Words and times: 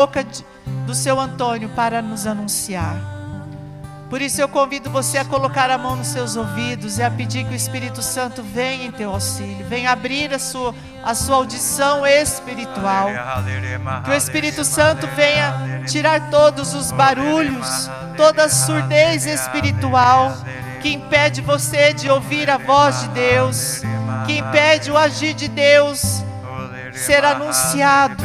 boca 0.00 0.24
do 0.86 0.94
seu 0.94 1.20
Antônio 1.20 1.68
para 1.76 2.00
nos 2.00 2.26
anunciar. 2.26 2.96
Por 4.08 4.22
isso 4.22 4.40
eu 4.40 4.48
convido 4.48 4.88
você 4.88 5.18
a 5.18 5.26
colocar 5.26 5.70
a 5.70 5.76
mão 5.76 5.94
nos 5.94 6.06
seus 6.06 6.36
ouvidos 6.36 6.96
e 6.96 7.02
a 7.02 7.10
pedir 7.10 7.44
que 7.44 7.52
o 7.52 7.54
Espírito 7.54 8.00
Santo 8.00 8.42
venha 8.42 8.86
em 8.86 8.90
teu 8.90 9.10
auxílio, 9.10 9.66
venha 9.68 9.92
abrir 9.92 10.32
a 10.32 10.38
sua, 10.38 10.74
a 11.04 11.14
sua 11.14 11.36
audição 11.36 12.06
espiritual. 12.06 13.08
Que 14.02 14.10
o 14.10 14.14
Espírito 14.14 14.64
Santo 14.64 15.06
venha 15.08 15.82
tirar 15.86 16.30
todos 16.30 16.72
os 16.72 16.90
barulhos, 16.90 17.90
toda 18.16 18.44
a 18.44 18.48
surdez 18.48 19.26
espiritual 19.26 20.34
que 20.80 20.94
impede 20.94 21.42
você 21.42 21.92
de 21.92 22.08
ouvir 22.08 22.48
a 22.48 22.56
voz 22.56 23.02
de 23.02 23.08
Deus, 23.08 23.82
que 24.24 24.38
impede 24.38 24.90
o 24.90 24.96
agir 24.96 25.34
de 25.34 25.46
Deus 25.46 26.24
ser 26.94 27.22
anunciado 27.22 28.24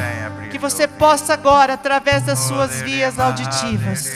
que 0.55 0.59
você 0.59 0.87
possa 0.87 1.33
agora, 1.33 1.73
através 1.73 2.23
das 2.23 2.39
suas 2.39 2.81
vias 2.81 3.19
auditivas, 3.19 4.09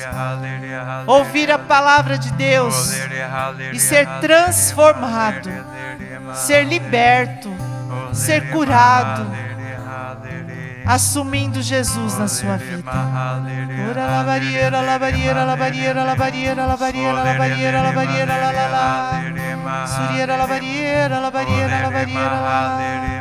ouvir 1.05 1.52
a 1.52 1.59
palavra 1.59 2.18
de 2.18 2.32
Deus 2.32 2.94
e 3.73 3.77
ser 3.77 4.08
transformado, 4.22 5.49
ser 6.34 6.63
liberto, 6.63 7.54
ser 8.13 8.52
curado, 8.52 9.30
assumindo 10.86 11.62
Jesus 11.62 12.18
na 12.18 12.30
sua 12.30 12.55
vida. 12.55 12.90
Ora 13.90 14.08
la 14.08 14.24
barriera, 14.24 14.82
la 14.82 14.98
barriera, 14.98 15.44
la 15.44 15.55
barriera, 15.58 16.05
la 16.05 16.16
barriera, 16.16 16.66
la 16.66 16.77
barriera, 16.77 17.21
la 17.21 17.34
barriera, 17.34 17.84
la 17.84 17.91
barriera, 17.91 18.38
la 18.38 18.52
la 18.52 18.68
la. 18.70 19.88
Suriera 19.88 20.38
la 20.38 20.48
barriera, 20.48 21.20
la 21.20 21.32
barriera, 21.32 21.82
la 21.82 21.90
barriera, 21.90 22.41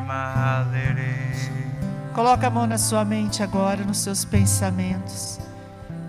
la. 0.06 1.07
Coloca 2.18 2.48
a 2.48 2.50
mão 2.50 2.66
na 2.66 2.78
sua 2.78 3.04
mente 3.04 3.44
agora, 3.44 3.84
nos 3.84 3.98
seus 3.98 4.24
pensamentos. 4.24 5.38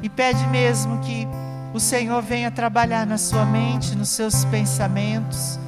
E 0.02 0.10
pede 0.10 0.44
mesmo 0.48 0.98
que 1.02 1.28
o 1.72 1.80
Senhor 1.80 2.20
venha 2.24 2.50
trabalhar 2.50 3.06
na 3.06 3.16
sua 3.16 3.46
mente, 3.46 3.96
nos 3.96 4.10
seus 4.10 4.44
pensamentos. 4.46 5.60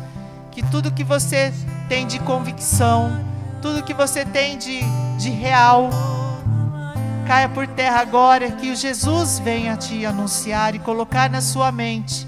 Que 0.50 0.64
tudo 0.64 0.92
que 0.92 1.04
você 1.04 1.54
tem 1.88 2.08
de 2.08 2.18
convicção, 2.18 3.24
tudo 3.62 3.84
que 3.84 3.94
você 3.94 4.26
tem 4.26 4.58
de, 4.58 4.80
de 5.20 5.30
real, 5.30 5.92
caia 7.28 7.48
por 7.48 7.68
terra 7.68 8.00
agora. 8.00 8.50
Que 8.50 8.72
o 8.72 8.76
Jesus 8.76 9.38
venha 9.38 9.78
te 9.78 10.08
anunciar 10.08 10.74
e 10.74 10.80
colocar 10.80 11.30
na 11.30 11.40
sua 11.40 11.72
mente 11.72 12.28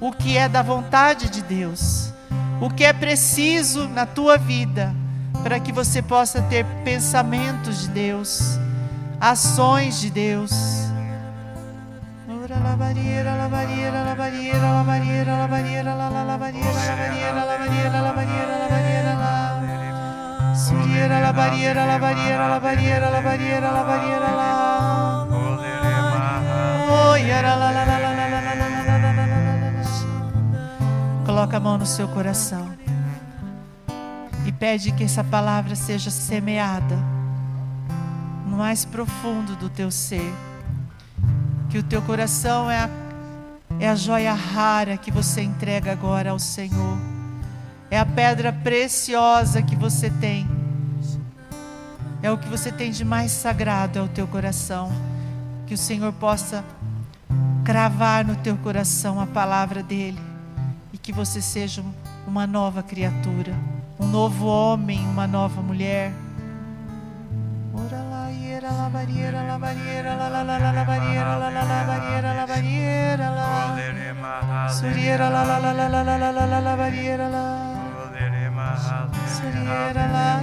o 0.00 0.12
que 0.12 0.36
é 0.36 0.48
da 0.48 0.62
vontade 0.62 1.28
de 1.28 1.42
Deus, 1.42 2.12
o 2.60 2.70
que 2.70 2.84
é 2.84 2.92
preciso 2.92 3.88
na 3.88 4.06
tua 4.06 4.38
vida 4.38 4.99
para 5.42 5.58
que 5.58 5.72
você 5.72 6.02
possa 6.02 6.42
ter 6.42 6.64
pensamentos 6.84 7.82
de 7.82 7.88
Deus, 7.88 8.58
ações 9.20 10.00
de 10.00 10.10
Deus. 10.10 10.50
Coloca 31.24 31.56
a 31.56 31.60
mão 31.60 31.78
no 31.78 31.86
seu 31.86 32.08
coração 32.08 32.89
pede 34.60 34.92
que 34.92 35.04
essa 35.04 35.24
palavra 35.24 35.74
seja 35.74 36.10
semeada 36.10 36.98
no 38.46 38.58
mais 38.58 38.84
profundo 38.84 39.56
do 39.56 39.70
teu 39.70 39.90
ser. 39.90 40.34
Que 41.70 41.78
o 41.78 41.82
teu 41.82 42.02
coração 42.02 42.70
é 42.70 42.80
a, 42.80 42.90
é 43.80 43.88
a 43.88 43.94
joia 43.94 44.34
rara 44.34 44.98
que 44.98 45.10
você 45.10 45.40
entrega 45.40 45.90
agora 45.90 46.32
ao 46.32 46.38
Senhor. 46.38 46.98
É 47.90 47.98
a 47.98 48.04
pedra 48.04 48.52
preciosa 48.52 49.62
que 49.62 49.74
você 49.74 50.10
tem. 50.10 50.46
É 52.22 52.30
o 52.30 52.36
que 52.36 52.46
você 52.46 52.70
tem 52.70 52.90
de 52.90 53.04
mais 53.04 53.32
sagrado 53.32 53.98
ao 53.98 54.08
teu 54.08 54.28
coração. 54.28 54.92
Que 55.66 55.72
o 55.72 55.78
Senhor 55.78 56.12
possa 56.12 56.62
cravar 57.64 58.26
no 58.26 58.36
teu 58.36 58.58
coração 58.58 59.20
a 59.20 59.26
palavra 59.26 59.82
dele 59.82 60.20
e 60.92 60.98
que 60.98 61.12
você 61.12 61.40
seja 61.40 61.82
uma 62.26 62.46
nova 62.46 62.82
criatura 62.82 63.54
um 64.00 64.06
novo 64.08 64.46
homem, 64.46 65.00
uma 65.06 65.26
nova 65.26 65.60
mulher. 65.60 66.12
Ora 67.74 68.02
lá, 68.10 68.30
iera, 68.32 68.70
la 68.72 68.88
barriera, 68.88 69.42
la 69.42 69.58
barriera, 69.58 70.16
la 70.16 70.28
la 70.28 70.42
la 70.42 70.72
la 70.72 70.84
barriera, 70.84 71.36
la 71.36 71.50
la 71.50 71.62
la 71.62 71.84
barriera, 71.84 72.34
la 72.34 72.46
barriera, 72.46 73.30
la. 73.30 74.68
Suriera, 74.70 75.28
la 75.28 75.44
la 75.44 75.58
la 75.58 75.72
la 75.72 75.88
la 75.88 76.02
la 76.02 76.16
la 76.16 76.30
la 76.30 76.46
la 76.46 76.60
la 76.60 76.76
barriera, 76.76 77.28
la. 77.28 77.46
Suriera, 79.26 80.06
la. 80.06 80.40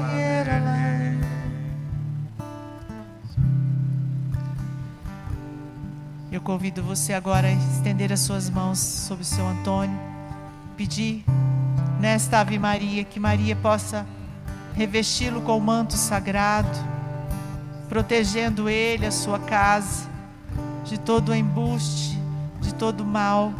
Eu 6.29 6.41
convido 6.41 6.84
você 6.84 7.13
agora 7.13 7.47
a 7.47 7.51
estender 7.51 8.13
as 8.13 8.19
suas 8.19 8.47
mãos 8.47 8.78
sobre 8.78 9.24
o 9.24 9.25
seu 9.25 9.47
Antônio, 9.47 9.97
pedir 10.75 11.25
nesta 11.99 12.39
Ave 12.39 12.59
Maria, 12.59 13.03
que 13.03 13.19
Maria 13.19 13.55
possa 13.55 14.05
revesti-lo 14.73 15.41
com 15.41 15.57
o 15.57 15.61
manto 15.61 15.93
sagrado, 15.93 16.77
protegendo 17.89 18.69
ele, 18.69 19.05
a 19.05 19.11
sua 19.11 19.39
casa, 19.39 20.07
de 20.83 20.97
todo 20.97 21.33
embuste, 21.33 22.17
de 22.61 22.73
todo 22.73 23.03
mal, 23.05 23.51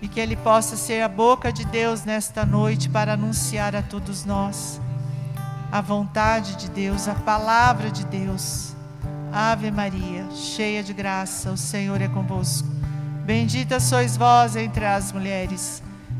e 0.00 0.08
que 0.08 0.20
ele 0.20 0.36
possa 0.36 0.76
ser 0.76 1.02
a 1.02 1.08
boca 1.08 1.52
de 1.52 1.64
Deus 1.64 2.04
nesta 2.04 2.44
noite 2.44 2.88
para 2.88 3.14
anunciar 3.14 3.74
a 3.74 3.82
todos 3.82 4.24
nós 4.24 4.80
a 5.72 5.80
vontade 5.80 6.56
de 6.56 6.68
Deus, 6.68 7.08
a 7.08 7.14
palavra 7.14 7.90
de 7.90 8.04
Deus. 8.04 8.76
Ave 9.32 9.70
Maria, 9.70 10.26
cheia 10.34 10.82
de 10.82 10.92
graça, 10.92 11.50
o 11.50 11.56
Senhor 11.56 11.98
é 12.02 12.08
convosco. 12.08 12.68
Bendita 13.24 13.80
sois 13.80 14.14
vós 14.14 14.54
entre 14.54 14.84
as 14.84 15.10
mulheres 15.12 15.82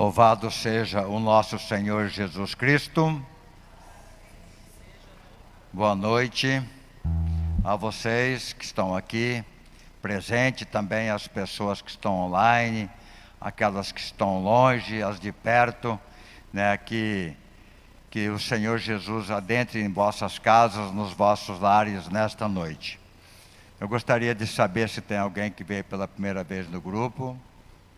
Louvado 0.00 0.50
seja 0.50 1.06
o 1.06 1.20
nosso 1.20 1.58
Senhor 1.58 2.08
Jesus 2.08 2.54
Cristo. 2.54 3.22
Boa 5.70 5.94
noite 5.94 6.62
a 7.62 7.76
vocês 7.76 8.54
que 8.54 8.64
estão 8.64 8.96
aqui, 8.96 9.44
presente 10.00 10.64
também 10.64 11.10
as 11.10 11.28
pessoas 11.28 11.82
que 11.82 11.90
estão 11.90 12.14
online, 12.14 12.88
aquelas 13.38 13.92
que 13.92 14.00
estão 14.00 14.42
longe, 14.42 15.02
as 15.02 15.20
de 15.20 15.32
perto, 15.32 16.00
né, 16.50 16.78
que 16.78 17.36
que 18.10 18.30
o 18.30 18.38
Senhor 18.38 18.78
Jesus 18.78 19.30
adentre 19.30 19.82
em 19.82 19.92
vossas 19.92 20.38
casas, 20.38 20.90
nos 20.92 21.12
vossos 21.12 21.60
lares 21.60 22.08
nesta 22.08 22.48
noite. 22.48 22.98
Eu 23.78 23.86
gostaria 23.86 24.34
de 24.34 24.46
saber 24.46 24.88
se 24.88 25.02
tem 25.02 25.18
alguém 25.18 25.50
que 25.50 25.62
veio 25.62 25.84
pela 25.84 26.08
primeira 26.08 26.42
vez 26.42 26.66
no 26.70 26.80
grupo. 26.80 27.36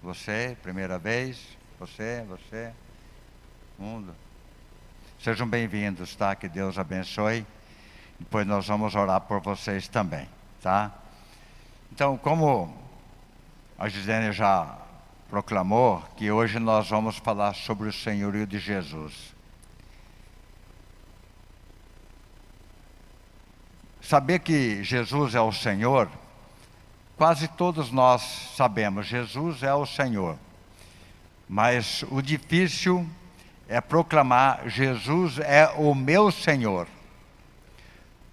Você, 0.02 0.56
primeira 0.64 0.98
vez? 0.98 1.61
Você, 1.82 2.24
você, 2.28 2.72
mundo. 3.76 4.14
Sejam 5.18 5.48
bem-vindos, 5.48 6.14
tá? 6.14 6.32
Que 6.36 6.48
Deus 6.48 6.78
abençoe. 6.78 7.44
Depois 8.20 8.46
nós 8.46 8.68
vamos 8.68 8.94
orar 8.94 9.20
por 9.22 9.40
vocês 9.40 9.88
também, 9.88 10.28
tá? 10.62 10.92
Então, 11.90 12.16
como 12.16 12.72
a 13.76 13.88
Gisele 13.88 14.30
já 14.30 14.78
proclamou, 15.28 16.00
que 16.16 16.30
hoje 16.30 16.60
nós 16.60 16.88
vamos 16.88 17.16
falar 17.16 17.52
sobre 17.52 17.88
o 17.88 17.92
senhorio 17.92 18.46
de 18.46 18.60
Jesus. 18.60 19.34
Saber 24.00 24.38
que 24.38 24.84
Jesus 24.84 25.34
é 25.34 25.40
o 25.40 25.50
Senhor, 25.50 26.08
quase 27.16 27.48
todos 27.48 27.90
nós 27.90 28.22
sabemos, 28.56 29.04
Jesus 29.04 29.64
é 29.64 29.74
o 29.74 29.84
Senhor. 29.84 30.38
Mas 31.52 32.02
o 32.10 32.22
difícil 32.22 33.06
é 33.68 33.78
proclamar: 33.78 34.62
Jesus 34.70 35.38
é 35.38 35.68
o 35.76 35.94
meu 35.94 36.32
Senhor. 36.32 36.88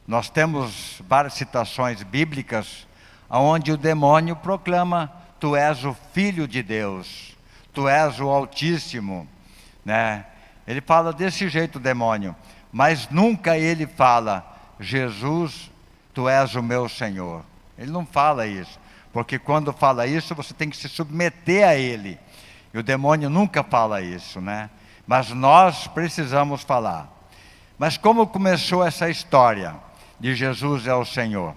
Nós 0.07 0.29
temos 0.29 1.01
várias 1.05 1.33
citações 1.33 2.01
bíblicas 2.01 2.87
onde 3.29 3.73
o 3.73 3.77
demônio 3.77 4.37
proclama: 4.37 5.11
Tu 5.37 5.53
és 5.53 5.83
o 5.83 5.93
Filho 6.13 6.47
de 6.47 6.63
Deus, 6.63 7.37
Tu 7.73 7.89
és 7.89 8.21
o 8.21 8.29
Altíssimo. 8.29 9.27
Né? 9.83 10.25
Ele 10.65 10.79
fala 10.79 11.11
desse 11.11 11.49
jeito, 11.49 11.75
o 11.75 11.81
demônio, 11.81 12.33
mas 12.71 13.09
nunca 13.09 13.57
ele 13.57 13.85
fala: 13.85 14.49
Jesus, 14.79 15.69
Tu 16.13 16.29
és 16.29 16.55
o 16.55 16.63
meu 16.63 16.87
Senhor. 16.87 17.43
Ele 17.77 17.91
não 17.91 18.05
fala 18.05 18.47
isso, 18.47 18.79
porque 19.11 19.37
quando 19.37 19.73
fala 19.73 20.07
isso, 20.07 20.33
você 20.33 20.53
tem 20.53 20.69
que 20.69 20.77
se 20.77 20.87
submeter 20.87 21.67
a 21.67 21.75
Ele. 21.75 22.17
E 22.73 22.77
o 22.77 22.83
demônio 22.83 23.29
nunca 23.29 23.63
fala 23.63 24.01
isso, 24.01 24.39
né? 24.39 24.69
Mas 25.07 25.29
nós 25.31 25.87
precisamos 25.87 26.61
falar. 26.61 27.09
Mas 27.77 27.97
como 27.97 28.27
começou 28.27 28.85
essa 28.85 29.09
história 29.09 29.75
de 30.19 30.35
Jesus 30.35 30.85
é 30.85 30.93
o 30.93 31.05
Senhor? 31.05 31.55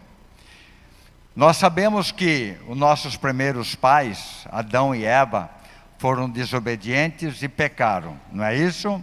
Nós 1.34 1.56
sabemos 1.56 2.12
que 2.12 2.56
os 2.68 2.76
nossos 2.76 3.16
primeiros 3.16 3.74
pais, 3.74 4.46
Adão 4.50 4.94
e 4.94 5.04
Eva, 5.04 5.50
foram 5.98 6.28
desobedientes 6.28 7.42
e 7.42 7.48
pecaram, 7.48 8.18
não 8.30 8.44
é 8.44 8.56
isso? 8.56 9.02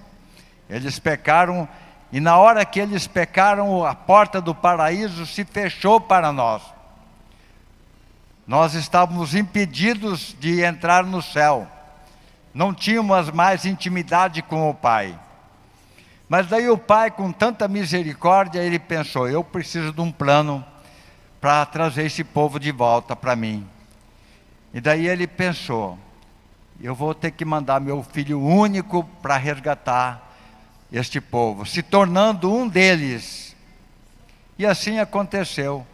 Eles 0.70 1.00
pecaram 1.00 1.68
e 2.12 2.20
na 2.20 2.38
hora 2.38 2.66
que 2.66 2.80
eles 2.80 3.06
pecaram, 3.06 3.86
a 3.86 3.94
porta 3.94 4.42
do 4.42 4.56
paraíso 4.56 5.26
se 5.26 5.46
fechou 5.46 6.02
para 6.02 6.32
nós. 6.32 6.62
Nós 8.48 8.74
estávamos 8.74 9.36
impedidos 9.36 10.36
de 10.40 10.62
entrar 10.64 11.04
no 11.04 11.22
céu. 11.22 11.68
Não 12.60 12.74
tínhamos 12.74 13.32
mais 13.32 13.64
intimidade 13.64 14.42
com 14.42 14.70
o 14.70 14.74
Pai. 14.74 15.18
Mas 16.28 16.46
daí 16.48 16.70
o 16.70 16.78
Pai, 16.78 17.10
com 17.10 17.32
tanta 17.32 17.70
misericórdia, 17.70 18.60
ele 18.60 18.78
pensou: 18.78 19.30
eu 19.30 19.46
preciso 19.46 19.94
de 19.94 20.02
um 20.02 20.12
plano 20.12 20.62
para 21.40 21.66
trazer 21.66 22.06
esse 22.06 22.22
povo 22.22 22.60
de 22.60 22.70
volta 22.70 23.16
para 23.16 23.34
mim. 23.34 23.66
E 24.74 24.82
daí 24.82 25.08
ele 25.08 25.26
pensou: 25.26 25.98
eu 26.82 26.94
vou 26.94 27.16
ter 27.16 27.32
que 27.32 27.46
mandar 27.46 27.80
meu 27.80 28.04
filho 28.04 28.42
único 28.42 29.06
para 29.22 29.38
resgatar 29.38 30.22
este 30.92 31.22
povo, 31.22 31.66
se 31.66 31.82
tornando 31.82 32.54
um 32.54 32.68
deles. 32.68 33.56
E 34.58 34.66
assim 34.66 35.00
aconteceu. 35.00 35.88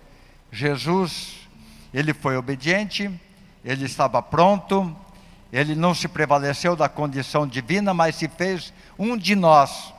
Jesus, 0.51 1.47
ele 1.93 2.11
foi 2.11 2.35
obediente, 2.35 3.11
ele 3.63 3.85
estava 3.85 4.19
pronto, 4.19 5.04
ele 5.55 5.73
não 5.73 5.95
se 5.95 6.09
prevaleceu 6.09 6.75
da 6.75 6.89
condição 6.89 7.47
divina, 7.47 7.93
mas 7.93 8.17
se 8.17 8.27
fez 8.27 8.73
um 8.99 9.15
de 9.15 9.37
nós. 9.37 9.93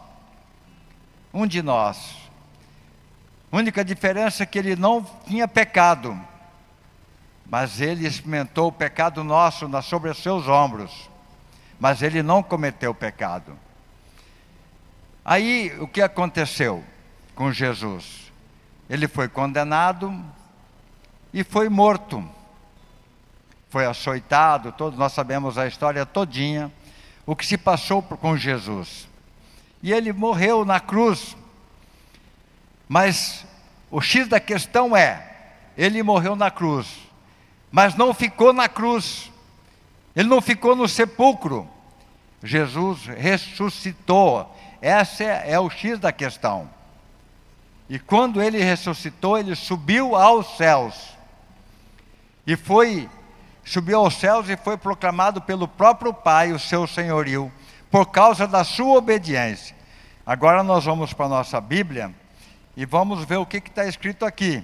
Um 1.32 1.47
de 1.47 1.62
nós. 1.62 2.14
A 3.50 3.56
única 3.56 3.82
diferença 3.82 4.43
é 4.43 4.47
que 4.47 4.58
ele 4.58 4.76
não 4.76 5.03
tinha 5.26 5.49
pecado, 5.49 6.19
mas 7.47 7.81
ele 7.81 8.06
experimentou 8.06 8.69
o 8.69 8.73
pecado 8.73 9.25
nosso 9.25 9.67
sobre 9.82 10.11
os 10.11 10.19
seus 10.19 10.47
ombros, 10.47 11.08
mas 11.81 12.03
ele 12.03 12.23
não 12.23 12.43
cometeu 12.43 12.94
pecado. 12.94 13.58
Aí 15.25 15.75
o 15.81 15.88
que 15.88 16.03
aconteceu 16.03 16.85
com 17.35 17.50
Jesus? 17.50 18.31
Ele 18.91 19.08
foi 19.08 19.26
condenado 19.26 20.23
e 21.32 21.43
foi 21.43 21.70
morto. 21.70 22.35
Foi 23.68 23.84
açoitado, 23.84 24.72
todos 24.72 24.98
nós 24.98 25.12
sabemos 25.12 25.58
a 25.58 25.66
história 25.66 26.06
todinha, 26.06 26.72
o 27.24 27.34
que 27.34 27.44
se 27.44 27.58
passou 27.58 28.02
com 28.02 28.36
Jesus. 28.36 29.08
E 29.82 29.92
ele 29.92 30.12
morreu 30.12 30.64
na 30.64 30.80
cruz. 30.80 31.36
Mas 32.88 33.44
o 33.90 34.00
X 34.00 34.28
da 34.28 34.38
questão 34.38 34.96
é, 34.96 35.54
ele 35.76 36.02
morreu 36.02 36.36
na 36.36 36.50
cruz, 36.50 36.86
mas 37.70 37.94
não 37.94 38.14
ficou 38.14 38.52
na 38.52 38.68
cruz. 38.68 39.30
Ele 40.14 40.28
não 40.28 40.40
ficou 40.40 40.74
no 40.74 40.88
sepulcro. 40.88 41.69
Jesus 42.42 43.06
ressuscitou 43.06 44.54
esse 44.80 45.24
é, 45.24 45.52
é 45.52 45.60
o 45.60 45.69
X 45.70 45.98
da 45.98 46.12
questão. 46.12 46.70
E 47.88 47.98
quando 47.98 48.42
ele 48.42 48.62
ressuscitou, 48.62 49.38
ele 49.38 49.54
subiu 49.54 50.14
aos 50.14 50.56
céus. 50.56 50.94
E 52.46 52.56
foi, 52.56 53.08
subiu 53.66 53.98
aos 53.98 54.14
céus 54.14 54.48
e 54.48 54.56
foi 54.56 54.78
proclamado 54.78 55.42
pelo 55.42 55.66
próprio 55.66 56.14
Pai 56.14 56.52
o 56.52 56.58
seu 56.58 56.86
senhorio, 56.86 57.52
por 57.90 58.06
causa 58.06 58.46
da 58.46 58.62
sua 58.62 58.96
obediência. 58.96 59.74
Agora 60.24 60.62
nós 60.62 60.84
vamos 60.84 61.12
para 61.12 61.26
a 61.26 61.30
nossa 61.30 61.60
Bíblia 61.60 62.14
e 62.76 62.86
vamos 62.86 63.24
ver 63.24 63.36
o 63.36 63.44
que 63.44 63.56
está 63.56 63.84
escrito 63.84 64.24
aqui, 64.24 64.62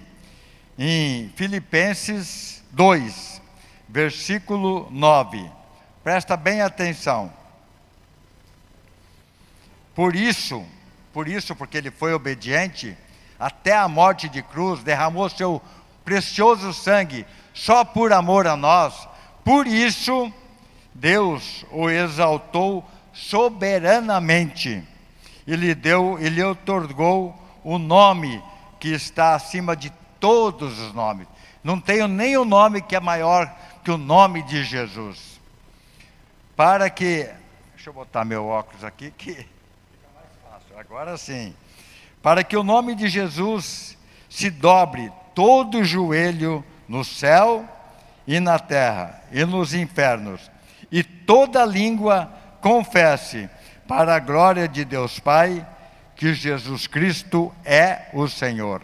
em 0.78 1.31
Filipenses 1.34 2.62
2, 2.70 3.43
versículo 3.88 4.88
9. 4.90 5.50
Presta 6.05 6.37
bem 6.37 6.62
atenção. 6.62 7.32
Por 9.94 10.14
isso, 10.14 10.64
por 11.12 11.26
isso, 11.26 11.56
porque 11.56 11.76
ele 11.76 11.90
foi 11.90 12.14
obediente, 12.14 12.96
até 13.38 13.76
a 13.76 13.88
morte 13.88 14.28
de 14.28 14.43
cruz, 14.43 14.82
derramou 14.82 15.28
seu 15.28 15.60
precioso 16.05 16.72
sangue 16.72 17.26
só 17.54 17.84
por 17.84 18.12
amor 18.12 18.46
a 18.46 18.56
nós. 18.56 19.08
Por 19.44 19.66
isso, 19.66 20.32
Deus 20.94 21.64
o 21.70 21.88
exaltou 21.90 22.84
soberanamente 23.12 24.82
e 25.46 25.56
lhe 25.56 25.75
deu, 25.75 26.19
e 26.20 26.28
lhe 26.28 26.43
otorgou 26.43 27.37
o 27.64 27.78
nome 27.78 28.43
que 28.78 28.88
está 28.88 29.34
acima 29.34 29.76
de 29.76 29.90
todos 30.19 30.78
os 30.78 30.93
nomes. 30.93 31.26
Não 31.62 31.81
tenho 31.81 32.06
o 32.40 32.44
nome 32.44 32.82
que 32.82 32.96
é 32.96 33.00
maior 33.00 33.52
que 33.84 33.90
o 33.90 33.98
nome 33.98 34.43
de 34.43 34.64
Jesus. 34.64 35.40
Para 36.56 36.88
que, 36.88 37.28
deixa 37.75 37.90
eu 37.90 37.94
botar 37.94 38.25
meu 38.25 38.46
óculos 38.46 38.84
aqui 38.84 39.10
que 39.10 39.46
Agora 40.78 41.16
sim. 41.16 41.55
Para 42.22 42.43
que 42.43 42.56
o 42.56 42.62
nome 42.62 42.94
de 42.94 43.08
Jesus 43.08 43.96
se 44.28 44.50
dobre 44.50 45.12
todo 45.34 45.78
o 45.78 45.84
joelho 45.84 46.64
no 46.93 47.03
céu 47.03 47.67
e 48.27 48.39
na 48.39 48.59
terra 48.59 49.23
e 49.33 49.47
nos 49.47 49.73
infernos, 49.73 50.50
e 50.91 51.03
toda 51.03 51.65
língua 51.65 52.31
confesse, 52.61 53.49
para 53.89 54.15
a 54.15 54.19
glória 54.19 54.69
de 54.69 54.85
Deus 54.85 55.19
Pai, 55.19 55.67
que 56.15 56.34
Jesus 56.34 56.87
Cristo 56.87 57.51
é 57.65 58.11
o 58.13 58.29
Senhor. 58.29 58.82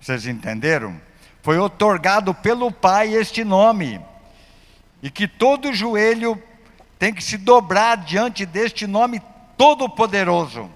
Vocês 0.00 0.24
entenderam? 0.28 0.96
Foi 1.42 1.58
otorgado 1.58 2.32
pelo 2.32 2.70
Pai 2.70 3.14
este 3.14 3.42
nome, 3.42 4.00
e 5.02 5.10
que 5.10 5.26
todo 5.26 5.74
joelho 5.74 6.40
tem 7.00 7.12
que 7.12 7.24
se 7.24 7.36
dobrar 7.36 7.96
diante 7.96 8.46
deste 8.46 8.86
nome 8.86 9.20
Todo-Poderoso. 9.56 10.70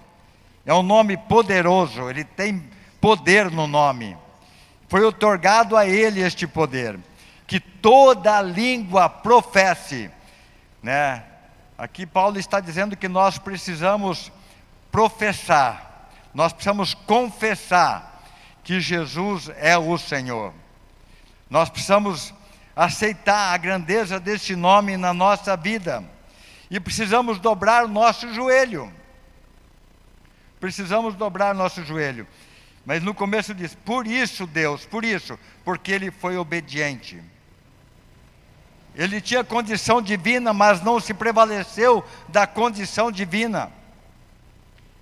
É 0.65 0.75
um 0.75 0.83
nome 0.83 1.17
poderoso, 1.17 2.11
ele 2.11 2.25
tem 2.25 2.69
poder 3.00 3.49
no 3.49 3.69
nome. 3.69 4.25
Foi 4.88 5.02
otorgado 5.05 5.76
a 5.76 5.87
ele 5.87 6.21
este 6.21 6.47
poder, 6.47 6.99
que 7.47 7.59
toda 7.59 8.40
língua 8.43 9.09
professe, 9.09 10.11
né? 10.83 11.25
Aqui 11.76 12.07
Paulo 12.07 12.38
está 12.38 12.61
dizendo 12.61 12.97
que 12.97 13.09
nós 13.09 13.38
precisamos 13.38 14.33
professar, 14.90 16.09
nós 16.33 16.52
precisamos 16.52 16.95
confessar 16.95 18.23
que 18.64 18.81
Jesus 18.81 19.50
é 19.59 19.76
o 19.76 19.99
Senhor. 19.99 20.55
Nós 21.50 21.69
precisamos 21.69 22.33
aceitar 22.75 23.55
a 23.55 23.57
grandeza 23.57 24.19
desse 24.19 24.57
nome 24.57 24.97
na 24.97 25.14
nossa 25.14 25.57
vida 25.57 26.02
e 26.71 26.81
precisamos 26.81 27.38
dobrar 27.38 27.87
nosso 27.87 28.33
joelho. 28.33 28.93
Precisamos 30.59 31.14
dobrar 31.14 31.55
nosso 31.55 31.85
joelho. 31.85 32.26
Mas 32.87 33.02
no 33.02 33.12
começo 33.12 33.52
diz: 33.52 33.75
por 33.75 34.07
isso, 34.07 34.47
Deus, 34.47 34.87
por 34.87 35.05
isso, 35.05 35.37
porque 35.64 35.90
ele 35.90 36.11
foi 36.12 36.38
obediente. 36.38 37.21
Ele 38.95 39.21
tinha 39.21 39.45
condição 39.45 40.00
divina, 40.00 40.55
mas 40.55 40.81
não 40.81 40.99
se 40.99 41.12
prevaleceu 41.12 42.02
da 42.28 42.47
condição 42.47 43.12
divina. 43.12 43.71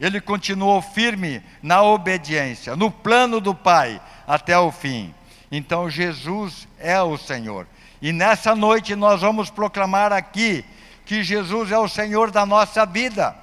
Ele 0.00 0.21
continuou 0.21 0.83
firme 0.83 1.41
na 1.62 1.83
obediência, 1.83 2.75
no 2.75 2.91
plano 2.91 3.41
do 3.41 3.55
Pai, 3.55 4.00
até 4.26 4.59
o 4.59 4.73
fim. 4.73 5.14
Então 5.53 5.88
Jesus 5.88 6.67
é 6.81 7.00
o 7.00 7.17
Senhor. 7.17 7.69
E 8.03 8.12
nessa 8.12 8.57
noite 8.57 8.97
nós 8.97 9.21
vamos 9.21 9.50
proclamar 9.50 10.12
aqui 10.12 10.64
que 11.05 11.23
Jesus 11.23 11.71
é 11.71 11.79
o 11.79 11.88
Senhor 11.88 12.31
da 12.33 12.45
nossa 12.45 12.85
vida. 12.85 13.37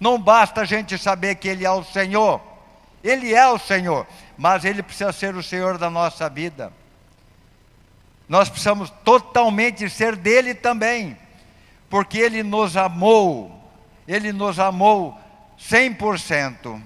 Não 0.00 0.18
basta 0.18 0.62
a 0.62 0.64
gente 0.64 0.96
saber 0.96 1.34
que 1.34 1.48
Ele 1.48 1.66
é 1.66 1.70
o 1.70 1.84
Senhor, 1.84 2.40
Ele 3.06 3.34
é 3.34 3.46
o 3.48 3.58
Senhor, 3.58 4.06
mas 4.36 4.64
Ele 4.64 4.82
precisa 4.82 5.12
ser 5.12 5.34
o 5.36 5.42
Senhor 5.42 5.78
da 5.78 5.88
nossa 5.88 6.28
vida. 6.28 6.72
Nós 8.28 8.48
precisamos 8.48 8.90
totalmente 9.04 9.88
ser 9.88 10.16
dele 10.16 10.54
também. 10.54 11.16
porque 11.88 12.18
Ele 12.18 12.42
nos 12.42 12.76
amou, 12.76 13.64
Ele 14.08 14.32
nos 14.32 14.58
amou 14.58 15.16
100%. 15.56 16.82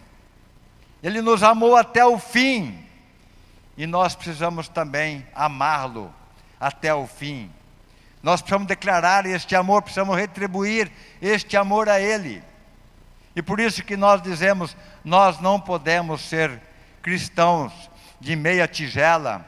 Ele 1.02 1.22
nos 1.22 1.42
amou 1.42 1.74
até 1.74 2.04
o 2.04 2.18
fim. 2.18 2.78
E 3.76 3.86
nós 3.86 4.14
precisamos 4.14 4.68
também 4.68 5.26
amá-lo 5.34 6.12
até 6.60 6.94
o 6.94 7.06
fim. 7.06 7.50
Nós 8.22 8.42
precisamos 8.42 8.68
declarar 8.68 9.24
este 9.24 9.56
amor, 9.56 9.80
precisamos 9.80 10.14
retribuir 10.14 10.92
este 11.22 11.56
amor 11.56 11.88
a 11.88 11.98
Ele. 11.98 12.42
E 13.34 13.40
por 13.40 13.58
isso 13.58 13.82
que 13.82 13.96
nós 13.96 14.20
dizemos: 14.20 14.76
nós 15.04 15.40
não 15.40 15.60
podemos 15.60 16.20
ser 16.22 16.60
cristãos 17.02 17.72
de 18.20 18.36
meia 18.36 18.68
tigela, 18.68 19.44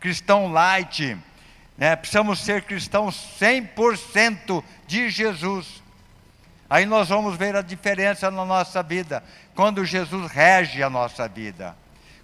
cristão 0.00 0.50
light, 0.50 1.16
né? 1.76 1.96
precisamos 1.96 2.40
ser 2.40 2.62
cristãos 2.62 3.36
100% 3.40 4.62
de 4.86 5.10
Jesus. 5.10 5.82
Aí 6.68 6.86
nós 6.86 7.08
vamos 7.08 7.36
ver 7.36 7.54
a 7.54 7.62
diferença 7.62 8.30
na 8.30 8.44
nossa 8.44 8.82
vida, 8.82 9.22
quando 9.54 9.84
Jesus 9.84 10.30
rege 10.32 10.82
a 10.82 10.90
nossa 10.90 11.28
vida, 11.28 11.76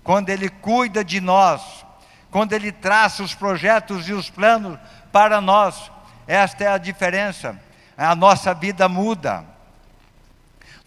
quando 0.02 0.30
Ele 0.30 0.48
cuida 0.48 1.04
de 1.04 1.20
nós, 1.20 1.84
quando 2.30 2.52
Ele 2.52 2.72
traça 2.72 3.22
os 3.22 3.34
projetos 3.34 4.08
e 4.08 4.12
os 4.12 4.30
planos 4.30 4.78
para 5.12 5.40
nós. 5.40 5.90
Esta 6.26 6.64
é 6.64 6.68
a 6.68 6.78
diferença. 6.78 7.60
A 7.96 8.14
nossa 8.14 8.54
vida 8.54 8.88
muda. 8.88 9.44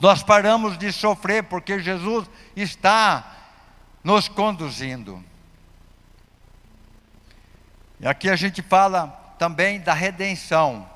Nós 0.04 0.22
paramos 0.22 0.78
de 0.78 0.92
sofrer 0.92 1.44
porque 1.44 1.80
Jesus 1.80 2.30
está 2.58 3.38
nos 4.04 4.28
conduzindo. 4.28 5.24
E 8.02 8.06
aqui 8.06 8.30
a 8.30 8.36
gente 8.36 8.62
fala 8.62 9.08
também 9.40 9.80
da 9.80 9.94
redenção. 9.94 10.90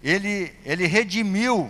Ele, 0.00 0.56
ele 0.64 0.86
redimiu 0.86 1.68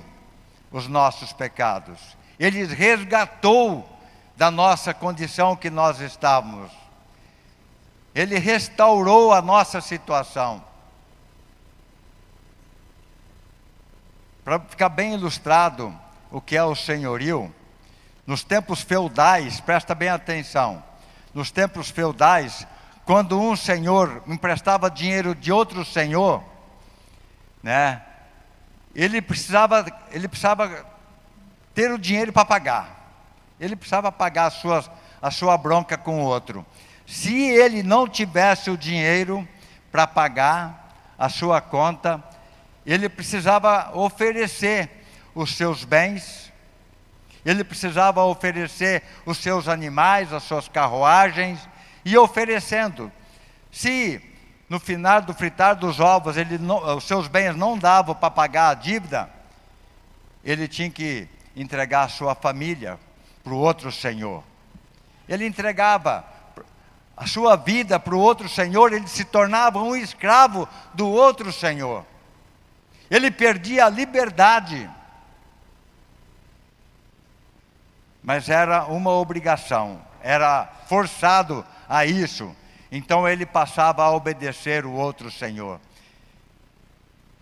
os 0.70 0.86
nossos 0.86 1.32
pecados. 1.32 1.98
Ele 2.38 2.66
resgatou 2.66 3.88
da 4.36 4.50
nossa 4.50 4.92
condição 4.92 5.56
que 5.56 5.70
nós 5.70 6.00
estávamos. 6.00 6.70
Ele 8.14 8.38
restaurou 8.38 9.32
a 9.32 9.40
nossa 9.40 9.80
situação. 9.80 10.62
Para 14.44 14.60
ficar 14.60 14.90
bem 14.90 15.14
ilustrado 15.14 16.04
o 16.30 16.40
que 16.40 16.56
é 16.56 16.62
o 16.62 16.74
senhorio, 16.74 17.54
nos 18.26 18.42
tempos 18.42 18.80
feudais, 18.80 19.60
presta 19.60 19.94
bem 19.94 20.08
atenção, 20.08 20.82
nos 21.32 21.50
tempos 21.50 21.90
feudais, 21.90 22.66
quando 23.04 23.40
um 23.40 23.54
senhor 23.54 24.22
emprestava 24.26 24.90
dinheiro 24.90 25.34
de 25.34 25.52
outro 25.52 25.84
senhor, 25.84 26.42
né, 27.62 28.02
ele 28.94 29.20
precisava, 29.22 29.86
ele 30.10 30.26
precisava 30.26 30.84
ter 31.74 31.92
o 31.92 31.98
dinheiro 31.98 32.32
para 32.32 32.44
pagar. 32.44 32.96
Ele 33.60 33.76
precisava 33.76 34.10
pagar 34.10 34.46
a 34.46 34.50
sua, 34.50 34.84
a 35.20 35.30
sua 35.30 35.56
bronca 35.56 35.96
com 35.96 36.22
o 36.22 36.24
outro. 36.24 36.64
Se 37.06 37.38
ele 37.38 37.82
não 37.82 38.08
tivesse 38.08 38.70
o 38.70 38.76
dinheiro 38.76 39.46
para 39.92 40.06
pagar 40.06 41.14
a 41.18 41.28
sua 41.28 41.60
conta, 41.60 42.22
ele 42.84 43.08
precisava 43.08 43.90
oferecer 43.94 45.05
os 45.36 45.54
seus 45.54 45.84
bens, 45.84 46.50
ele 47.44 47.62
precisava 47.62 48.24
oferecer 48.24 49.02
os 49.26 49.36
seus 49.36 49.68
animais, 49.68 50.32
as 50.32 50.42
suas 50.42 50.66
carruagens, 50.66 51.60
e 52.04 52.16
oferecendo. 52.16 53.12
Se 53.70 54.20
no 54.66 54.80
final 54.80 55.20
do 55.20 55.34
fritar 55.34 55.76
dos 55.76 56.00
ovos 56.00 56.38
ele 56.38 56.56
não, 56.56 56.96
os 56.96 57.04
seus 57.04 57.28
bens 57.28 57.54
não 57.54 57.76
davam 57.76 58.14
para 58.14 58.30
pagar 58.30 58.70
a 58.70 58.74
dívida, 58.74 59.28
ele 60.42 60.66
tinha 60.66 60.90
que 60.90 61.28
entregar 61.54 62.04
a 62.04 62.08
sua 62.08 62.34
família 62.34 62.98
para 63.44 63.52
o 63.52 63.58
outro 63.58 63.92
senhor. 63.92 64.42
Ele 65.28 65.46
entregava 65.46 66.24
a 67.14 67.26
sua 67.26 67.56
vida 67.56 68.00
para 68.00 68.14
o 68.14 68.18
outro 68.18 68.48
senhor, 68.48 68.92
ele 68.92 69.06
se 69.06 69.24
tornava 69.24 69.82
um 69.82 69.94
escravo 69.94 70.66
do 70.94 71.06
outro 71.08 71.52
senhor. 71.52 72.06
Ele 73.10 73.30
perdia 73.30 73.84
a 73.84 73.90
liberdade. 73.90 74.88
Mas 78.26 78.50
era 78.50 78.84
uma 78.86 79.12
obrigação, 79.12 80.02
era 80.20 80.68
forçado 80.86 81.64
a 81.88 82.04
isso. 82.04 82.54
Então 82.90 83.26
ele 83.26 83.46
passava 83.46 84.02
a 84.02 84.10
obedecer 84.10 84.84
o 84.84 84.92
outro 84.92 85.30
senhor. 85.30 85.80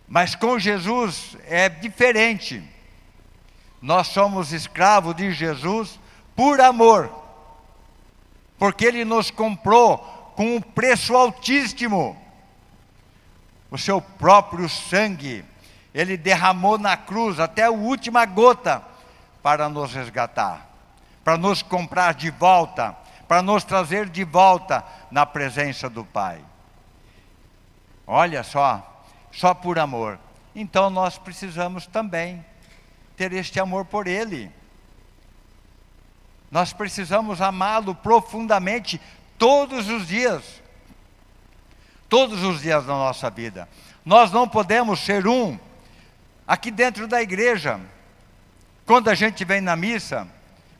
Mas 0.06 0.34
com 0.34 0.58
Jesus 0.58 1.36
é 1.46 1.68
diferente. 1.68 2.62
Nós 3.80 4.08
somos 4.08 4.52
escravos 4.52 5.16
de 5.16 5.32
Jesus 5.32 5.98
por 6.36 6.60
amor, 6.60 7.10
porque 8.58 8.84
Ele 8.84 9.04
nos 9.04 9.30
comprou 9.30 9.98
com 10.36 10.56
um 10.56 10.60
preço 10.60 11.14
altíssimo 11.14 12.16
o 13.70 13.78
seu 13.78 14.00
próprio 14.00 14.68
sangue. 14.68 15.44
Ele 15.94 16.16
derramou 16.16 16.76
na 16.76 16.96
cruz 16.96 17.40
até 17.40 17.64
a 17.64 17.70
última 17.70 18.24
gota 18.24 18.82
para 19.42 19.68
nos 19.68 19.92
resgatar, 19.92 20.66
para 21.24 21.38
nos 21.38 21.62
comprar 21.62 22.14
de 22.14 22.30
volta, 22.30 22.94
para 23.26 23.40
nos 23.40 23.64
trazer 23.64 24.08
de 24.08 24.22
volta 24.22 24.84
na 25.10 25.24
presença 25.24 25.88
do 25.88 26.04
Pai. 26.04 26.44
Olha 28.06 28.42
só, 28.42 29.04
só 29.32 29.54
por 29.54 29.78
amor. 29.78 30.18
Então 30.54 30.90
nós 30.90 31.16
precisamos 31.16 31.86
também 31.86 32.44
ter 33.16 33.32
este 33.32 33.58
amor 33.58 33.86
por 33.86 34.06
Ele. 34.06 34.52
Nós 36.50 36.72
precisamos 36.72 37.40
amá-lo 37.40 37.94
profundamente 37.94 39.00
todos 39.38 39.88
os 39.88 40.06
dias. 40.06 40.62
Todos 42.08 42.42
os 42.42 42.60
dias 42.60 42.84
da 42.84 42.92
nossa 42.92 43.30
vida. 43.30 43.68
Nós 44.04 44.30
não 44.30 44.46
podemos 44.46 45.00
ser 45.00 45.26
um 45.26 45.58
aqui 46.46 46.70
dentro 46.70 47.08
da 47.08 47.22
igreja. 47.22 47.80
Quando 48.84 49.08
a 49.08 49.14
gente 49.14 49.44
vem 49.44 49.62
na 49.62 49.74
missa, 49.74 50.28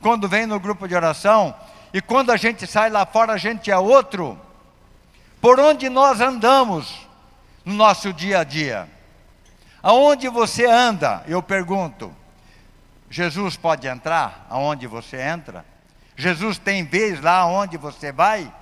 quando 0.05 0.29
vem 0.29 0.45
no 0.45 0.59
grupo 0.59 0.87
de 0.87 0.93
oração, 0.93 1.55
e 1.91 1.99
quando 1.99 2.31
a 2.31 2.37
gente 2.37 2.67
sai 2.67 2.91
lá 2.91 3.07
fora, 3.07 3.33
a 3.33 3.37
gente 3.37 3.71
é 3.71 3.77
outro. 3.79 4.39
Por 5.41 5.59
onde 5.59 5.89
nós 5.89 6.21
andamos 6.21 7.07
no 7.65 7.73
nosso 7.73 8.13
dia 8.13 8.41
a 8.41 8.43
dia? 8.43 8.87
Aonde 9.81 10.29
você 10.29 10.67
anda? 10.67 11.23
Eu 11.25 11.41
pergunto. 11.41 12.15
Jesus 13.09 13.57
pode 13.57 13.87
entrar 13.87 14.45
aonde 14.47 14.85
você 14.85 15.19
entra? 15.19 15.65
Jesus 16.15 16.59
tem 16.59 16.85
vez 16.85 17.19
lá 17.19 17.37
aonde 17.37 17.75
você 17.75 18.11
vai? 18.11 18.53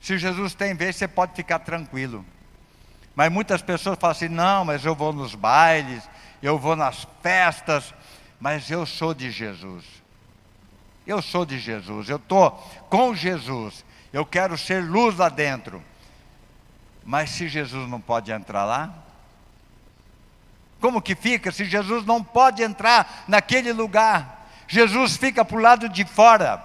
Se 0.00 0.16
Jesus 0.16 0.54
tem 0.54 0.74
vez, 0.74 0.94
você 0.94 1.08
pode 1.08 1.34
ficar 1.34 1.58
tranquilo. 1.58 2.24
Mas 3.16 3.32
muitas 3.32 3.62
pessoas 3.62 3.98
falam 3.98 4.12
assim: 4.12 4.28
não, 4.28 4.64
mas 4.64 4.84
eu 4.84 4.94
vou 4.94 5.12
nos 5.12 5.34
bailes, 5.34 6.08
eu 6.40 6.56
vou 6.56 6.76
nas 6.76 7.04
festas, 7.20 7.92
mas 8.38 8.70
eu 8.70 8.86
sou 8.86 9.12
de 9.12 9.32
Jesus. 9.32 9.99
Eu 11.10 11.20
sou 11.20 11.44
de 11.44 11.58
Jesus, 11.58 12.08
eu 12.08 12.18
estou 12.18 12.52
com 12.88 13.12
Jesus, 13.12 13.84
eu 14.12 14.24
quero 14.24 14.56
ser 14.56 14.84
luz 14.84 15.16
lá 15.16 15.28
dentro. 15.28 15.82
Mas 17.04 17.30
se 17.30 17.48
Jesus 17.48 17.90
não 17.90 18.00
pode 18.00 18.30
entrar 18.30 18.64
lá, 18.64 18.94
como 20.80 21.02
que 21.02 21.16
fica 21.16 21.50
se 21.50 21.64
Jesus 21.64 22.06
não 22.06 22.22
pode 22.22 22.62
entrar 22.62 23.24
naquele 23.26 23.72
lugar? 23.72 24.48
Jesus 24.68 25.16
fica 25.16 25.44
para 25.44 25.56
o 25.56 25.60
lado 25.60 25.88
de 25.88 26.04
fora. 26.04 26.62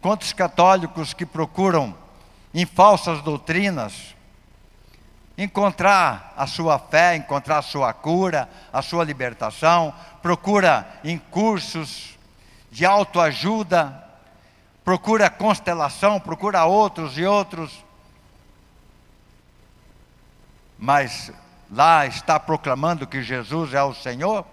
Quantos 0.00 0.32
católicos 0.32 1.12
que 1.12 1.26
procuram 1.26 1.94
em 2.54 2.64
falsas 2.64 3.20
doutrinas 3.20 4.16
encontrar 5.42 6.34
a 6.36 6.46
sua 6.46 6.78
fé, 6.78 7.16
encontrar 7.16 7.58
a 7.58 7.62
sua 7.62 7.92
cura, 7.92 8.48
a 8.72 8.82
sua 8.82 9.04
libertação, 9.04 9.92
procura 10.22 10.86
em 11.02 11.18
cursos 11.18 12.18
de 12.70 12.84
autoajuda, 12.84 14.04
procura 14.84 15.30
constelação, 15.30 16.20
procura 16.20 16.64
outros 16.64 17.16
e 17.18 17.24
outros 17.24 17.84
mas 20.80 21.30
lá 21.70 22.06
está 22.06 22.40
proclamando 22.40 23.06
que 23.06 23.22
Jesus 23.22 23.74
é 23.74 23.82
o 23.82 23.92
Senhor? 23.92 24.46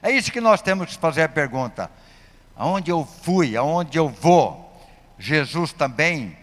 É 0.00 0.10
isso 0.12 0.30
que 0.30 0.40
nós 0.40 0.62
temos 0.62 0.94
que 0.94 0.98
fazer 0.98 1.22
a 1.22 1.28
pergunta. 1.28 1.90
Aonde 2.56 2.92
eu 2.92 3.04
fui, 3.04 3.56
aonde 3.56 3.98
eu 3.98 4.08
vou, 4.08 4.72
Jesus 5.18 5.72
também 5.72 6.38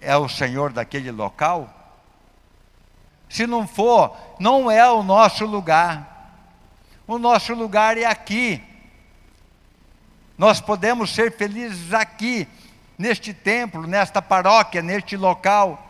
é 0.00 0.16
o 0.16 0.30
Senhor 0.30 0.72
daquele 0.72 1.10
local? 1.10 1.68
Se 3.30 3.46
não 3.46 3.66
for, 3.66 4.14
não 4.40 4.68
é 4.68 4.90
o 4.90 5.04
nosso 5.04 5.46
lugar. 5.46 6.34
O 7.06 7.16
nosso 7.16 7.54
lugar 7.54 7.96
é 7.96 8.04
aqui. 8.04 8.60
Nós 10.36 10.60
podemos 10.60 11.14
ser 11.14 11.36
felizes 11.36 11.94
aqui, 11.94 12.48
neste 12.98 13.32
templo, 13.32 13.86
nesta 13.86 14.20
paróquia, 14.20 14.82
neste 14.82 15.16
local. 15.16 15.86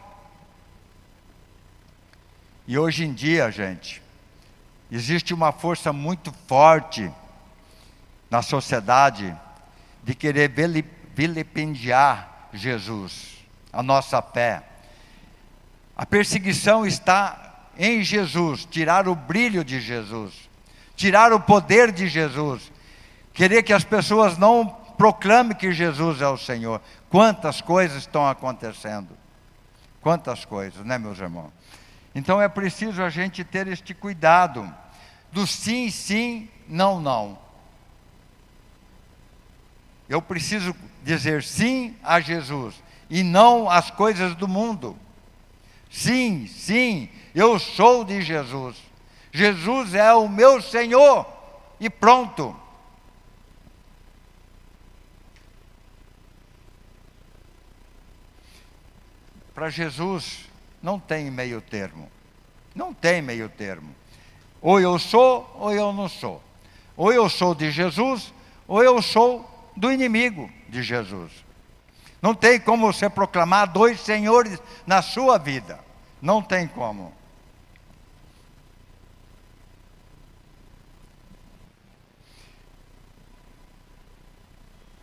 E 2.67 2.79
hoje 2.79 3.05
em 3.05 3.13
dia, 3.15 3.51
gente, 3.51 4.03
existe 4.91 5.33
uma 5.33 5.51
força 5.51 5.95
muito 5.95 6.33
forte 6.47 7.11
na 8.31 8.43
sociedade 8.43 9.35
de 10.05 10.15
querer 10.15 10.53
vilipendiar 11.15 12.49
Jesus, 12.53 13.39
a 13.73 13.83
nossa 13.83 14.21
fé. 14.21 14.70
A 16.01 16.07
perseguição 16.07 16.87
está 16.87 17.69
em 17.77 18.03
Jesus, 18.03 18.65
tirar 18.65 19.07
o 19.07 19.15
brilho 19.15 19.63
de 19.63 19.79
Jesus, 19.83 20.33
tirar 20.97 21.31
o 21.31 21.39
poder 21.39 21.93
de 21.93 22.09
Jesus, 22.09 22.73
querer 23.35 23.63
que 23.63 23.73
as 23.75 23.85
pessoas 23.85 24.39
não 24.39 24.67
proclamem 24.97 25.55
que 25.55 25.71
Jesus 25.75 26.23
é 26.23 26.27
o 26.27 26.39
Senhor. 26.39 26.81
Quantas 27.11 27.61
coisas 27.61 27.99
estão 27.99 28.27
acontecendo? 28.27 29.09
Quantas 30.01 30.47
coisas, 30.47 30.83
né, 30.87 30.97
meus 30.97 31.19
irmãos? 31.19 31.53
Então 32.15 32.41
é 32.41 32.49
preciso 32.49 33.03
a 33.03 33.11
gente 33.11 33.45
ter 33.45 33.69
este 33.69 33.93
cuidado 33.93 34.75
do 35.31 35.47
sim, 35.47 35.91
sim, 35.91 36.49
não, 36.67 36.99
não. 36.99 37.39
Eu 40.09 40.23
preciso 40.23 40.75
dizer 41.05 41.43
sim 41.43 41.95
a 42.03 42.21
Jesus 42.21 42.83
e 43.11 43.23
não 43.23 43.69
às 43.69 43.91
coisas 43.91 44.35
do 44.35 44.49
mundo. 44.49 44.97
Sim, 45.91 46.47
sim, 46.47 47.09
eu 47.35 47.59
sou 47.59 48.05
de 48.05 48.23
Jesus. 48.23 48.77
Jesus 49.33 49.95
é 49.95 50.15
o 50.15 50.29
meu 50.29 50.63
Senhor 50.63 51.27
e 51.81 51.91
pronto. 51.91 52.57
Para 59.53 59.69
Jesus 59.69 60.49
não 60.81 60.99
tem 60.99 61.31
meio 61.31 61.61
termo. 61.61 62.11
Não 62.75 62.95
tem 62.95 63.21
meio 63.21 63.49
termo. 63.49 63.95
Ou 64.63 64.81
eu 64.81 64.99
sou 64.99 65.51
ou 65.59 65.73
eu 65.73 65.93
não 65.93 66.09
sou. 66.09 66.43
Ou 66.97 67.13
eu 67.13 67.29
sou 67.29 67.55
de 67.55 67.71
Jesus 67.71 68.33
ou 68.67 68.83
eu 68.83 69.03
sou 69.03 69.49
do 69.77 69.91
inimigo 69.91 70.51
de 70.69 70.83
Jesus. 70.83 71.33
Não 72.21 72.35
tem 72.35 72.61
como 72.61 72.93
você 72.93 73.09
proclamar 73.09 73.67
dois 73.67 74.01
senhores 74.01 74.61
na 74.87 75.01
sua 75.01 75.39
vida. 75.39 75.79
Não 76.21 76.43
tem 76.43 76.67
como. 76.67 77.13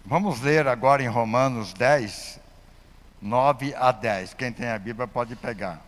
Vamos 0.06 0.40
ler 0.40 0.68
agora 0.68 1.04
em 1.04 1.08
Romanos 1.08 1.74
10, 1.74 2.40
9 3.22 3.76
a 3.76 3.92
10. 3.92 4.36
Quem 4.36 4.54
tem 4.54 4.70
a 4.70 4.80
Bíblia 4.80 5.06
pode 5.06 5.36
pegar. 5.36 5.82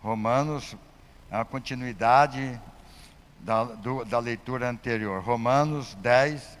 Romanos 0.00 0.74
é 1.30 1.36
a 1.36 1.44
continuidade 1.44 2.58
da, 3.40 3.64
do, 3.64 4.04
da 4.06 4.18
leitura 4.20 4.70
anterior. 4.70 5.22
Romanos 5.22 5.94
10, 5.96 6.58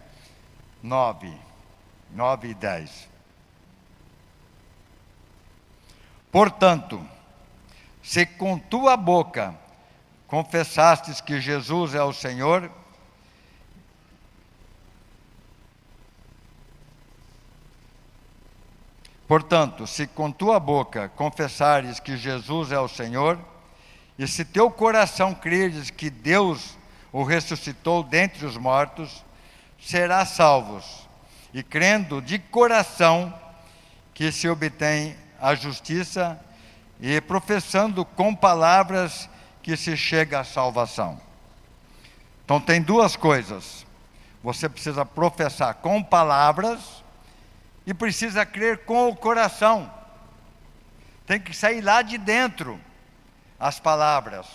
9. 0.82 1.32
9 2.10 2.48
e 2.48 2.54
10. 2.54 3.08
Portanto, 6.30 7.04
se 8.02 8.26
com 8.26 8.58
tua 8.58 8.96
boca 8.96 9.54
confessastes 10.26 11.20
que 11.20 11.40
Jesus 11.40 11.94
é 11.94 12.02
o 12.02 12.12
Senhor, 12.12 12.70
Portanto, 19.28 19.86
se 19.86 20.06
com 20.06 20.32
tua 20.32 20.58
boca 20.58 21.10
confessares 21.10 22.00
que 22.00 22.16
Jesus 22.16 22.72
é 22.72 22.80
o 22.80 22.88
Senhor, 22.88 23.38
e 24.18 24.26
se 24.26 24.42
teu 24.42 24.70
coração 24.70 25.34
creres 25.34 25.90
que 25.90 26.08
Deus 26.08 26.78
o 27.12 27.22
ressuscitou 27.22 28.02
dentre 28.02 28.46
os 28.46 28.56
mortos, 28.56 29.22
serás 29.78 30.30
salvos. 30.30 31.06
E 31.52 31.62
crendo 31.62 32.22
de 32.22 32.38
coração 32.38 33.32
que 34.14 34.32
se 34.32 34.48
obtém 34.48 35.14
a 35.40 35.54
justiça, 35.54 36.38
e 37.00 37.20
professando 37.20 38.04
com 38.04 38.34
palavras 38.34 39.28
que 39.62 39.76
se 39.76 39.96
chega 39.96 40.40
à 40.40 40.44
salvação. 40.44 41.20
Então 42.44 42.60
tem 42.60 42.80
duas 42.80 43.14
coisas. 43.14 43.86
Você 44.42 44.68
precisa 44.68 45.04
professar 45.04 45.74
com 45.74 46.02
palavras 46.02 47.04
e 47.86 47.92
precisa 47.92 48.46
crer 48.46 48.84
com 48.84 49.08
o 49.08 49.16
coração. 49.16 49.92
Tem 51.26 51.38
que 51.38 51.54
sair 51.54 51.82
lá 51.82 52.00
de 52.02 52.16
dentro 52.16 52.80
as 53.60 53.78
palavras. 53.78 54.46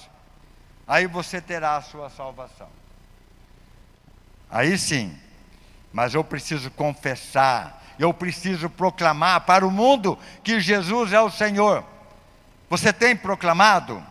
Aí 0.87 1.05
você 1.05 1.39
terá 1.39 1.77
a 1.77 1.81
sua 1.81 2.09
salvação. 2.09 2.69
Aí 4.49 4.77
sim. 4.77 5.17
Mas 5.91 6.15
eu 6.15 6.23
preciso 6.23 6.71
confessar, 6.71 7.82
eu 7.99 8.13
preciso 8.13 8.69
proclamar 8.69 9.41
para 9.41 9.65
o 9.65 9.71
mundo 9.71 10.17
que 10.43 10.59
Jesus 10.59 11.13
é 11.13 11.21
o 11.21 11.29
Senhor. 11.29 11.83
Você 12.69 12.91
tem 12.91 13.15
proclamado? 13.15 14.03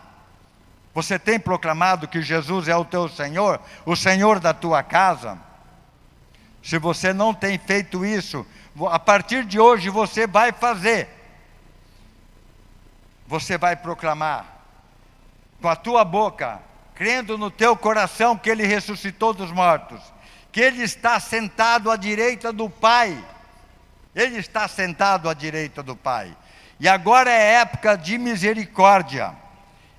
Você 0.95 1.19
tem 1.19 1.39
proclamado 1.39 2.07
que 2.07 2.21
Jesus 2.21 2.69
é 2.69 2.77
o 2.77 2.85
teu 2.85 3.09
Senhor, 3.09 3.61
o 3.87 3.97
Senhor 3.97 4.39
da 4.39 4.53
tua 4.53 4.83
casa? 4.83 5.39
Se 6.63 6.79
você 6.79 7.13
não 7.13 7.35
tem 7.35 7.59
feito 7.59 8.05
isso, 8.05 8.47
a 8.91 8.99
partir 8.99 9.45
de 9.45 9.59
hoje 9.59 9.89
você 9.89 10.27
vai 10.27 10.53
fazer. 10.53 11.09
Você 13.27 13.57
vai 13.57 13.75
proclamar 13.75 14.47
com 15.61 15.69
a 15.69 15.77
tua 15.77 16.05
boca, 16.05 16.61
crendo 16.95 17.39
no 17.39 17.51
teu 17.51 17.77
coração 17.77 18.37
que 18.37 18.51
ele 18.51 18.67
ressuscitou 18.67 19.33
dos 19.33 19.51
mortos, 19.51 20.01
que 20.51 20.61
ele 20.61 20.83
está 20.83 21.19
sentado 21.19 21.91
à 21.91 21.97
direita 21.97 22.53
do 22.53 22.69
Pai. 22.69 23.25
Ele 24.15 24.39
está 24.39 24.69
sentado 24.69 25.29
à 25.29 25.35
direita 25.35 25.83
do 25.83 25.97
Pai. 25.97 26.37
E 26.79 26.89
agora 26.89 27.31
é 27.31 27.55
época 27.55 27.97
de 27.97 28.19
misericórdia. 28.19 29.35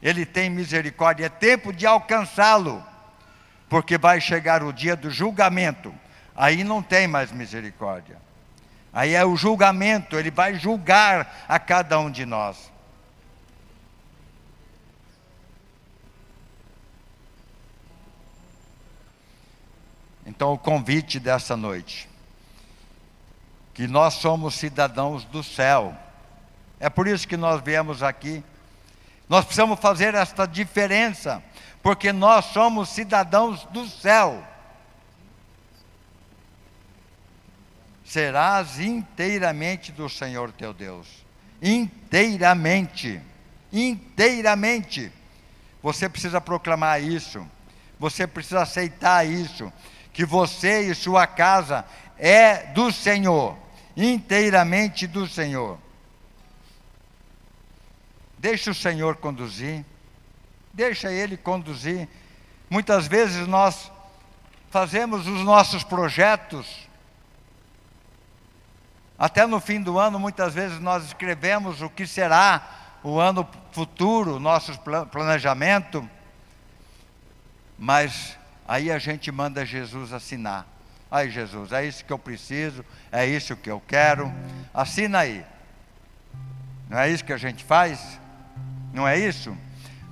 Ele 0.01 0.25
tem 0.25 0.49
misericórdia, 0.49 1.27
é 1.27 1.29
tempo 1.29 1.71
de 1.71 1.85
alcançá-lo, 1.85 2.83
porque 3.69 3.97
vai 3.97 4.19
chegar 4.19 4.61
o 4.61 4.73
dia 4.73 4.95
do 4.95 5.09
julgamento. 5.09 5.93
Aí 6.35 6.63
não 6.63 6.83
tem 6.83 7.07
mais 7.07 7.31
misericórdia. 7.31 8.17
Aí 8.91 9.15
é 9.15 9.25
o 9.25 9.35
julgamento, 9.35 10.19
ele 10.19 10.29
vai 10.29 10.55
julgar 10.55 11.45
a 11.47 11.57
cada 11.57 11.97
um 11.99 12.11
de 12.11 12.25
nós. 12.25 12.71
Então, 20.25 20.53
o 20.53 20.57
convite 20.57 21.19
dessa 21.19 21.55
noite, 21.55 22.09
que 23.73 23.87
nós 23.87 24.15
somos 24.15 24.55
cidadãos 24.55 25.25
do 25.25 25.43
céu, 25.43 25.95
é 26.79 26.89
por 26.89 27.07
isso 27.07 27.27
que 27.27 27.37
nós 27.37 27.61
viemos 27.61 28.03
aqui. 28.03 28.43
Nós 29.27 29.45
precisamos 29.45 29.79
fazer 29.79 30.13
esta 30.13 30.45
diferença, 30.45 31.41
porque 31.81 32.11
nós 32.11 32.45
somos 32.45 32.89
cidadãos 32.89 33.63
do 33.65 33.87
céu. 33.87 34.43
serás 38.13 38.79
inteiramente 38.79 39.91
do 39.91 40.07
Senhor 40.07 40.51
teu 40.51 40.71
Deus. 40.71 41.07
Inteiramente. 41.59 43.19
Inteiramente. 43.71 45.11
Você 45.81 46.07
precisa 46.07 46.39
proclamar 46.39 47.01
isso. 47.01 47.43
Você 47.99 48.27
precisa 48.27 48.61
aceitar 48.61 49.25
isso. 49.25 49.73
Que 50.13 50.23
você 50.23 50.81
e 50.81 50.93
sua 50.93 51.25
casa 51.25 51.83
é 52.19 52.67
do 52.67 52.91
Senhor. 52.91 53.57
Inteiramente 53.95 55.05
do 55.07 55.27
Senhor. 55.27 55.77
Deixa 58.37 58.71
o 58.71 58.75
Senhor 58.75 59.17
conduzir. 59.17 59.85
Deixa 60.73 61.11
Ele 61.11 61.37
conduzir. 61.37 62.07
Muitas 62.69 63.07
vezes 63.07 63.47
nós 63.47 63.91
fazemos 64.69 65.27
os 65.27 65.43
nossos 65.43 65.83
projetos 65.83 66.83
até 69.17 69.45
no 69.45 69.59
fim 69.59 69.81
do 69.81 69.99
ano, 69.99 70.19
muitas 70.19 70.53
vezes 70.53 70.79
nós 70.79 71.05
escrevemos 71.05 71.81
o 71.81 71.89
que 71.89 72.05
será 72.05 72.97
o 73.03 73.19
ano 73.19 73.47
futuro, 73.71 74.39
nosso 74.39 74.77
planejamento, 75.11 76.07
mas 77.77 78.37
aí 78.67 78.91
a 78.91 78.99
gente 78.99 79.31
manda 79.31 79.65
Jesus 79.65 80.11
assinar. 80.11 80.67
Aí, 81.13 81.29
Jesus, 81.29 81.71
é 81.71 81.85
isso 81.85 82.03
que 82.03 82.11
eu 82.11 82.17
preciso, 82.17 82.83
é 83.11 83.25
isso 83.25 83.55
que 83.55 83.69
eu 83.69 83.81
quero, 83.87 84.33
assina 84.73 85.19
aí. 85.19 85.45
Não 86.89 86.97
é 86.97 87.09
isso 87.09 87.23
que 87.23 87.33
a 87.33 87.37
gente 87.37 87.63
faz? 87.63 88.19
Não 88.91 89.07
é 89.07 89.17
isso? 89.17 89.55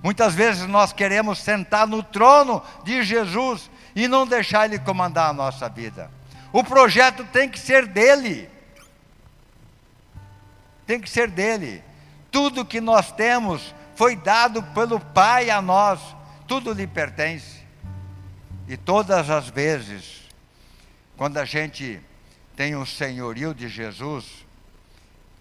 Muitas 0.04 0.36
vezes 0.36 0.68
nós 0.68 0.94
queremos 0.94 1.40
sentar 1.40 1.88
no 1.88 2.04
trono 2.04 2.64
de 2.84 3.02
Jesus 3.04 3.70
e 3.96 4.08
não 4.08 4.28
deixar 4.28 4.66
Ele 4.66 4.78
comandar 4.78 5.30
a 5.30 5.34
nossa 5.34 5.68
vida. 5.68 6.10
O 6.54 6.64
projeto 6.64 7.26
tem 7.26 7.50
que 7.50 7.60
ser 7.60 7.88
dele 7.88 8.52
tem 10.92 11.00
que 11.00 11.10
ser 11.10 11.30
dele. 11.30 11.82
Tudo 12.30 12.66
que 12.66 12.82
nós 12.82 13.14
temos 13.14 13.74
foi 13.96 14.14
dado 14.14 14.62
pelo 14.62 15.00
Pai 15.00 15.50
a 15.50 15.62
nós, 15.62 16.02
tudo 16.46 16.74
lhe 16.74 16.86
pertence. 16.86 17.62
E 18.68 18.76
todas 18.76 19.30
as 19.30 19.48
vezes, 19.48 20.21
quando 21.22 21.38
a 21.38 21.46
gente 21.46 22.02
tem 22.56 22.76
o 22.76 22.84
senhorio 22.84 23.54
de 23.54 23.70
Jesus, 23.70 24.44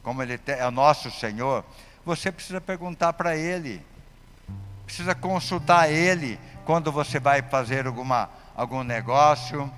como 0.02 0.22
ele 0.22 0.38
é 0.46 0.66
o 0.66 0.70
nosso 0.70 1.10
Senhor, 1.10 1.64
você 2.04 2.30
precisa 2.30 2.60
perguntar 2.60 3.14
para 3.14 3.34
Ele, 3.34 3.82
precisa 4.84 5.14
consultar 5.14 5.90
Ele 5.90 6.38
quando 6.66 6.92
você 6.92 7.18
vai 7.18 7.40
fazer 7.40 7.86
alguma, 7.86 8.28
algum 8.54 8.82
negócio, 8.82 9.72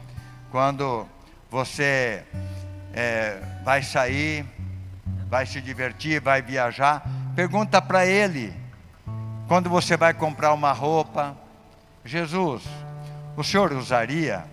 quando 0.50 1.06
você 1.48 2.24
é, 2.92 3.40
vai 3.64 3.80
sair, 3.84 4.44
vai 5.28 5.46
se 5.46 5.60
divertir, 5.60 6.20
vai 6.20 6.42
viajar, 6.42 7.04
pergunta 7.36 7.80
para 7.80 8.04
Ele. 8.04 8.52
Quando 9.46 9.70
você 9.70 9.96
vai 9.96 10.12
comprar 10.12 10.52
uma 10.52 10.72
roupa, 10.72 11.36
Jesus, 12.04 12.64
o 13.36 13.44
senhor 13.44 13.72
usaria? 13.72 14.50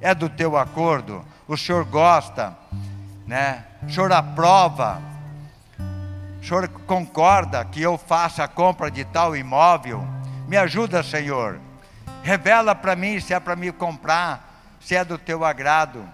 É 0.00 0.14
do 0.14 0.28
teu 0.28 0.56
acordo? 0.56 1.24
O 1.46 1.56
senhor 1.56 1.84
gosta? 1.84 2.56
Né? 3.26 3.64
O 3.82 3.90
senhor 3.90 4.12
aprova? 4.12 5.00
O 6.40 6.44
senhor 6.44 6.68
concorda 6.86 7.64
que 7.64 7.82
eu 7.82 7.98
faça 7.98 8.44
a 8.44 8.48
compra 8.48 8.90
de 8.90 9.04
tal 9.04 9.36
imóvel? 9.36 10.06
Me 10.48 10.56
ajuda, 10.56 11.02
Senhor. 11.02 11.60
Revela 12.22 12.74
para 12.74 12.96
mim 12.96 13.20
se 13.20 13.32
é 13.34 13.38
para 13.38 13.54
me 13.54 13.70
comprar, 13.70 14.64
se 14.80 14.96
é 14.96 15.04
do 15.04 15.18
teu 15.18 15.44
agrado. 15.44 16.04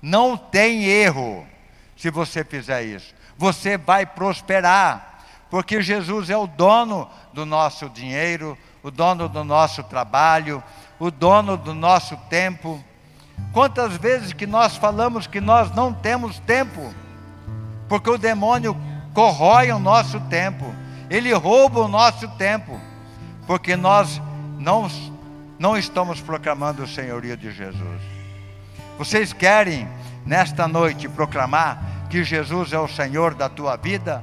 Não 0.00 0.36
tem 0.36 0.84
erro 0.84 1.46
se 1.96 2.10
você 2.10 2.44
fizer 2.44 2.82
isso. 2.82 3.14
Você 3.36 3.76
vai 3.76 4.04
prosperar, 4.04 5.24
porque 5.50 5.80
Jesus 5.80 6.30
é 6.30 6.36
o 6.36 6.46
dono 6.46 7.08
do 7.32 7.46
nosso 7.46 7.88
dinheiro, 7.88 8.56
o 8.82 8.90
dono 8.90 9.28
do 9.28 9.42
nosso 9.42 9.82
trabalho, 9.84 10.62
o 10.98 11.10
dono 11.10 11.56
do 11.56 11.74
nosso 11.74 12.16
tempo. 12.28 12.82
Quantas 13.52 13.96
vezes 13.96 14.32
que 14.32 14.46
nós 14.46 14.76
falamos 14.76 15.26
que 15.26 15.40
nós 15.40 15.70
não 15.74 15.92
temos 15.92 16.38
tempo, 16.40 16.92
porque 17.88 18.08
o 18.08 18.16
demônio 18.16 18.76
corrói 19.12 19.70
o 19.70 19.78
nosso 19.78 20.18
tempo, 20.20 20.64
ele 21.10 21.32
rouba 21.34 21.80
o 21.80 21.88
nosso 21.88 22.26
tempo, 22.36 22.80
porque 23.46 23.76
nós 23.76 24.20
não, 24.58 24.88
não 25.58 25.76
estamos 25.76 26.20
proclamando 26.20 26.82
o 26.82 26.88
senhorio 26.88 27.36
de 27.36 27.52
Jesus. 27.52 28.00
Vocês 28.96 29.32
querem, 29.32 29.86
nesta 30.24 30.66
noite, 30.66 31.08
proclamar 31.08 32.06
que 32.08 32.24
Jesus 32.24 32.72
é 32.72 32.78
o 32.78 32.88
Senhor 32.88 33.34
da 33.34 33.48
tua 33.48 33.76
vida? 33.76 34.22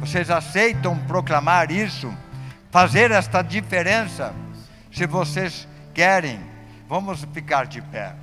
Vocês 0.00 0.30
aceitam 0.30 0.96
proclamar 0.98 1.70
isso? 1.70 2.12
Fazer 2.70 3.10
esta 3.10 3.42
diferença? 3.42 4.34
Se 4.92 5.06
vocês 5.06 5.68
querem, 5.92 6.40
vamos 6.88 7.24
ficar 7.32 7.66
de 7.66 7.82
pé. 7.82 8.14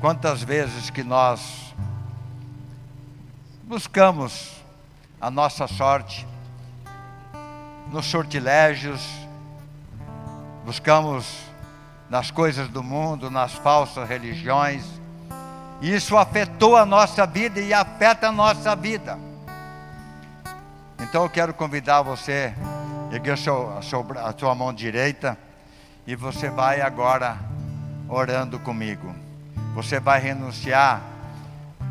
Quantas 0.00 0.42
vezes 0.42 0.90
que 0.90 1.02
nós 1.02 1.74
buscamos 3.64 4.52
a 5.20 5.30
nossa 5.30 5.66
sorte 5.66 6.26
nos 7.90 8.06
sortilégios, 8.06 9.04
buscamos 10.64 11.26
nas 12.08 12.30
coisas 12.30 12.68
do 12.68 12.82
mundo, 12.82 13.30
nas 13.30 13.52
falsas 13.54 14.08
religiões, 14.08 14.84
isso 15.80 16.16
afetou 16.16 16.76
a 16.76 16.86
nossa 16.86 17.26
vida 17.26 17.60
e 17.60 17.72
afeta 17.72 18.28
a 18.28 18.32
nossa 18.32 18.74
vida. 18.76 19.27
Então 21.08 21.22
eu 21.22 21.30
quero 21.30 21.54
convidar 21.54 22.02
você 22.02 22.52
erguer 23.10 23.32
a 23.32 24.32
sua 24.36 24.54
mão 24.54 24.74
direita 24.74 25.38
e 26.06 26.14
você 26.14 26.50
vai 26.50 26.82
agora 26.82 27.38
orando 28.06 28.58
comigo. 28.58 29.14
Você 29.74 29.98
vai 29.98 30.20
renunciar 30.20 31.00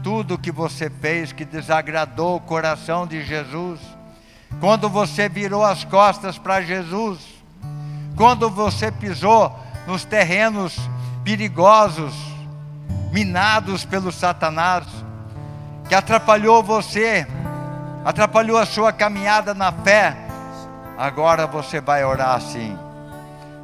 tudo 0.03 0.37
que 0.37 0.51
você 0.51 0.87
fez 0.87 1.31
que 1.31 1.43
desagradou 1.43 2.35
o 2.35 2.41
coração 2.41 3.07
de 3.07 3.23
Jesus. 3.23 3.79
Quando 4.59 4.87
você 4.87 5.27
virou 5.27 5.65
as 5.65 5.83
costas 5.83 6.37
para 6.37 6.61
Jesus, 6.61 7.19
quando 8.15 8.51
você 8.51 8.91
pisou 8.91 9.51
nos 9.87 10.05
terrenos 10.05 10.77
perigosos, 11.23 12.13
minados 13.11 13.83
pelo 13.83 14.11
Satanás, 14.11 14.85
que 15.89 15.95
atrapalhou 15.95 16.61
você, 16.61 17.25
atrapalhou 18.07 18.57
a 18.57 18.65
sua 18.65 18.93
caminhada 18.93 19.53
na 19.53 19.69
fé, 19.69 20.15
agora 20.97 21.45
você 21.45 21.81
vai 21.81 22.05
orar 22.05 22.35
assim: 22.35 22.77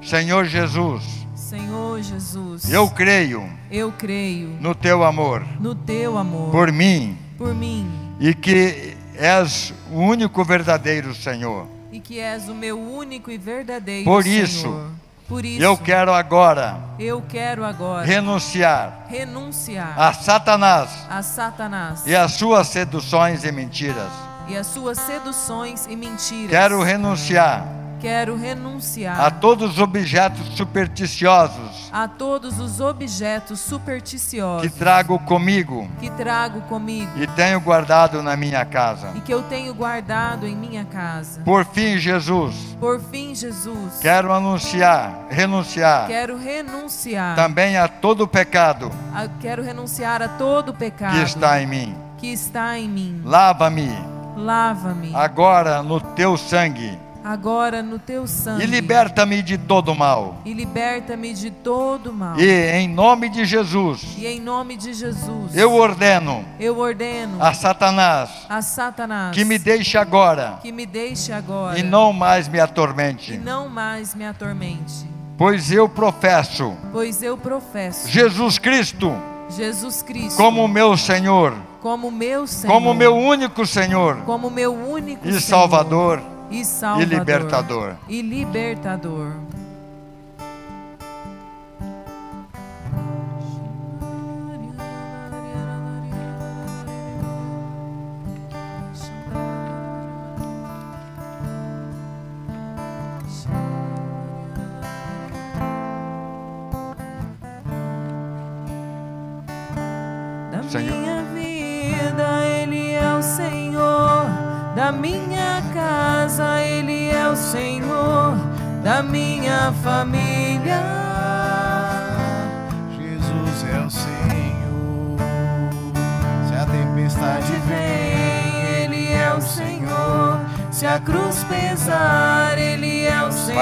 Senhor 0.03 0.43
Jesus, 0.43 1.25
Senhor 1.34 2.01
Jesus. 2.01 2.69
Eu 2.69 2.89
creio. 2.89 3.49
Eu 3.71 3.93
creio. 3.93 4.49
No 4.60 4.75
teu 4.75 5.01
amor. 5.01 5.45
No 5.62 5.73
teu 5.73 6.17
amor. 6.17 6.51
Por 6.51 6.73
mim. 6.73 7.17
Por 7.38 7.56
mim. 7.56 7.89
E 8.19 8.34
que 8.34 8.97
és 9.15 9.73
o 9.89 9.99
único 9.99 10.43
verdadeiro 10.43 11.15
Senhor. 11.15 11.65
E 11.89 12.01
que 12.01 12.19
és 12.19 12.49
o 12.49 12.53
meu 12.53 12.77
único 12.77 13.32
e 13.32 13.38
verdadeiro 13.38 14.03
Por 14.03 14.23
Senhor. 14.23 14.43
isso. 14.43 14.91
Por 15.25 15.45
isso. 15.45 15.63
Eu 15.63 15.77
quero 15.77 16.13
agora. 16.13 16.77
Eu 16.99 17.21
quero 17.29 17.63
agora. 17.63 18.06
Renunciar. 18.06 19.06
Renunciar. 19.08 19.97
A 19.97 20.12
Satanás. 20.12 20.89
A 21.10 21.21
Satanás. 21.21 22.06
E 22.06 22.13
as 22.13 22.34
suas 22.34 22.67
seduções 22.67 23.45
e 23.45 23.51
mentiras. 23.53 24.33
E 24.47 24.58
as 24.58 24.67
suas 24.67 24.97
seduções 24.97 25.86
e 25.88 25.95
mentiras. 25.95 26.49
Quero 26.49 26.82
renunciar 26.84 27.84
Quero 28.03 28.36
renunciar 28.36 29.17
a 29.17 29.32
todos 29.32 29.71
os 29.71 29.79
objetos 29.79 30.58
supersticiosos 30.58 31.89
a 31.89 32.06
todos 32.06 32.60
os 32.60 32.82
objetos 32.82 33.62
supersticiosos 33.62 34.69
que 34.69 34.77
trago 34.77 35.17
comigo 35.19 35.88
que 36.01 36.10
trago 36.10 36.60
comigo 36.63 37.10
e 37.15 37.25
tenho 37.27 37.62
guardado 37.62 38.21
na 38.21 38.36
minha 38.36 38.65
casa. 38.65 39.13
e 39.15 39.21
que 39.21 39.34
eu 39.34 39.41
tenho 39.43 39.73
guardado 39.73 40.45
em 40.45 40.53
minha 40.53 40.84
casa. 40.84 41.39
Por 41.45 41.63
fim, 41.63 41.97
Jesus. 41.97 42.75
Por 42.77 42.99
fim, 42.99 43.34
Jesus. 43.34 43.99
Quero 44.01 44.34
anunciar, 44.34 45.27
renunciar. 45.29 46.08
Quero 46.08 46.38
renunciar 46.38 47.38
também 47.38 47.77
a 47.77 47.88
todo 47.88 48.27
pecado. 48.27 48.91
A, 49.13 49.29
quero 49.39 49.63
renunciar 49.63 50.21
a 50.21 50.27
todo 50.27 50.73
pecado 50.73 51.13
que 51.15 51.23
está 51.23 51.62
em 51.62 51.67
mim. 51.67 51.95
Que 52.17 52.34
está 52.34 52.77
em 52.77 52.89
mim. 52.89 53.21
Lava-me. 53.23 54.12
Lava-me. 54.36 55.13
Agora 55.15 55.82
no 55.84 56.00
teu 56.00 56.38
sangue 56.38 56.98
agora 57.24 57.82
no 57.82 57.98
teu 57.98 58.28
sangue. 58.28 58.63
E 58.63 58.67
liberta-me 58.67 59.41
de 59.41 59.58
todo 59.58 59.96
mal. 59.96 60.41
E 60.43 60.54
liberta-me 60.54 61.34
de 61.34 61.50
todo 61.50 62.12
mal. 62.12 62.39
E 62.39 62.46
em 62.72 62.88
nome 62.88 63.30
de 63.30 63.46
Jesus. 63.46 64.15
E 64.17 64.28
em 64.28 64.39
nome 64.39 64.76
de 64.76 64.93
Jesus. 64.93 65.56
Eu 65.56 65.74
ordeno. 65.74 66.43
Eu 66.60 66.78
ordeno 66.78 67.41
a 67.41 67.54
Satanás. 67.54 68.30
A 68.50 68.62
Satanás. 68.62 69.34
Que 69.34 69.46
me 69.46 69.58
deixe 69.58 69.98
agora. 69.98 70.60
Que 70.62 70.72
me 70.72 70.86
deixe 70.86 71.32
agora. 71.32 71.80
E 71.80 71.84
não 71.84 72.12
mais 72.12 72.48
me 72.48 72.60
atormente. 72.60 73.34
E 73.34 73.38
não 73.38 73.69
mais 73.69 74.13
me 74.13 74.26
atormente. 74.26 75.08
Pois 75.38 75.72
eu 75.72 75.88
professo. 75.88 76.76
Pois 76.91 77.24
eu 77.24 77.38
professo. 77.38 78.08
Jesus 78.10 78.60
Cristo. 78.60 79.15
Jesus 79.50 80.02
Cristo. 80.02 80.38
Como 80.38 80.67
meu 80.67 80.98
Senhor. 80.98 81.54
Como 81.84 82.10
meu 82.10 82.48
Senhor. 82.48 82.74
Como 82.74 82.93
meu 82.93 83.13
único 83.13 83.65
Senhor. 83.67 84.15
Como 84.26 84.50
meu 84.50 84.74
único 84.74 85.28
e 85.28 85.32
Senhor. 85.34 85.41
Salvador 85.41 86.24
e 86.50 86.63
Salvador 86.63 87.04
e 87.04 87.17
libertador. 87.17 87.96
E 88.08 88.22
libertador. 88.22 89.34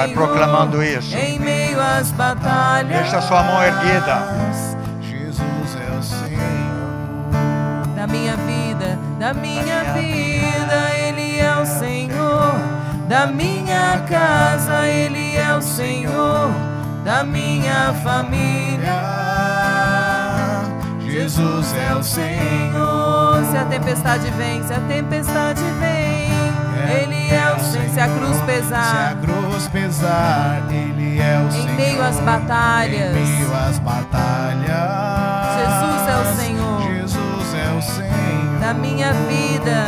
Vai 0.02 0.12
proclamando 0.14 0.82
isso. 0.82 1.16
Em 1.16 1.38
meio 1.38 1.80
às 1.80 2.10
batalhas. 2.10 3.02
Deixa 3.02 3.18
a 3.18 3.22
sua 3.22 3.42
mão 3.44 3.62
erguida. 3.62 4.18
Jesus 5.00 5.76
é 5.76 5.96
o 5.96 6.02
Senhor. 6.02 6.42
da 9.18 9.32
minha 9.32 9.92
vida, 9.94 10.90
Ele 10.98 11.38
é 11.38 11.56
o 11.56 11.64
Senhor. 11.64 12.54
Da 13.08 13.26
minha 13.26 14.02
casa, 14.08 14.86
Ele 14.88 15.36
é 15.36 15.54
o 15.54 15.62
Senhor. 15.62 16.50
Da 17.04 17.22
minha 17.22 17.94
família. 18.02 19.02
Jesus 21.00 21.74
é 21.74 21.94
o 21.94 22.02
Senhor. 22.02 23.44
Se 23.50 23.56
a 23.56 23.64
tempestade 23.66 24.30
vem, 24.30 24.66
se 24.66 24.72
a 24.72 24.80
tempestade 24.80 25.51
Se 27.92 28.00
a 28.00 28.08
cruz 28.08 28.36
Se 28.36 28.42
a 28.42 28.46
pesar, 28.46 29.16
cruz 29.20 29.68
pesar, 29.68 30.62
Ele 30.70 31.20
é 31.20 31.38
o 31.38 31.48
Em 31.48 31.50
Senhor. 31.50 31.68
Em 31.68 31.76
meio 31.76 32.02
às 32.02 32.18
batalhas. 32.20 33.14
Jesus 35.58 36.08
é 36.08 36.16
o 36.16 36.24
Senhor. 36.36 36.82
Jesus 36.82 37.54
é 37.54 37.70
o 37.76 37.82
Senhor. 37.82 38.60
da 38.60 38.72
minha 38.72 39.12
vida, 39.12 39.86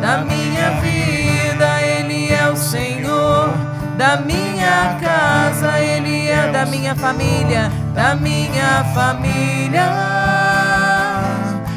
da 0.00 0.18
minha 0.24 0.70
vida, 0.80 1.82
Ele 1.82 2.32
é 2.32 2.50
o 2.50 2.56
Senhor. 2.56 3.50
Da 3.96 4.16
minha 4.16 4.98
casa, 5.00 5.78
Ele 5.78 6.26
é 6.26 6.50
da 6.50 6.66
minha 6.66 6.96
família, 6.96 7.70
da 7.94 8.16
minha 8.16 8.84
família. 8.92 9.84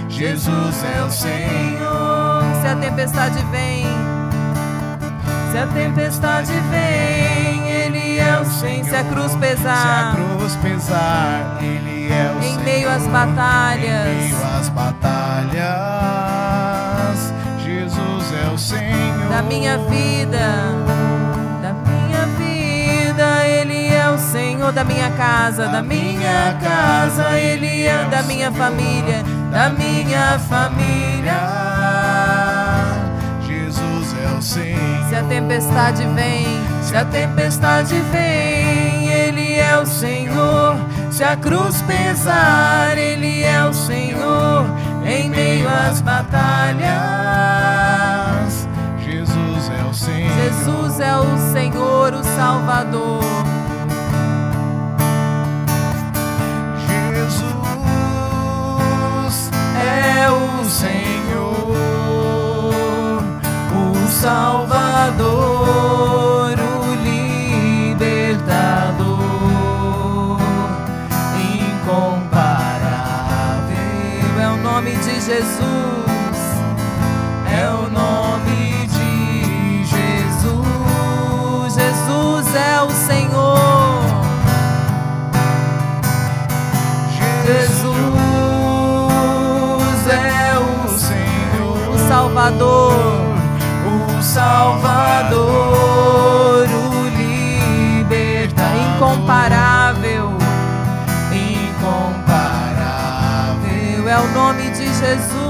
Jesus 0.09 0.83
é 0.83 1.03
o 1.03 1.11
Senhor. 1.11 2.41
Se 2.59 2.67
a 2.67 2.75
tempestade 2.75 3.45
vem, 3.51 3.85
se 5.57 5.63
a 5.63 5.67
tempestade 5.67 6.53
vem, 6.69 7.67
Ele 7.67 8.19
é 8.19 8.39
o 8.39 8.45
Senhor. 8.45 8.85
Se 8.85 8.95
a 8.95 9.03
cruz 9.05 9.31
Se 9.31 9.37
a 9.37 9.39
pesar, 9.39 10.15
cruz 10.15 10.55
pesar, 10.57 11.57
Ele 11.59 12.13
é 12.13 12.31
o 12.31 12.37
Em 12.37 12.49
Senhor. 12.49 12.63
meio 12.63 12.89
às 12.89 13.07
batalhas. 13.07 14.07
Em 14.07 14.17
meio 14.19 14.37
às 14.59 14.69
batalhas, 14.69 15.57
Jesus 17.65 18.33
é 18.45 18.47
o 18.53 18.57
Senhor. 18.57 19.29
da 19.31 19.41
minha 19.41 19.77
vida, 19.79 20.47
da 21.63 21.73
minha 21.73 22.25
vida, 22.37 23.47
Ele 23.47 23.87
é 23.95 24.09
o 24.11 24.17
Senhor 24.19 24.71
da 24.71 24.83
minha 24.83 25.09
casa, 25.11 25.67
da 25.69 25.81
minha 25.81 26.55
casa, 26.61 27.31
Ele 27.39 27.83
é 27.83 28.05
da 28.05 28.21
minha 28.21 28.51
família, 28.51 29.23
da 29.51 29.69
minha 29.69 30.37
família. 30.37 31.76
Senhor. 34.41 35.09
Se 35.09 35.15
a 35.15 35.23
tempestade 35.23 36.03
vem, 36.15 36.45
se 36.81 36.95
a 36.95 37.05
tempestade 37.05 37.95
vem, 38.11 39.07
Ele 39.09 39.55
é 39.55 39.77
o 39.79 39.85
Senhor. 39.85 40.75
Se 41.11 41.23
a 41.23 41.35
cruz 41.35 41.81
pesar, 41.83 42.97
Ele 42.97 43.43
é 43.43 43.65
o 43.65 43.73
Senhor. 43.73 44.65
Em 45.05 45.29
meio 45.29 45.67
às 45.69 46.01
batalhas, 46.01 46.87
Jesus 48.99 49.71
é 49.71 49.83
o 49.89 49.93
Senhor. 49.93 50.33
Jesus 50.35 50.99
é 50.99 51.15
o 51.15 51.37
Senhor, 51.53 52.13
o 52.13 52.23
Salvador. 52.23 53.23
Jesus 58.87 59.49
é 59.75 60.29
o 60.29 60.65
Senhor, 60.65 61.16
Salvador, 64.19 65.27
o 66.57 66.95
libertador, 67.03 68.47
incomparável. 71.37 72.17
É 74.41 74.47
o 74.47 74.57
nome 74.57 74.95
de 74.95 75.21
Jesus. 75.21 75.61
É 77.45 77.69
o 77.69 77.91
nome 77.91 78.87
de 78.87 79.85
Jesus. 79.85 81.75
Jesus 81.75 82.55
é 82.55 82.81
o 82.81 82.89
Senhor. 82.89 83.99
Jesus 87.45 87.67
é 90.07 90.57
o 90.57 90.89
Senhor. 90.97 91.99
Salvador. 92.07 92.86
Salvador, 94.37 95.41
o 96.69 97.09
libertador, 97.17 98.77
Incomparável. 98.95 100.29
incomparável. 101.33 104.07
É 104.07 104.19
o 104.19 104.27
nome 104.33 104.69
de 104.69 104.85
Jesus. 104.93 105.46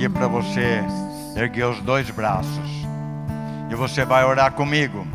Pedir 0.00 0.10
para 0.10 0.26
você 0.28 0.82
erguer 1.36 1.66
os 1.66 1.78
dois 1.82 2.08
braços. 2.08 2.70
E 3.68 3.74
você 3.74 4.02
vai 4.02 4.24
orar 4.24 4.52
comigo. 4.52 5.06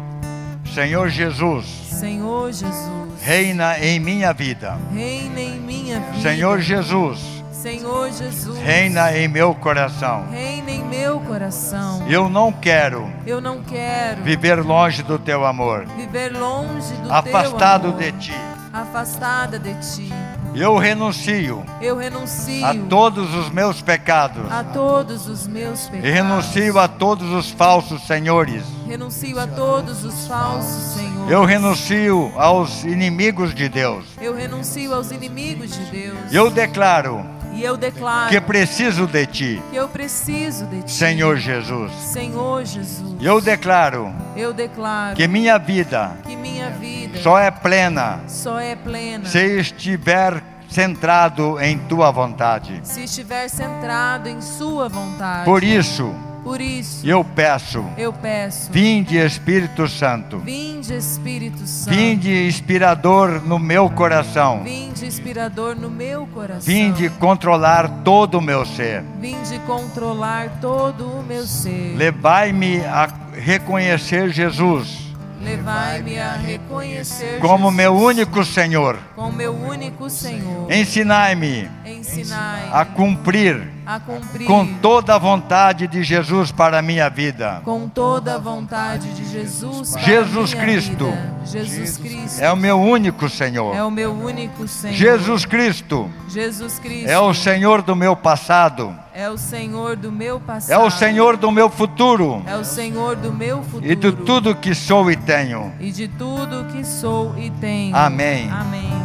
Senhor 0.73 1.09
Jesus, 1.09 1.65
Senhor 1.65 2.51
Jesus. 2.51 3.21
reina 3.21 3.79
em 3.79 3.99
minha 3.99 4.31
vida. 4.31 4.77
Reina 4.93 5.39
em 5.39 5.59
minha 5.59 5.99
vida. 5.99 6.21
Senhor 6.21 6.59
Jesus, 6.59 7.19
Senhor 7.51 8.11
Jesus. 8.11 8.59
reina 8.59 9.17
em 9.17 9.27
meu 9.27 9.55
coração. 9.55 10.27
Reina 10.29 10.69
em 10.69 10.83
meu 10.83 11.19
coração. 11.21 12.05
Eu 12.07 12.29
não 12.29 12.51
quero 12.51 13.09
Eu 13.25 13.41
não 13.41 13.63
quero 13.63 14.21
viver 14.21 14.63
longe 14.63 15.01
do 15.01 15.17
teu 15.17 15.45
amor, 15.45 15.85
viver 15.97 16.31
longe 16.31 16.93
do 16.97 17.11
afastado 17.11 17.81
teu 17.81 17.91
amor, 17.91 18.01
de 18.01 18.11
ti. 18.11 18.33
afastada 18.71 19.57
de 19.57 19.73
ti. 19.75 20.13
Eu 20.55 20.77
renuncio 20.77 21.63
Eu 21.81 21.97
renuncio 21.97 22.65
a 22.65 22.73
todos 22.89 23.33
os 23.35 23.49
meus 23.49 23.81
pecados. 23.81 24.49
a 24.51 24.63
todos 24.63 25.27
os 25.27 25.45
meus 25.47 25.85
E 25.87 25.91
pecados. 25.91 26.11
renuncio 26.11 26.79
a 26.79 26.87
todos 26.87 27.29
os 27.33 27.51
falsos 27.51 28.01
senhores. 28.07 28.63
Renuncio 28.87 29.37
a 29.39 29.47
todos 29.47 30.03
os 30.05 30.27
falsos 30.27 30.93
senhores. 30.95 31.31
Eu 31.31 31.43
renuncio 31.43 32.31
aos 32.37 32.83
inimigos 32.83 33.53
de 33.53 33.67
Deus. 33.67 34.05
Eu 34.21 34.33
renuncio 34.35 34.93
aos 34.93 35.11
inimigos 35.11 35.71
de 35.73 35.83
Deus. 35.91 36.17
Eu 36.31 36.49
declaro 36.49 37.25
E 37.55 37.63
eu 37.63 37.77
declaro 37.77 38.29
que 38.29 38.41
preciso 38.41 39.07
de 39.07 39.25
ti, 39.25 39.63
que 39.71 39.77
eu 39.77 39.87
preciso 39.87 40.65
de 40.65 40.83
ti. 40.83 40.91
Senhor 40.91 41.37
Jesus. 41.37 41.91
Senhor 41.93 42.65
Jesus. 42.65 43.15
Eu 43.21 43.39
declaro 43.39 44.13
Eu 44.35 44.53
declaro 44.53 45.15
que 45.15 45.25
minha 45.25 45.57
vida 45.57 46.11
que 46.25 46.35
minha 46.35 46.69
vida 46.71 47.17
só 47.19 47.39
é 47.39 47.49
plena 47.49 48.19
só 48.27 48.59
é 48.59 48.75
plena 48.75 49.25
se 49.25 49.39
estiver 49.59 50.43
centrado 50.67 51.57
em 51.61 51.77
tua 51.77 52.11
vontade. 52.11 52.81
se 52.83 53.05
estiver 53.05 53.47
centrado 53.47 54.27
em 54.27 54.41
sua 54.41 54.89
vontade. 54.89 55.45
Por 55.45 55.63
isso, 55.63 56.13
Por 56.45 56.61
isso, 56.61 57.03
eu 57.03 57.23
peço, 57.23 57.83
eu 57.97 58.13
peço. 58.13 58.71
vinde 58.71 59.17
Espírito 59.17 59.87
Santo, 59.87 60.37
Vinde 60.37 60.93
Espírito 60.93 61.65
Santo. 61.65 61.95
vinde 61.97 62.45
inspirador 62.45 63.41
no 63.43 63.57
meu 63.57 63.89
coração, 63.89 64.61
Vinde 64.63 65.07
inspirador 65.07 65.75
no 65.75 65.89
meu 65.89 66.27
coração. 66.27 66.61
vinde 66.61 67.09
controlar 67.09 68.03
todo 68.03 68.37
o 68.37 68.41
meu 68.41 68.63
ser. 68.63 69.03
Vinde 69.19 69.57
controlar 69.65 70.59
todo 70.61 71.07
o 71.07 71.23
meu 71.23 71.47
ser. 71.47 71.95
Levai-me 71.97 72.79
a 72.85 73.09
reconhecer 73.33 74.29
Jesus 74.29 75.03
Levai-me 75.41 76.19
a 76.19 76.33
reconhecer 76.33 77.39
como 77.39 77.65
Jesus 77.65 77.75
meu 77.75 77.95
único 77.95 78.45
Senhor. 78.45 78.99
como 79.15 79.31
meu 79.31 79.53
único 79.53 80.11
Senhor. 80.11 80.71
Ensinai-me 80.71 81.69
Ensinai 81.85 82.69
a 82.71 82.85
cumprir 82.85 83.74
a 83.85 83.99
cumprir 83.99 84.47
com 84.47 84.65
toda 84.81 85.15
a 85.15 85.17
vontade 85.17 85.87
de 85.87 86.03
Jesus 86.03 86.51
para 86.51 86.79
a 86.79 86.81
minha 86.81 87.09
vida. 87.09 87.61
com 87.63 87.87
toda 87.87 88.35
a 88.35 88.37
vontade 88.37 89.13
de 89.13 89.25
Jesus. 89.29 89.91
para 89.91 90.01
a 90.01 90.03
Jesus 90.03 90.53
minha 90.53 90.65
Cristo. 90.65 91.05
vida. 91.05 91.35
Jesus 91.45 91.97
Cristo 91.97 92.41
É 92.41 92.51
o 92.51 92.55
meu 92.55 92.79
único 92.79 93.29
Senhor. 93.29 93.75
é 93.75 93.83
o 93.83 93.91
meu 93.91 94.11
único 94.11 94.67
Senhor. 94.67 94.95
Jesus 94.95 95.45
Cristo 95.45 96.09
Jesus 96.27 96.79
Cristo 96.79 97.07
é 97.09 97.19
o 97.19 97.33
Senhor 97.33 97.81
do 97.83 97.95
meu 97.95 98.15
passado, 98.15 98.95
é 99.13 99.29
o 99.29 99.37
Senhor 99.37 99.95
do 99.95 100.11
meu 100.11 100.39
passado. 100.39 100.71
é 100.71 100.77
o 100.83 100.89
Senhor 100.89 101.37
do 101.37 101.51
meu 101.51 101.69
futuro 101.69 102.41
É 102.47 102.55
o 102.57 102.65
Senhor 102.65 103.15
do 103.15 103.31
meu 103.31 103.61
futuro. 103.63 103.85
e 103.91 103.95
de 103.95 104.11
tudo 104.11 104.55
que 104.55 104.73
sou 104.73 105.09
e 105.11 105.15
tenho. 105.15 105.71
e 105.79 105.91
de 105.91 106.07
tudo 106.07 106.65
que 106.71 106.83
sou 106.83 107.33
e 107.37 107.49
tenho. 107.51 107.95
Amém. 107.95 108.49
Amém. 108.51 109.04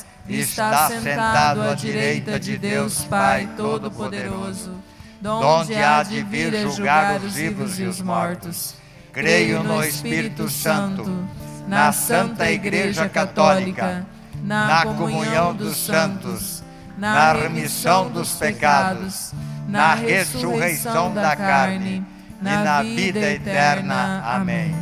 está 0.39 0.87
sentado 0.87 1.61
à 1.61 1.73
direita 1.73 2.39
de 2.39 2.57
Deus 2.57 3.03
Pai 3.05 3.49
Todo-Poderoso, 3.57 4.73
donde 5.19 5.75
há 5.75 6.03
de 6.03 6.23
vir 6.23 6.55
julgar 6.69 7.21
os 7.21 7.33
vivos 7.33 7.79
e 7.79 7.83
os 7.83 8.01
mortos. 8.01 8.75
Creio 9.11 9.61
no 9.63 9.83
Espírito 9.83 10.49
Santo, 10.49 11.27
na 11.67 11.91
Santa 11.91 12.49
Igreja 12.49 13.09
Católica, 13.09 14.05
na 14.41 14.85
comunhão 14.85 15.53
dos 15.53 15.77
santos, 15.77 16.63
na 16.97 17.33
remissão 17.33 18.09
dos 18.09 18.33
pecados, 18.33 19.33
na 19.67 19.93
ressurreição 19.93 21.13
da 21.13 21.35
carne 21.35 22.05
e 22.39 22.43
na 22.43 22.81
vida 22.81 23.19
eterna. 23.19 24.21
Amém. 24.25 24.73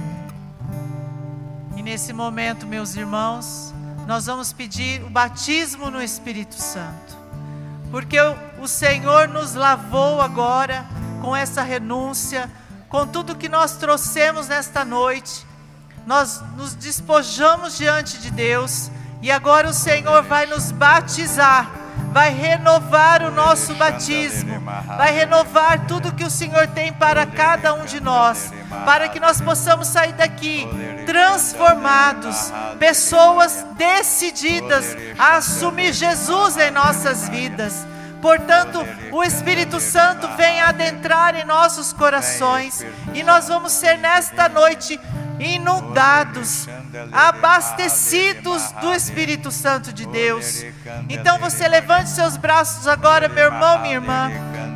E 1.76 1.82
nesse 1.82 2.12
momento, 2.12 2.68
meus 2.68 2.96
irmãos, 2.96 3.74
nós 4.10 4.26
vamos 4.26 4.52
pedir 4.52 5.04
o 5.04 5.10
batismo 5.12 5.92
no 5.92 6.02
Espírito 6.02 6.56
Santo. 6.56 7.16
Porque 7.92 8.18
o 8.60 8.68
Senhor 8.68 9.28
nos 9.28 9.54
lavou 9.54 10.20
agora 10.20 10.84
com 11.22 11.36
essa 11.36 11.62
renúncia, 11.62 12.50
com 12.90 13.06
tudo 13.06 13.36
que 13.36 13.48
nós 13.48 13.78
trouxemos 13.78 14.48
nesta 14.48 14.84
noite. 14.84 15.46
Nós 16.08 16.42
nos 16.58 16.74
despojamos 16.74 17.78
diante 17.78 18.18
de 18.18 18.32
Deus 18.32 18.90
e 19.22 19.30
agora 19.30 19.70
o 19.70 19.74
Senhor 19.74 20.24
vai 20.24 20.48
nos 20.48 20.72
batizar, 20.72 21.70
vai 22.12 22.34
renovar 22.34 23.24
o 23.24 23.32
nosso 23.32 23.76
batismo, 23.76 24.60
vai 24.98 25.12
renovar 25.12 25.86
tudo 25.88 26.14
que 26.14 26.24
o 26.24 26.30
Senhor 26.30 26.68
tem 26.68 26.92
para 26.92 27.26
cada 27.26 27.74
um 27.74 27.86
de 27.86 28.00
nós, 28.00 28.52
para 28.86 29.10
que 29.10 29.20
nós 29.20 29.40
possamos 29.40 29.88
sair 29.88 30.14
daqui 30.14 30.68
transformados, 31.06 32.52
pessoas 32.80 33.66
decididas 33.76 34.96
a 35.18 35.38
assumir 35.38 35.94
Jesus 35.94 36.58
em 36.58 36.72
nossas 36.72 37.30
vidas. 37.30 37.86
Portanto, 38.22 38.86
o 39.12 39.24
Espírito 39.24 39.80
Santo 39.80 40.28
vem 40.36 40.62
adentrar 40.62 41.36
em 41.36 41.46
nossos 41.46 41.94
corações 41.94 42.86
e 43.14 43.24
nós 43.24 43.48
vamos 43.48 43.72
ser 43.72 43.98
nesta 43.98 44.50
noite 44.50 45.00
inundados, 45.40 46.68
abastecidos 47.12 48.72
do 48.74 48.94
Espírito 48.94 49.52
Santo 49.52 49.94
de 49.94 50.06
Deus. 50.06 50.64
Então 51.08 51.40
você 51.40 51.68
levante 51.68 52.10
seus 52.10 52.36
braços 52.36 52.88
agora, 52.88 53.30
meu 53.30 53.46
irmão, 53.46 53.80
minha 53.80 53.96
irmã, 53.96 54.30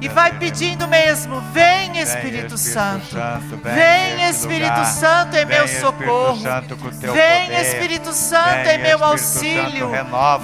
e 0.04 0.10
vai 0.10 0.34
pedindo 0.34 0.86
mesmo: 0.86 1.40
Vem 1.54 1.98
Espírito 1.98 2.58
Santo, 2.58 3.16
vem 3.64 4.30
Espírito 4.30 4.86
Santo 4.86 5.38
em 5.38 5.46
meu 5.46 5.66
socorro, 5.66 6.42
vem 7.14 7.56
Espírito 7.62 8.12
Santo 8.12 8.68
em 8.68 8.80
meu 8.80 9.02
auxílio, 9.02 9.92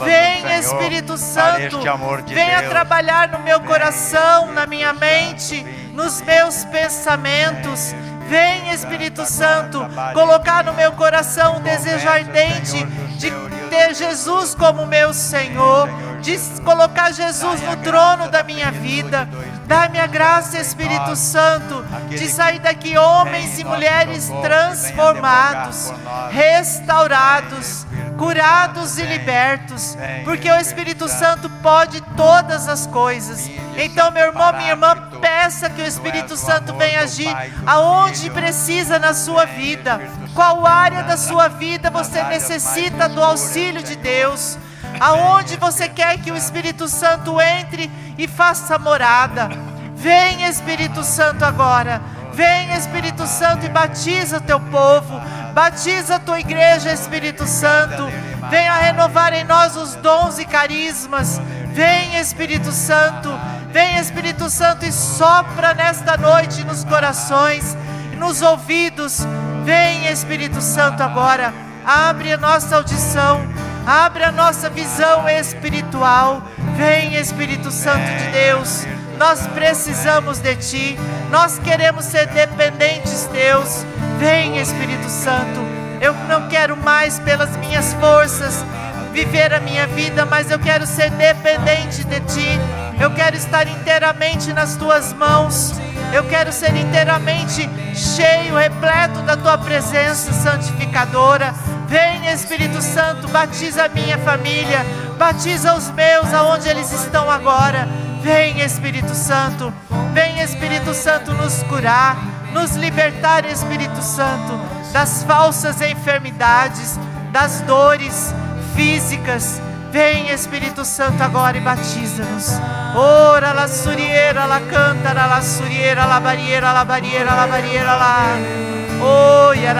vem 0.01 0.57
Espírito 0.57 1.17
Santo, 1.17 1.79
venha 2.27 2.69
trabalhar 2.69 3.27
no 3.27 3.39
meu 3.39 3.59
coração, 3.59 4.53
na 4.53 4.65
minha 4.65 4.93
mente, 4.93 5.61
nos 5.93 6.21
meus 6.21 6.63
pensamentos. 6.65 7.93
Vem 8.29 8.69
Espírito 8.71 9.25
Santo, 9.25 9.79
colocar 10.13 10.63
no 10.63 10.71
meu 10.73 10.91
coração 10.91 11.57
um 11.57 11.61
desejo 11.61 12.07
ardente 12.07 12.85
de 13.17 13.31
ter 13.71 13.95
Jesus 13.95 14.53
como 14.53 14.85
meu 14.85 15.15
Senhor, 15.15 15.89
de 16.21 16.37
colocar 16.63 17.11
Jesus 17.11 17.61
no 17.61 17.77
trono 17.77 18.29
da 18.29 18.43
minha 18.43 18.71
vida. 18.71 19.27
Dá-me 19.65 19.99
a 19.99 20.07
graça, 20.07 20.59
Espírito 20.59 21.15
Santo, 21.15 21.83
de 22.09 22.27
sair 22.27 22.59
daqui 22.59 22.97
homens 22.97 23.59
e 23.59 23.63
mulheres 23.63 24.29
transformados, 24.41 25.93
restaurados, 26.31 27.85
curados 28.17 28.97
e 28.97 29.03
libertos, 29.03 29.97
porque 30.23 30.51
o 30.51 30.59
Espírito 30.59 31.07
Santo 31.07 31.49
pode 31.61 32.01
todas 32.15 32.67
as 32.67 32.85
coisas. 32.87 33.49
Então, 33.77 34.11
meu 34.11 34.25
irmão, 34.25 34.51
minha 34.53 34.71
irmã, 34.71 35.09
peça 35.21 35.69
que 35.69 35.81
o 35.81 35.85
Espírito 35.85 36.35
Santo 36.35 36.73
venha 36.75 37.01
agir 37.01 37.33
aonde 37.65 38.29
precisa 38.29 38.99
na 38.99 39.13
sua 39.13 39.45
vida. 39.45 40.01
Qual 40.33 40.65
área 40.65 41.03
da 41.03 41.15
sua 41.15 41.47
vida 41.47 41.89
você 41.89 42.21
necessita 42.23 43.07
do 43.07 43.23
auxílio 43.23 43.81
de 43.81 43.95
Deus? 43.95 44.57
Aonde 44.99 45.55
você 45.57 45.87
quer 45.87 46.17
que 46.19 46.31
o 46.31 46.35
Espírito 46.35 46.87
Santo 46.87 47.39
entre 47.39 47.89
e 48.17 48.27
faça 48.27 48.77
morada? 48.77 49.49
Vem, 49.95 50.45
Espírito 50.45 51.03
Santo, 51.03 51.43
agora. 51.43 52.01
Vem, 52.33 52.73
Espírito 52.73 53.25
Santo, 53.27 53.65
e 53.65 53.69
batiza 53.69 54.39
teu 54.39 54.59
povo. 54.59 55.19
Batiza 55.53 56.19
tua 56.19 56.39
igreja, 56.39 56.93
Espírito 56.93 57.45
Santo. 57.45 58.07
Venha 58.49 58.73
renovar 58.75 59.33
em 59.33 59.43
nós 59.43 59.75
os 59.75 59.95
dons 59.95 60.39
e 60.39 60.45
carismas. 60.45 61.41
Vem, 61.73 62.17
Espírito 62.17 62.71
Santo. 62.71 63.29
Vem, 63.71 63.97
Espírito 63.97 64.49
Santo, 64.49 64.85
e 64.85 64.91
sopra 64.91 65.73
nesta 65.73 66.17
noite 66.17 66.63
nos 66.63 66.83
corações, 66.83 67.77
nos 68.17 68.41
ouvidos. 68.41 69.25
Vem, 69.65 70.07
Espírito 70.07 70.61
Santo, 70.61 71.03
agora. 71.03 71.53
Abre 71.85 72.33
a 72.33 72.37
nossa 72.37 72.75
audição. 72.77 73.41
Abre 73.85 74.23
a 74.23 74.31
nossa 74.31 74.69
visão 74.69 75.27
espiritual. 75.27 76.43
Vem, 76.75 77.15
Espírito 77.15 77.71
Santo 77.71 78.05
de 78.05 78.31
Deus. 78.31 78.85
Nós 79.17 79.45
precisamos 79.47 80.39
de 80.39 80.55
Ti. 80.55 80.99
Nós 81.29 81.59
queremos 81.59 82.05
ser 82.05 82.27
dependentes 82.27 83.27
Deus. 83.33 83.85
Vem, 84.19 84.57
Espírito 84.59 85.09
Santo. 85.09 85.59
Eu 86.01 86.13
não 86.27 86.47
quero 86.47 86.77
mais 86.77 87.19
pelas 87.19 87.55
minhas 87.57 87.93
forças 87.95 88.63
viver 89.11 89.53
a 89.53 89.59
minha 89.59 89.85
vida, 89.87 90.25
mas 90.25 90.49
eu 90.49 90.59
quero 90.59 90.85
ser 90.85 91.09
dependente 91.11 92.03
de 92.05 92.19
Ti. 92.21 92.59
Eu 92.99 93.11
quero 93.11 93.35
estar 93.35 93.67
inteiramente 93.67 94.53
nas 94.53 94.75
Tuas 94.75 95.13
mãos. 95.13 95.73
Eu 96.13 96.23
quero 96.25 96.51
ser 96.51 96.75
inteiramente 96.75 97.69
cheio, 97.93 98.55
repleto 98.55 99.21
da 99.23 99.35
Tua 99.35 99.57
presença 99.57 100.31
santificadora. 100.31 101.53
Vem, 101.89 102.31
Espírito 102.31 102.83
Santo, 102.83 103.27
batiza 103.29 103.85
a 103.85 103.89
minha 103.89 104.15
família, 104.19 104.85
batiza 105.17 105.73
os 105.73 105.89
meus 105.89 106.31
aonde 106.31 106.69
eles 106.69 106.91
estão 106.91 107.31
agora. 107.31 107.87
Vem, 108.21 108.61
Espírito 108.61 109.15
Santo, 109.15 109.73
vem, 110.13 110.39
Espírito 110.39 110.93
Santo, 110.93 111.33
nos 111.33 111.63
curar, 111.63 112.15
nos 112.53 112.75
libertar, 112.75 113.43
Espírito 113.43 114.03
Santo, 114.03 114.59
das 114.93 115.23
falsas 115.23 115.81
enfermidades, 115.81 116.99
das 117.31 117.61
dores 117.61 118.35
físicas. 118.75 119.59
Vem, 119.91 120.29
Espírito 120.29 120.85
Santo, 120.85 121.23
agora 121.23 121.57
e 121.57 121.61
batiza-nos. 121.61 122.51
Ora, 122.95 123.51
la 123.51 123.67
suriera, 123.67 124.45
la 124.45 124.59
canta, 124.59 125.11
la 125.11 125.41
suriera, 125.41 126.05
la 126.05 126.19
barriera, 126.19 126.71
la 126.71 126.85
barriera, 126.85 127.33
la 127.33 127.47
barriera, 127.47 127.95
la. 127.95 128.68
La 128.68 128.68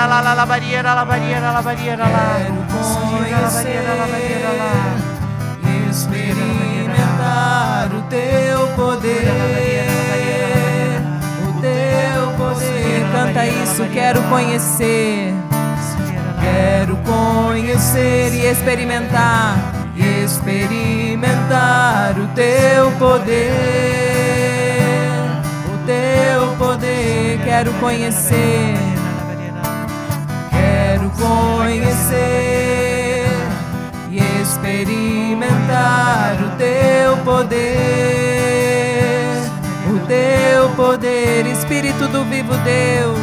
la 0.07 0.35
la 0.35 0.45
barriera, 0.45 0.95
la 0.95 1.03
barriera, 1.03 1.51
la 1.51 1.61
barriera, 1.61 2.09
la 2.09 3.49
barriera, 3.49 3.95
la 3.95 4.07
barriera, 4.07 4.53
la. 4.57 4.71
Experimentar 5.87 7.89
o 7.93 8.01
teu 8.03 8.67
poder, 8.75 9.35
o 11.47 11.49
teu 11.61 12.31
poder. 12.37 13.01
Canta 13.11 13.47
isso, 13.47 13.83
quero 13.91 14.21
conhecer. 14.23 15.33
Quero 16.41 16.95
conhecer 16.97 18.33
e 18.33 18.45
experimentar, 18.47 19.57
experimentar 20.23 22.17
o 22.17 22.27
teu 22.27 22.91
poder, 22.93 23.41
o 25.67 25.77
teu 25.85 26.55
poder. 26.57 27.39
Quero 27.43 27.73
conhecer, 27.73 28.77
conhecer 31.29 33.27
e 34.09 34.17
experimentar 34.41 36.35
o 36.41 36.49
teu 36.57 37.17
poder, 37.17 37.59
o 39.87 39.99
teu 40.07 40.69
poder, 40.75 41.45
Espírito 41.45 42.07
do 42.07 42.25
vivo 42.25 42.55
Deus, 42.57 43.19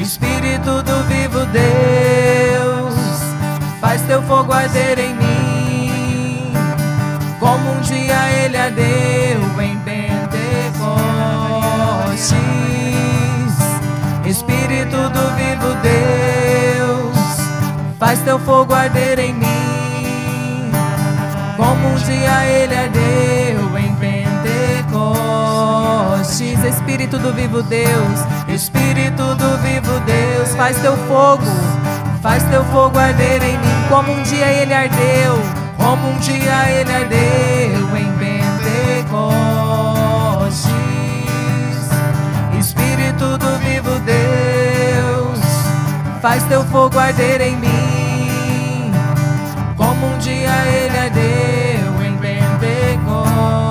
Espírito 0.00 0.82
do 0.82 1.02
vivo 1.04 1.44
Deus, 1.46 2.94
faz 3.80 4.00
teu 4.02 4.22
fogo 4.22 4.52
arder 4.52 4.98
em 4.98 5.14
mim, 5.14 6.54
como 7.38 7.72
um 7.72 7.80
dia 7.80 8.32
ele 8.42 8.56
ardeu 8.56 9.60
em 9.60 9.76
Pentecostes, 9.80 10.40
Espírito 14.24 14.96
do 15.10 15.36
vivo 15.36 15.74
Deus 15.82 16.39
teu 18.24 18.38
fogo 18.40 18.74
arder 18.74 19.18
em 19.18 19.34
mim, 19.34 20.72
como 21.56 21.88
um 21.88 21.94
dia 21.96 22.44
ele 22.46 22.74
ardeu 22.74 23.78
em 23.78 23.94
Pentecostes. 23.96 26.64
Espírito 26.64 27.18
do 27.18 27.32
vivo 27.32 27.62
Deus, 27.62 28.20
Espírito 28.48 29.34
do 29.34 29.56
vivo 29.58 30.00
Deus, 30.00 30.54
faz 30.56 30.76
teu 30.80 30.96
fogo, 31.06 31.44
faz 32.22 32.42
teu 32.44 32.64
fogo 32.66 32.98
arder 32.98 33.42
em 33.42 33.58
mim, 33.58 33.84
como 33.88 34.12
um 34.12 34.22
dia 34.22 34.46
ele 34.46 34.74
ardeu, 34.74 35.38
como 35.76 36.08
um 36.08 36.18
dia 36.18 36.70
ele 36.70 36.92
ardeu 36.92 37.96
em 37.96 38.12
Pentecostes. 38.18 38.60
Espírito 42.58 43.38
do 43.38 43.58
vivo 43.58 43.98
Deus, 44.00 45.40
faz 46.20 46.42
teu 46.44 46.62
fogo 46.66 46.98
arder 46.98 47.40
em 47.40 47.56
mim, 47.56 47.89
como 50.00 50.14
um 50.14 50.18
dia 50.18 50.50
ele 50.66 50.98
ardeu 50.98 52.02
em 52.02 52.16
Pentecoste. 52.16 53.69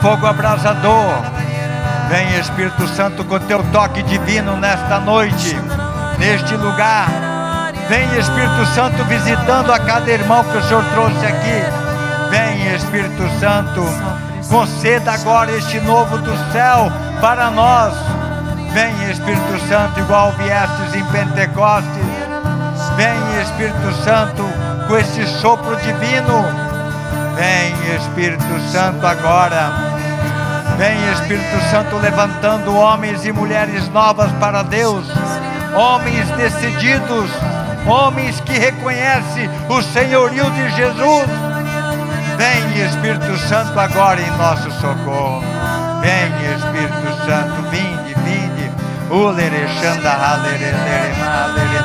Fogo 0.00 0.26
abrasador. 0.26 1.22
Vem 2.08 2.38
Espírito 2.38 2.88
Santo 2.88 3.24
com 3.24 3.38
teu 3.38 3.62
toque 3.70 4.02
divino 4.02 4.56
nesta 4.56 4.98
noite, 4.98 5.56
neste 6.18 6.56
lugar. 6.56 7.08
Vem 7.88 8.04
Espírito 8.18 8.66
Santo 8.74 9.04
visitando 9.04 9.72
a 9.72 9.78
cada 9.78 10.10
irmão 10.10 10.42
que 10.44 10.56
o 10.56 10.62
Senhor 10.62 10.84
trouxe 10.92 11.26
aqui. 11.26 11.62
Vem 12.30 12.74
Espírito 12.74 13.28
Santo, 13.38 13.84
conceda 14.48 15.12
agora 15.12 15.50
este 15.52 15.80
novo 15.80 16.18
do 16.18 16.52
céu 16.52 16.90
para 17.20 17.50
nós. 17.50 17.94
Vem 18.72 19.10
Espírito 19.10 19.68
Santo, 19.68 19.98
igual 19.98 20.32
viestes 20.32 20.94
em 20.94 21.04
Pentecostes. 21.06 22.04
Vem 22.96 23.42
Espírito 23.42 23.92
Santo 24.04 24.44
com 24.86 24.96
esse 24.96 25.26
sopro 25.40 25.76
divino. 25.76 26.44
Vem 27.34 27.96
Espírito 27.96 28.60
Santo 28.70 29.04
agora. 29.06 29.89
Vem 30.80 31.12
Espírito 31.12 31.60
Santo 31.70 31.98
levantando 31.98 32.74
homens 32.74 33.26
e 33.26 33.32
mulheres 33.32 33.86
novas 33.90 34.32
para 34.40 34.62
Deus. 34.62 35.06
Homens 35.74 36.26
decididos, 36.38 37.30
homens 37.86 38.40
que 38.40 38.58
reconhecem 38.58 39.50
o 39.68 39.82
senhorio 39.82 40.50
de 40.50 40.70
Jesus. 40.70 41.28
Vem 42.38 42.82
Espírito 42.82 43.36
Santo 43.46 43.78
agora 43.78 44.22
em 44.22 44.30
nosso 44.38 44.70
socorro. 44.80 45.44
Vem 46.00 46.32
Espírito 46.54 47.26
Santo, 47.26 47.60
vinde, 47.68 48.14
vinde. 48.24 48.72
Ulere 49.10 49.68
shanda 49.82 50.12
halere 50.12 50.72
lere 50.72 51.14
malere. 51.20 51.80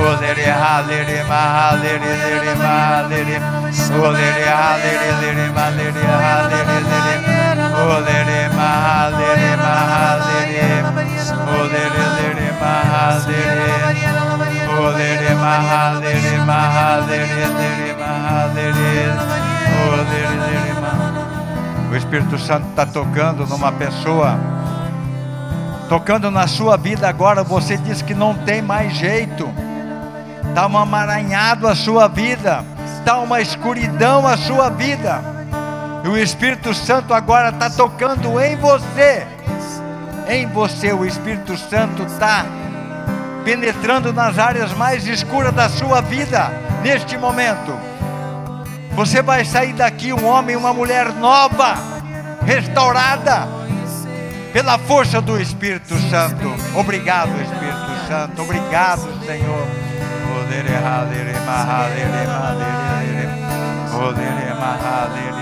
Ulere 0.00 0.50
halere 0.50 1.22
mahalere 1.28 2.16
lere 2.16 2.54
malere. 2.56 3.40
Ulere 3.94 4.48
halere 4.48 5.12
lere 5.20 5.48
malere 5.50 6.00
halere 6.00 6.80
lere. 6.80 7.31
O 21.90 21.96
Espírito 21.96 22.38
Santo 22.38 22.68
está 22.70 22.86
tocando 22.86 23.46
numa 23.46 23.70
pessoa, 23.72 24.38
tocando 25.88 26.30
na 26.30 26.46
sua 26.46 26.76
vida 26.76 27.08
agora. 27.08 27.42
Você 27.42 27.76
diz 27.76 28.00
que 28.00 28.14
não 28.14 28.34
tem 28.34 28.62
mais 28.62 28.94
jeito, 28.94 29.50
está 30.48 30.66
um 30.66 30.78
amaranhado 30.78 31.68
a 31.68 31.74
sua 31.74 32.08
vida, 32.08 32.64
está 32.98 33.18
uma 33.18 33.40
escuridão 33.40 34.26
a 34.26 34.36
sua 34.36 34.70
vida, 34.70 35.31
e 36.04 36.08
o 36.08 36.16
Espírito 36.16 36.74
Santo 36.74 37.14
agora 37.14 37.50
está 37.50 37.70
tocando 37.70 38.40
em 38.40 38.56
você. 38.56 39.26
Em 40.28 40.46
você, 40.46 40.92
o 40.92 41.04
Espírito 41.04 41.56
Santo 41.56 42.02
está 42.04 42.44
penetrando 43.44 44.12
nas 44.12 44.38
áreas 44.38 44.72
mais 44.72 45.06
escuras 45.06 45.52
da 45.52 45.68
sua 45.68 46.00
vida 46.00 46.50
neste 46.82 47.16
momento. 47.16 47.78
Você 48.94 49.22
vai 49.22 49.44
sair 49.44 49.72
daqui 49.72 50.12
um 50.12 50.26
homem 50.26 50.56
uma 50.56 50.72
mulher 50.72 51.12
nova, 51.14 51.74
restaurada 52.44 53.48
pela 54.52 54.78
força 54.78 55.20
do 55.20 55.40
Espírito 55.40 55.96
Santo. 56.10 56.54
Obrigado, 56.76 57.30
Espírito 57.40 58.06
Santo. 58.08 58.42
Obrigado, 58.42 59.08
Senhor. 59.24 59.66
Odere 60.40 60.74
halere 60.74 61.38
mahalere 61.46 62.26
mahalere. 62.26 63.28
Odere 63.94 64.54
mahalere 64.54 64.62
mahalere 64.62 65.41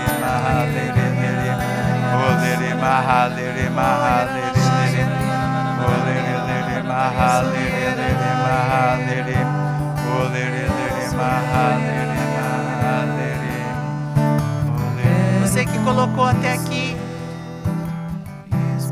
Você 15.41 15.65
que 15.65 15.77
colocou 15.79 16.25
até 16.25 16.53
aqui, 16.53 16.95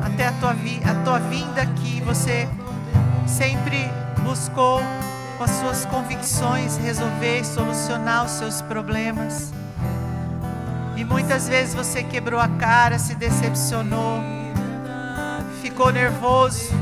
até 0.01 0.27
a 0.27 0.31
tua, 0.33 0.53
vi, 0.53 0.81
a 0.83 0.93
tua 1.03 1.19
vinda 1.19 1.61
aqui, 1.61 2.01
você 2.01 2.47
sempre 3.25 3.89
buscou 4.23 4.81
com 5.37 5.43
as 5.43 5.51
suas 5.51 5.85
convicções 5.85 6.77
resolver 6.77 7.39
e 7.39 7.45
solucionar 7.45 8.25
os 8.25 8.31
seus 8.31 8.61
problemas. 8.61 9.53
E 10.99 11.05
muitas 11.05 11.47
vezes 11.47 11.73
você 11.73 12.03
quebrou 12.03 12.41
a 12.41 12.49
cara, 12.49 12.99
se 12.99 13.15
decepcionou, 13.15 14.21
ficou 15.61 15.93
nervoso, 15.93 16.73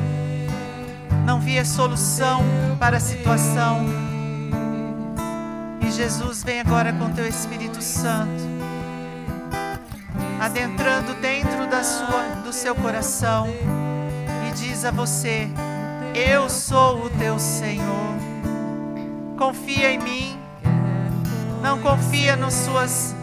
não 1.24 1.40
via 1.40 1.64
solução 1.64 2.44
para 2.80 2.98
a 2.98 3.00
situação. 3.00 3.86
E 5.86 5.92
Jesus 5.92 6.44
vem 6.44 6.62
agora 6.62 6.92
com 6.94 7.12
teu 7.12 7.28
Espírito 7.28 7.80
Santo 7.80 8.44
adentrando 10.42 11.14
dentro 11.22 11.68
da 11.68 11.84
sua, 11.84 12.24
do 12.44 12.52
seu 12.52 12.74
coração 12.74 13.48
e 14.48 14.52
diz 14.56 14.84
a 14.84 14.90
você: 14.90 15.48
Eu 16.16 16.50
sou 16.50 17.06
o 17.06 17.10
teu 17.12 17.38
Senhor. 17.38 18.16
Confia 19.38 19.92
em 19.92 20.00
mim. 20.00 20.40
Não 21.62 21.80
confia 21.80 22.36
nas 22.36 22.54
suas 22.54 23.17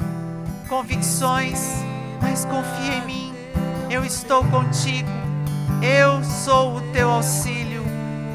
convicções, 0.74 1.84
mas 2.20 2.44
confia 2.44 2.94
em 2.94 3.06
mim. 3.06 3.34
Eu 3.88 4.04
estou 4.04 4.42
contigo. 4.46 5.08
Eu 5.80 6.24
sou 6.24 6.78
o 6.78 6.80
teu 6.92 7.08
auxílio. 7.10 7.84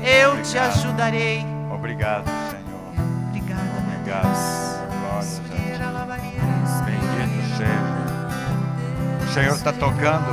Eu 0.02 0.42
te 0.42 0.58
Obrigado. 0.58 0.68
ajudarei. 0.70 1.46
Obrigado, 1.70 2.26
Senhor. 2.50 2.94
Obrigado. 3.28 3.66
Deus. 4.06 4.80
Glórias 5.02 5.42
a 5.42 6.16
Deus. 6.16 6.82
Bendito 6.86 7.58
seja. 7.58 9.30
O 9.30 9.34
Senhor 9.34 9.56
está 9.56 9.74
tocando 9.74 10.32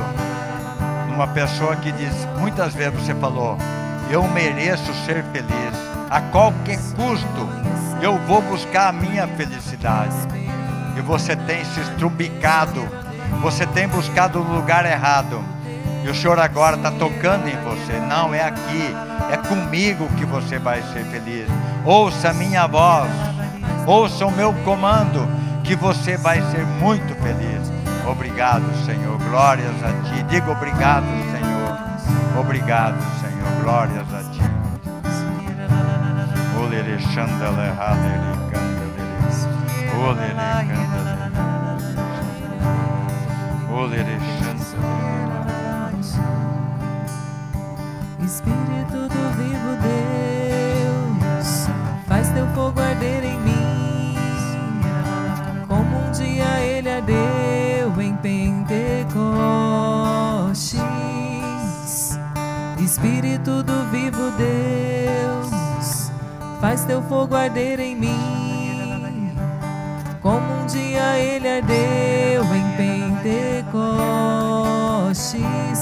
numa 1.09 1.27
pessoa 1.27 1.75
que 1.75 1.91
diz, 1.91 2.13
muitas 2.39 2.73
vezes 2.73 3.01
você 3.01 3.13
falou, 3.15 3.57
eu 4.09 4.25
mereço 4.29 4.93
ser 5.05 5.25
feliz, 5.33 5.75
a 6.09 6.21
qualquer 6.21 6.77
custo, 6.95 7.49
eu 8.01 8.17
vou 8.19 8.41
buscar 8.43 8.87
a 8.87 8.93
minha 8.93 9.27
felicidade. 9.27 10.15
Você 11.07 11.37
tem 11.37 11.63
se 11.63 11.79
estrubicado, 11.79 12.85
você 13.41 13.65
tem 13.65 13.87
buscado 13.87 14.39
o 14.39 14.43
lugar 14.43 14.85
errado. 14.85 15.41
E 16.03 16.09
o 16.09 16.13
Senhor 16.13 16.37
agora 16.37 16.75
está 16.75 16.91
tocando 16.91 17.47
em 17.47 17.55
você. 17.61 17.93
Não, 18.09 18.33
é 18.33 18.43
aqui, 18.43 18.93
É 19.31 19.37
comigo 19.37 20.07
que 20.17 20.25
você 20.25 20.59
vai 20.59 20.81
ser 20.93 21.05
feliz. 21.05 21.47
Ouça 21.85 22.29
a 22.29 22.33
minha 22.33 22.67
voz, 22.67 23.09
ouça 23.85 24.25
o 24.25 24.31
meu 24.31 24.53
comando, 24.65 25.27
que 25.63 25.75
você 25.75 26.17
vai 26.17 26.41
ser 26.51 26.65
muito 26.65 27.15
feliz. 27.15 27.71
Obrigado, 28.05 28.65
Senhor. 28.85 29.17
Glórias 29.17 29.75
a 29.83 30.09
Ti. 30.09 30.23
Diga 30.23 30.51
obrigado, 30.51 31.05
Senhor. 31.31 32.39
Obrigado, 32.39 32.97
Senhor. 33.21 33.63
Glórias 33.63 34.13
a 34.13 34.23
Ti. 34.31 34.41
Olere 36.59 36.97
candele. 40.67 40.96
Espírito 48.25 49.07
do 49.07 49.29
vivo 49.37 49.77
Deus, 51.37 51.67
faz 52.07 52.29
teu 52.29 52.47
fogo 52.55 52.81
arder 52.81 53.23
em 53.23 53.39
mim, 53.39 54.15
como 55.67 55.95
um 55.95 56.11
dia 56.11 56.59
ele 56.61 56.89
ardeu 56.89 58.01
em 58.01 58.15
Pentecostes. 58.15 58.79
Espírito 62.79 63.61
do 63.61 63.91
vivo 63.91 64.31
Deus, 64.37 66.11
faz 66.59 66.83
teu 66.85 67.03
fogo 67.03 67.35
arder 67.35 67.79
em 67.79 67.95
mim, 67.95 69.37
como 70.23 70.63
um 70.63 70.65
dia 70.65 71.19
ele 71.19 71.47
ardeu 71.47 72.43
em 72.43 72.75
Pentecostes. 72.75 73.56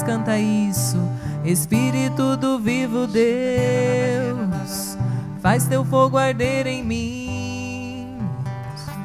Canta 0.06 0.38
isso. 0.38 0.98
Espírito 1.44 2.36
do 2.36 2.60
vivo 2.60 3.08
Deus, 3.08 4.96
faz 5.42 5.66
teu 5.66 5.84
fogo 5.84 6.16
arder 6.16 6.64
em 6.66 6.84
mim, 6.84 8.18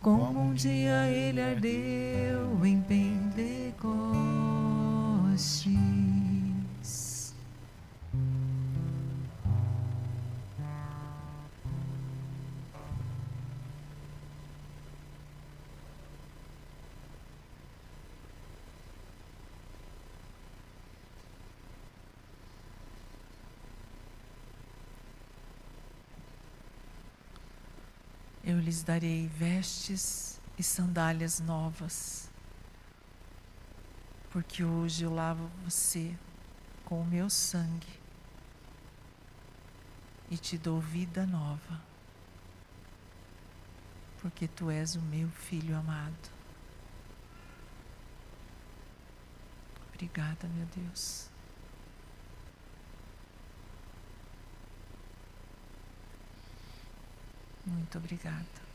como 0.03 0.41
um 0.41 0.53
dia 0.53 1.07
ele 1.07 1.41
ardeu 1.41 2.67
em 2.67 2.79
Pentecostes. 3.81 5.81
Eu 28.43 28.59
lhes 28.59 28.83
darei 28.83 29.29
vestes 29.29 30.41
e 30.59 30.63
sandálias 30.63 31.41
novas, 31.41 32.30
porque 34.31 34.65
hoje 34.65 35.05
eu 35.05 35.13
lavo 35.13 35.51
você 35.65 36.17
com 36.85 37.03
o 37.03 37.05
meu 37.05 37.29
sangue 37.29 38.01
e 40.31 40.37
te 40.37 40.57
dou 40.57 40.81
vida 40.81 41.27
nova, 41.27 41.81
porque 44.23 44.47
tu 44.47 44.71
és 44.71 44.95
o 44.95 45.03
meu 45.03 45.29
filho 45.31 45.77
amado. 45.77 46.31
Obrigada, 49.89 50.49
meu 50.49 50.67
Deus. 50.67 51.29
Muito 57.67 57.99
obrigada. 57.99 58.70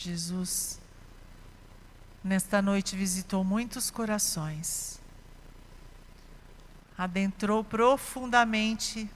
Jesus, 0.00 0.78
nesta 2.22 2.62
noite 2.62 2.94
visitou 2.94 3.42
muitos 3.42 3.90
corações, 3.90 5.00
adentrou 6.96 7.64
profundamente 7.64 9.10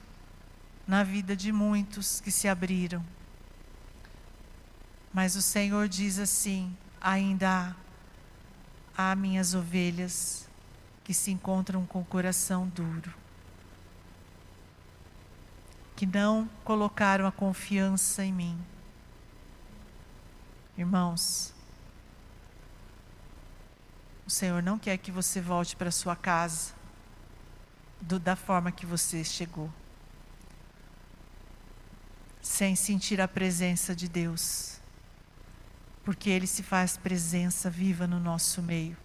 na 0.85 1.01
vida 1.01 1.37
de 1.37 1.53
muitos 1.53 2.19
que 2.19 2.29
se 2.29 2.49
abriram. 2.49 3.03
Mas 5.13 5.37
o 5.37 5.41
Senhor 5.41 5.87
diz 5.87 6.19
assim: 6.19 6.75
ainda 6.99 7.75
há, 8.97 9.11
há 9.11 9.15
minhas 9.15 9.53
ovelhas 9.53 10.49
que 11.01 11.13
se 11.13 11.31
encontram 11.31 11.85
com 11.85 12.01
o 12.01 12.05
coração 12.05 12.67
duro, 12.67 13.13
que 15.95 16.05
não 16.05 16.49
colocaram 16.65 17.25
a 17.25 17.31
confiança 17.31 18.25
em 18.25 18.33
mim. 18.33 18.72
Irmãos, 20.75 21.53
o 24.25 24.29
Senhor 24.29 24.63
não 24.63 24.79
quer 24.79 24.97
que 24.97 25.11
você 25.11 25.39
volte 25.39 25.75
para 25.75 25.91
sua 25.91 26.15
casa 26.15 26.73
do, 28.01 28.17
da 28.17 28.35
forma 28.35 28.71
que 28.71 28.85
você 28.85 29.23
chegou, 29.23 29.71
sem 32.41 32.75
sentir 32.75 33.21
a 33.21 33.27
presença 33.27 33.95
de 33.95 34.09
Deus, 34.09 34.79
porque 36.03 36.29
Ele 36.29 36.47
se 36.47 36.63
faz 36.63 36.97
presença 36.97 37.69
viva 37.69 38.07
no 38.07 38.19
nosso 38.19 38.61
meio. 38.61 38.97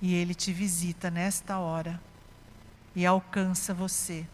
E 0.00 0.14
Ele 0.14 0.34
te 0.34 0.54
visita 0.54 1.10
nesta 1.10 1.58
hora 1.58 2.00
e 2.96 3.04
alcança 3.04 3.74
você, 3.74 4.26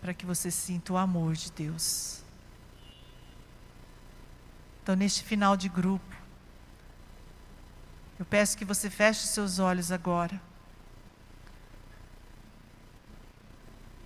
para 0.00 0.14
que 0.14 0.24
você 0.24 0.50
sinta 0.50 0.94
o 0.94 0.96
amor 0.96 1.34
de 1.34 1.52
Deus. 1.52 2.24
Neste 4.96 5.22
final 5.22 5.56
de 5.56 5.68
grupo, 5.68 6.14
eu 8.18 8.24
peço 8.24 8.56
que 8.56 8.64
você 8.64 8.90
feche 8.90 9.26
seus 9.26 9.58
olhos 9.58 9.90
agora. 9.90 10.40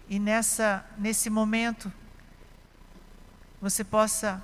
E 0.09 0.19
nessa, 0.19 0.85
nesse 0.97 1.29
momento, 1.31 1.93
você 3.61 3.83
possa 3.83 4.43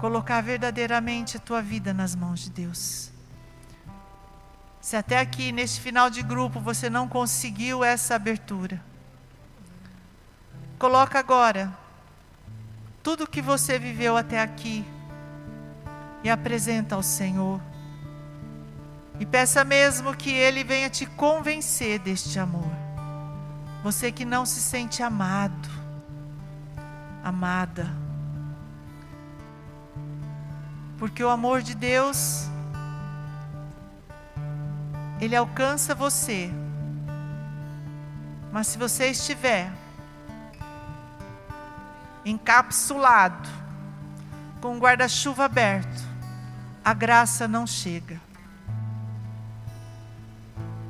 colocar 0.00 0.40
verdadeiramente 0.40 1.36
a 1.36 1.40
tua 1.40 1.62
vida 1.62 1.92
nas 1.92 2.14
mãos 2.14 2.40
de 2.40 2.50
Deus. 2.50 3.12
Se 4.80 4.96
até 4.96 5.18
aqui, 5.18 5.52
neste 5.52 5.80
final 5.80 6.08
de 6.08 6.22
grupo, 6.22 6.58
você 6.58 6.88
não 6.88 7.08
conseguiu 7.08 7.84
essa 7.84 8.14
abertura, 8.14 8.82
coloca 10.78 11.18
agora 11.18 11.76
tudo 13.02 13.26
que 13.26 13.42
você 13.42 13.78
viveu 13.78 14.16
até 14.16 14.40
aqui 14.40 14.84
e 16.26 16.30
apresenta 16.30 16.96
ao 16.96 17.04
Senhor. 17.04 17.60
E 19.20 19.24
peça 19.24 19.62
mesmo 19.62 20.12
que 20.12 20.32
Ele 20.32 20.64
venha 20.64 20.90
te 20.90 21.06
convencer 21.06 22.00
deste 22.00 22.36
amor. 22.40 22.68
Você 23.84 24.10
que 24.10 24.24
não 24.24 24.44
se 24.44 24.60
sente 24.60 25.04
amado, 25.04 25.68
amada. 27.22 27.88
Porque 30.98 31.22
o 31.22 31.30
amor 31.30 31.62
de 31.62 31.76
Deus, 31.76 32.48
ele 35.20 35.36
alcança 35.36 35.94
você. 35.94 36.50
Mas 38.50 38.66
se 38.66 38.78
você 38.78 39.10
estiver 39.10 39.70
encapsulado, 42.24 43.48
com 44.60 44.76
o 44.76 44.80
guarda-chuva 44.80 45.44
aberto, 45.44 46.15
a 46.86 46.94
graça 46.94 47.48
não 47.48 47.66
chega. 47.66 48.20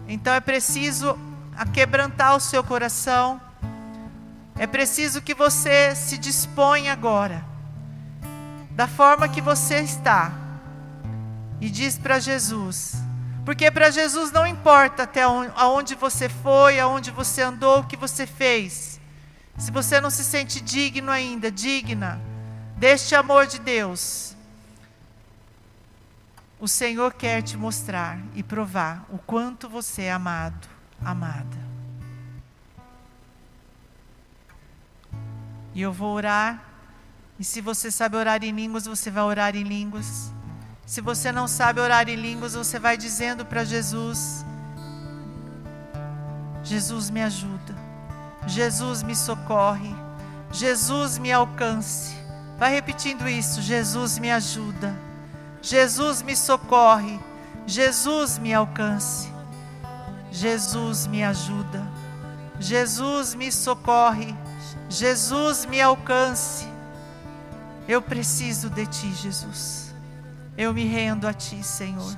Então 0.07 0.35
é 0.35 0.41
preciso 0.41 1.19
aquebrantar 1.57 2.37
o 2.37 2.41
seu 2.41 2.63
coração. 2.63 3.41
É 4.59 4.67
preciso 4.67 5.23
que 5.23 5.33
você 5.33 5.95
se 5.95 6.19
disponha 6.19 6.93
agora, 6.93 7.43
da 8.73 8.87
forma 8.87 9.27
que 9.27 9.41
você 9.41 9.81
está, 9.81 10.33
e 11.63 11.71
diz 11.71 11.97
para 11.97 12.19
Jesus, 12.19 12.97
porque 13.47 13.71
para 13.71 13.91
Jesus 13.91 14.31
não 14.31 14.47
importa 14.47 15.05
até 15.05 15.27
onde, 15.27 15.51
aonde 15.57 15.95
você 15.95 16.29
foi, 16.29 16.79
aonde 16.79 17.11
você 17.11 17.41
andou, 17.41 17.81
o 17.81 17.87
que 17.87 17.97
você 17.97 18.27
fez. 18.27 19.01
Se 19.57 19.71
você 19.71 19.99
não 19.99 20.11
se 20.11 20.25
sente 20.25 20.61
digno 20.61 21.11
ainda, 21.11 21.51
digna 21.51 22.21
deste 22.77 23.15
amor 23.15 23.47
de 23.47 23.59
Deus, 23.59 24.36
o 26.59 26.67
Senhor 26.67 27.13
quer 27.13 27.43
te 27.43 27.57
mostrar 27.57 28.19
e 28.35 28.43
provar 28.43 29.05
o 29.11 29.19
quanto 29.19 29.69
você 29.69 30.03
é 30.03 30.13
amado, 30.13 30.67
amada. 31.05 31.67
E 35.75 35.83
eu 35.83 35.93
vou 35.93 36.15
orar. 36.15 36.65
E 37.39 37.45
se 37.45 37.61
você 37.61 37.91
sabe 37.91 38.17
orar 38.17 38.43
em 38.43 38.53
línguas, 38.53 38.87
você 38.87 39.11
vai 39.11 39.23
orar 39.23 39.55
em 39.55 39.63
línguas. 39.63 40.33
Se 40.87 41.03
você 41.03 41.31
não 41.31 41.47
sabe 41.47 41.81
orar 41.81 42.09
em 42.09 42.17
línguas, 42.17 42.55
você 42.55 42.79
vai 42.79 42.97
dizendo 42.97 43.45
para 43.45 43.63
Jesus: 43.63 44.43
Jesus 46.65 47.11
me 47.11 47.23
ajuda. 47.23 47.75
Jesus 48.47 49.03
me 49.03 49.15
socorre. 49.15 49.95
Jesus 50.51 51.19
me 51.19 51.31
alcance. 51.31 52.17
Vai 52.59 52.73
repetindo 52.73 53.29
isso: 53.29 53.61
Jesus 53.61 54.19
me 54.19 54.31
ajuda. 54.31 55.06
Jesus 55.67 56.23
me 56.23 56.37
socorre. 56.37 57.19
Jesus 57.67 58.39
me 58.39 58.55
alcance. 58.55 59.29
Jesus 60.31 61.09
me 61.09 61.25
ajuda. 61.25 61.83
Jesus 62.61 63.35
me 63.35 63.51
socorre. 63.51 64.33
Jesus 64.89 65.67
me 65.67 65.81
alcance. 65.81 66.69
Eu 67.89 68.01
preciso 68.01 68.71
de 68.71 68.87
ti, 68.87 69.13
Jesus. 69.15 69.93
Eu 70.57 70.73
me 70.73 70.87
rendo 70.87 71.27
a 71.27 71.35
ti, 71.35 71.61
Senhor. 71.65 72.17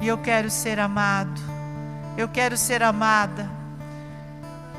E 0.00 0.06
eu 0.06 0.18
quero 0.18 0.48
ser 0.48 0.78
amado. 0.78 1.40
Eu 2.16 2.28
quero 2.28 2.56
ser 2.56 2.84
amada. 2.84 3.50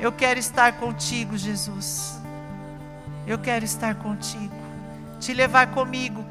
Eu 0.00 0.10
quero 0.12 0.40
estar 0.40 0.78
contigo, 0.78 1.36
Jesus. 1.36 2.18
Eu 3.26 3.38
quero 3.38 3.66
estar 3.66 3.96
contigo. 3.96 4.54
Te 5.20 5.34
levar 5.34 5.66
comigo 5.72 6.29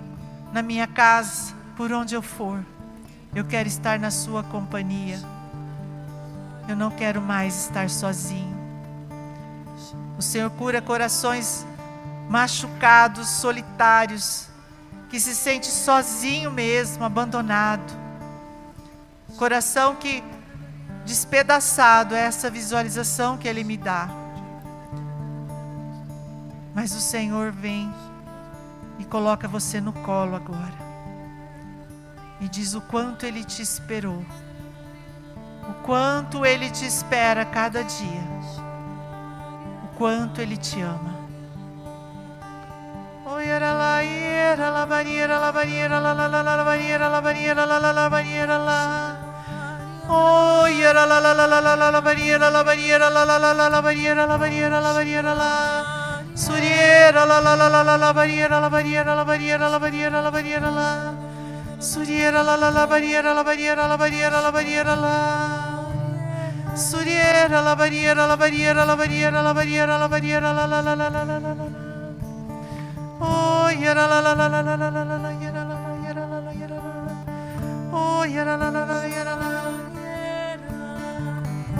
na 0.51 0.61
minha 0.61 0.87
casa, 0.87 1.53
por 1.75 1.91
onde 1.91 2.15
eu 2.15 2.21
for. 2.21 2.63
Eu 3.33 3.45
quero 3.45 3.67
estar 3.67 3.99
na 3.99 4.11
sua 4.11 4.43
companhia. 4.43 5.19
Eu 6.67 6.75
não 6.75 6.91
quero 6.91 7.21
mais 7.21 7.65
estar 7.65 7.89
sozinho. 7.89 8.57
O 10.17 10.21
Senhor 10.21 10.49
cura 10.51 10.81
corações 10.81 11.65
machucados, 12.29 13.27
solitários, 13.27 14.47
que 15.09 15.19
se 15.19 15.33
sente 15.35 15.67
sozinho 15.67 16.51
mesmo, 16.51 17.03
abandonado. 17.03 17.97
Coração 19.37 19.95
que 19.95 20.23
despedaçado 21.05 22.13
é 22.13 22.19
essa 22.19 22.49
visualização 22.49 23.37
que 23.37 23.47
ele 23.47 23.63
me 23.63 23.77
dá. 23.77 24.09
Mas 26.75 26.93
o 26.93 27.01
Senhor 27.01 27.51
vem 27.51 27.91
coloca 29.09 29.47
você 29.47 29.81
no 29.81 29.91
colo 29.91 30.35
agora. 30.35 30.89
E 32.39 32.47
diz 32.47 32.73
o 32.73 32.81
quanto 32.81 33.25
ele 33.25 33.43
te 33.43 33.61
esperou. 33.61 34.23
O 35.67 35.73
quanto 35.83 36.45
ele 36.45 36.69
te 36.69 36.85
espera 36.85 37.43
cada 37.43 37.83
dia. 37.83 38.29
O 39.83 39.97
quanto 39.97 40.39
ele 40.39 40.55
te 40.55 40.79
ama. 40.81 41.19
Oiera 43.25 43.73
Suriera, 56.39 57.25
lá, 57.25 57.39
lá, 57.41 57.53
lá, 57.53 57.67
lá, 57.67 57.83
lá, 57.83 57.95
lá, 57.97 58.13
banheira, 58.13 58.59
lá, 58.59 58.69
banheira, 58.69 59.13
lá, 59.13 59.25
banheira, 59.25 59.67
lá, 59.67 59.77
banheira, 59.77 60.21
lá, 60.21 60.31
banheira, 60.31 60.69
lá. 60.69 61.13
Suriera, 61.81 62.41
lá, 62.41 62.55
lá, 62.55 62.69
lá, 62.69 62.87
banheira, 62.87 63.33
lá, 63.33 63.43
banheira, 63.43 63.85
lá, 63.85 63.97
banheira, 63.97 64.39
lá, 64.39 64.49
banheira, 64.49 64.95
lá. 64.95 65.85
Suriera, 66.77 67.59
lá, 67.59 67.75
banheira, 67.75 68.25
lá, 68.25 68.37
banheira, 68.37 68.85
lá, 68.85 68.95
banheira, 68.95 69.41
lá, 69.41 69.53
banheira, 69.53 69.97
lá, 69.97 70.07
banheira, 70.07 70.51
lá, 70.53 70.65
lá, 70.65 70.79
lá, 70.79 70.93
lá, 70.95 71.09
lá, 71.09 71.23
lá, 71.25 71.39
lá, 71.39 71.53
lá. 71.53 71.65
Oh, 73.19 73.69
yera 73.69 74.07
la 74.07 74.21
la 74.21 74.33
la 74.33 74.47
la 74.47 74.61
la 74.61 74.75
la 74.77 74.89
la 74.89 75.03
la 75.03 75.17
la 75.17 75.31
yera 75.33 75.65
la 75.65 75.75
la 75.75 75.93
yera 76.07 76.25
la 76.25 76.39
la 76.39 76.53
yera 76.53 76.75
la. 76.75 76.91
Oh, 77.91 78.23
yera 78.23 78.55
la 78.55 78.69
la 78.69 78.85
la 78.85 79.03
yera 79.03 79.35
la. 79.35 79.73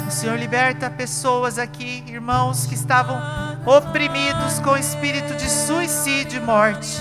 O 0.06 0.12
Senhor 0.12 0.38
liberta 0.38 0.90
pessoas 0.90 1.58
aqui, 1.58 2.04
irmãos 2.08 2.66
que 2.66 2.76
estavam 2.76 3.18
oprimidos 3.66 4.60
com 4.60 4.78
espírito 4.78 5.36
de 5.36 5.50
suicídio 5.50 6.42
e 6.42 6.46
morte. 6.46 7.00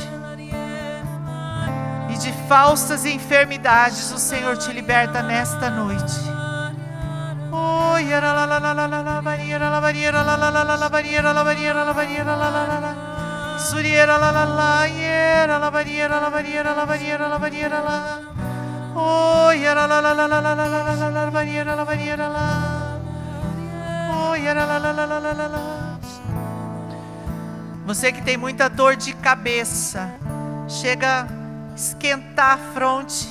E 2.11 2.18
de 2.18 2.32
falsas 2.48 3.04
enfermidades, 3.04 4.11
o 4.12 4.18
Senhor 4.18 4.56
te 4.56 4.72
liberta 4.72 5.22
nesta 5.22 5.70
noite. 5.70 6.14
Oh, 7.52 7.96
Você 27.89 28.12
que 28.12 28.20
tem 28.20 28.36
muita 28.36 28.68
dor 28.68 28.97
de 28.97 29.14
cabeça, 29.14 30.12
chega 30.68 31.22
a 31.22 31.74
esquentar 31.74 32.59
a 32.59 32.72
fronte. 32.74 33.26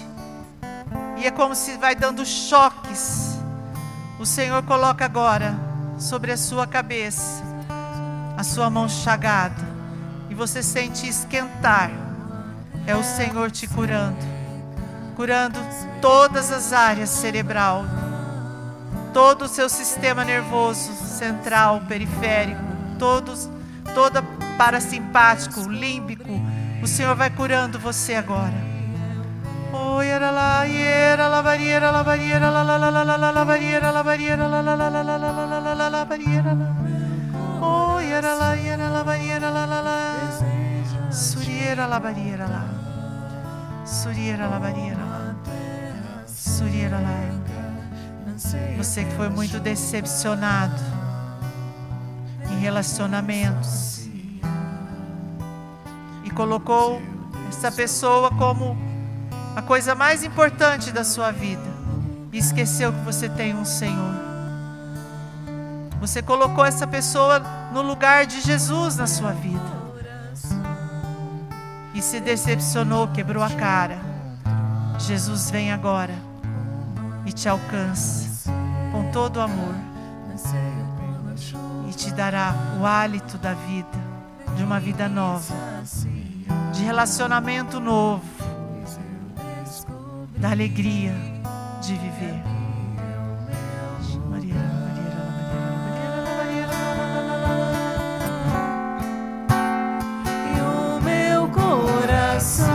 E 1.16 1.28
é 1.28 1.30
como 1.30 1.54
se 1.54 1.78
vai 1.78 1.94
dando 1.94 2.26
choques. 2.26 3.38
O 4.20 4.26
Senhor 4.26 4.64
coloca 4.64 5.06
agora 5.06 5.56
sobre 6.00 6.32
a 6.32 6.38
sua 6.38 6.66
cabeça 6.66 7.44
a 8.36 8.44
sua 8.44 8.68
mão 8.68 8.90
chagada. 8.90 9.64
E 10.28 10.34
você 10.34 10.64
sente 10.64 11.08
esquentar, 11.08 11.92
é 12.88 12.96
o 12.96 13.04
Senhor 13.04 13.52
te 13.52 13.68
curando, 13.68 14.18
curando 15.16 15.60
todas 16.02 16.52
as 16.52 16.74
áreas 16.74 17.12
cerebral, 17.12 17.86
todo 19.14 19.44
o 19.44 19.48
seu 19.48 19.70
sistema 19.70 20.26
nervoso 20.26 20.94
central, 20.94 21.82
periférico, 21.88 22.60
todos, 22.98 23.48
toda 23.94 24.37
parasimpático, 24.58 25.70
límbico. 25.70 26.30
O 26.82 26.88
Senhor 26.88 27.16
vai 27.16 27.30
curando 27.30 27.80
você 27.80 28.16
agora. 28.16 28.68
Oi, 29.74 30.08
era 30.08 30.32
lá, 30.32 30.66
era 30.68 31.28
lá, 31.28 31.56
era 31.56 31.92
lá, 31.92 32.16
era 32.18 32.50
lá, 32.50 32.50
era 32.50 32.50
lá, 32.50 32.62
era 32.62 32.90
lá, 32.90 33.16
era 33.16 33.32
lá, 33.32 33.58
era 33.58 33.92
lá, 33.92 33.92
era 33.92 33.92
lá, 33.92 33.92
era 33.92 33.92
lá, 33.92 34.06
era 34.06 34.32
lá, 34.92 36.06
era 37.58 38.34
lá, 38.34 38.48
era 38.56 39.00
lá, 39.02 39.18
era 39.18 39.52
lá, 39.52 39.68
era 39.72 40.58
Suriera 41.18 41.88
la 41.88 42.00
barriera 42.00 42.48
la 42.48 42.66
Suriera 43.86 44.48
la 44.48 44.60
barriera 44.60 45.04
la 45.04 45.36
Suriera 46.28 47.00
la 47.00 47.12
Você 48.78 49.04
que 49.04 49.12
foi 49.16 49.30
muito 49.30 49.60
decepcionado 49.60 50.82
em 52.52 52.60
relacionamentos 52.60 53.97
colocou 56.38 57.02
essa 57.50 57.72
pessoa 57.72 58.30
como 58.30 58.78
a 59.56 59.62
coisa 59.64 59.96
mais 59.96 60.24
importante 60.24 60.92
da 60.92 61.04
sua 61.04 61.32
vida 61.32 61.68
e 62.32 62.38
esqueceu 62.38 62.94
que 62.94 63.00
você 63.00 63.28
tem 63.28 63.56
um 63.56 63.66
Senhor. 63.66 64.14
Você 66.00 66.22
colocou 66.22 66.64
essa 66.64 66.86
pessoa 66.86 67.40
no 67.74 67.82
lugar 67.82 68.28
de 68.28 68.40
Jesus 68.40 68.98
na 68.98 69.08
sua 69.08 69.32
vida. 69.32 69.78
E 71.96 72.04
se 72.04 72.20
decepcionou, 72.20 73.08
quebrou 73.08 73.44
a 73.44 73.50
cara. 73.50 73.98
Jesus 75.00 75.50
vem 75.50 75.72
agora 75.72 76.14
e 77.26 77.34
te 77.34 77.50
alcança 77.50 78.52
com 78.92 79.10
todo 79.12 79.38
o 79.38 79.42
amor 79.42 79.74
e 81.90 81.94
te 81.96 82.12
dará 82.12 82.54
o 82.80 82.86
hálito 82.86 83.40
da 83.40 83.56
vida, 83.56 83.98
de 84.56 84.64
uma 84.64 84.80
vida 84.80 85.10
nova, 85.10 85.56
relacionamento 86.88 87.82
novo, 87.82 88.24
da 90.38 90.52
alegria 90.52 91.14
de 91.82 91.96
viver. 91.96 92.42
E 100.56 100.62
o 100.62 101.02
meu 101.02 101.50
coração 101.50 102.72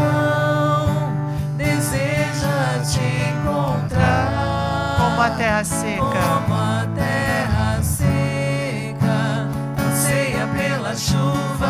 deseja 1.57 2.83
te 2.85 3.01
encontrar 3.33 4.97
como 4.99 5.23
a 5.23 5.31
terra 5.31 5.65
seca. 5.65 6.03
como 6.03 6.55
a 6.55 6.87
terra 6.95 7.83
seca 7.83 9.49
anseia 9.89 10.47
pela 10.49 10.95
chuva. 10.95 11.62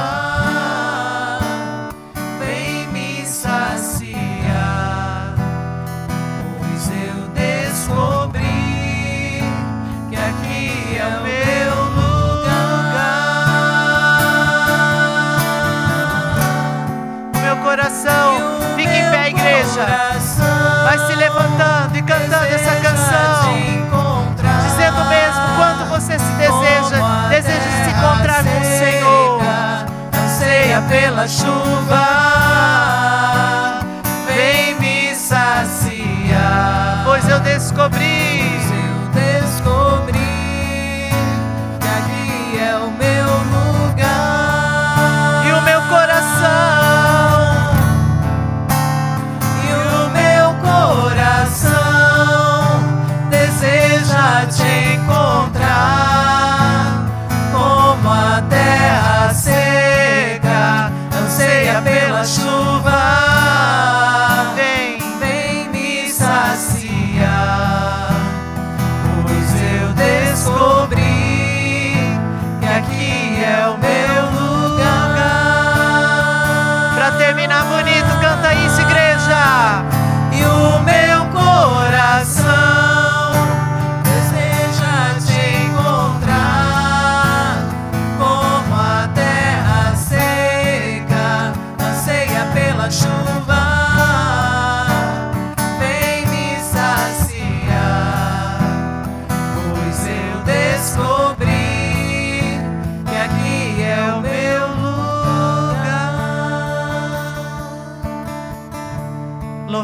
Pela 31.13 31.29
chuva, 31.29 32.07
vem 34.27 34.75
me 34.81 35.15
saciar. 35.15 37.03
Pois 37.05 37.29
eu 37.29 37.39
descobri 37.41 38.22
anseia 62.23 62.72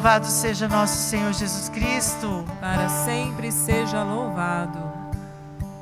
Louvado 0.09 0.27
seja 0.29 0.67
nosso 0.67 0.97
Senhor 0.97 1.35
Jesus 1.35 1.69
Cristo. 1.69 2.43
Para 2.63 2.89
sempre 2.89 3.53
seja 3.53 4.03
louvado. 4.03 4.79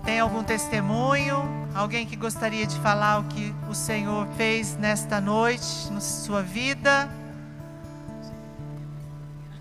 Tem 0.04 0.18
algum 0.18 0.42
testemunho? 0.42 1.48
Alguém 1.72 2.04
que 2.04 2.16
gostaria 2.16 2.66
de 2.66 2.76
falar 2.80 3.20
o 3.20 3.24
que 3.26 3.54
o 3.70 3.74
Senhor 3.74 4.26
fez 4.36 4.76
nesta 4.78 5.20
noite, 5.20 5.92
na 5.92 6.00
sua 6.00 6.42
vida? 6.42 7.08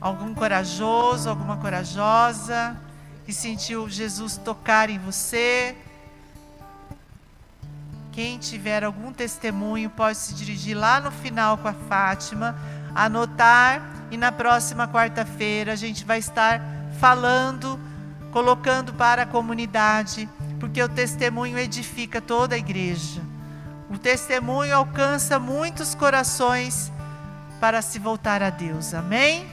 Algum 0.01 0.33
corajoso, 0.33 1.29
alguma 1.29 1.57
corajosa 1.57 2.75
que 3.23 3.31
sentiu 3.31 3.87
Jesus 3.87 4.35
tocar 4.35 4.89
em 4.89 4.97
você? 4.97 5.77
Quem 8.11 8.39
tiver 8.39 8.83
algum 8.83 9.13
testemunho 9.13 9.91
pode 9.91 10.17
se 10.17 10.33
dirigir 10.33 10.75
lá 10.75 10.99
no 10.99 11.11
final 11.11 11.55
com 11.59 11.67
a 11.67 11.73
Fátima, 11.73 12.57
anotar 12.95 13.94
e 14.11 14.17
na 14.17 14.31
próxima 14.31 14.87
quarta-feira 14.87 15.73
a 15.73 15.75
gente 15.75 16.05
vai 16.05 16.19
estar 16.19 16.61
falando, 16.99 17.79
colocando 18.31 18.93
para 18.93 19.23
a 19.23 19.25
comunidade, 19.25 20.29
porque 20.59 20.81
o 20.81 20.89
testemunho 20.89 21.57
edifica 21.57 22.21
toda 22.21 22.55
a 22.55 22.57
igreja. 22.57 23.21
O 23.89 23.97
testemunho 23.97 24.75
alcança 24.75 25.39
muitos 25.39 25.93
corações 25.93 26.91
para 27.59 27.81
se 27.81 27.99
voltar 27.99 28.41
a 28.41 28.49
Deus. 28.49 28.93
Amém? 28.93 29.47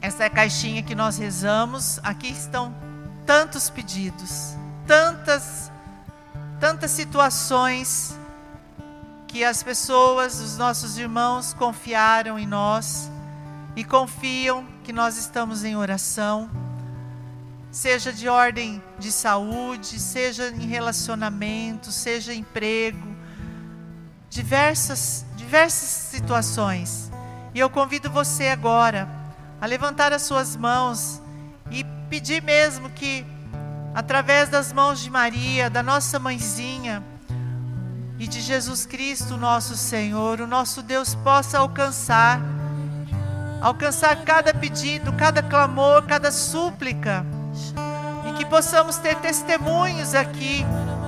Essa 0.00 0.24
é 0.24 0.26
a 0.26 0.30
caixinha 0.30 0.82
que 0.82 0.94
nós 0.94 1.18
rezamos. 1.18 1.98
Aqui 2.02 2.28
estão 2.28 2.74
tantos 3.26 3.68
pedidos, 3.68 4.56
tantas 4.86 5.70
tantas 6.58 6.90
situações 6.90 8.18
que 9.28 9.44
as 9.44 9.62
pessoas, 9.62 10.40
os 10.40 10.56
nossos 10.56 10.98
irmãos 10.98 11.52
confiaram 11.52 12.38
em 12.38 12.46
nós 12.46 13.10
e 13.76 13.84
confiam 13.84 14.66
que 14.82 14.92
nós 14.92 15.18
estamos 15.18 15.62
em 15.62 15.76
oração, 15.76 16.50
seja 17.70 18.10
de 18.10 18.26
ordem 18.26 18.82
de 18.98 19.12
saúde, 19.12 20.00
seja 20.00 20.48
em 20.48 20.66
relacionamento, 20.66 21.92
seja 21.92 22.32
emprego, 22.32 23.06
diversas 24.30 25.26
diversas 25.36 25.88
situações. 25.88 27.10
E 27.54 27.58
eu 27.58 27.70
convido 27.70 28.10
você 28.10 28.48
agora 28.48 29.08
a 29.60 29.66
levantar 29.66 30.12
as 30.12 30.22
suas 30.22 30.56
mãos 30.56 31.22
e 31.70 31.84
pedir 32.10 32.42
mesmo 32.42 32.90
que 32.90 33.24
através 33.94 34.48
das 34.48 34.72
mãos 34.72 35.00
de 35.00 35.10
Maria, 35.10 35.70
da 35.70 35.82
nossa 35.82 36.18
mãezinha 36.18 37.02
e 38.18 38.26
de 38.26 38.40
Jesus 38.40 38.84
Cristo, 38.84 39.36
nosso 39.36 39.76
Senhor, 39.76 40.40
o 40.40 40.46
nosso 40.46 40.82
Deus 40.82 41.14
possa 41.14 41.58
alcançar, 41.58 42.40
alcançar 43.60 44.16
cada 44.24 44.52
pedido, 44.52 45.12
cada 45.12 45.42
clamor, 45.42 46.02
cada 46.02 46.32
súplica, 46.32 47.24
e 48.28 48.32
que 48.32 48.44
possamos 48.44 48.96
ter 48.96 49.14
testemunhos 49.16 50.14
aqui 50.14 50.66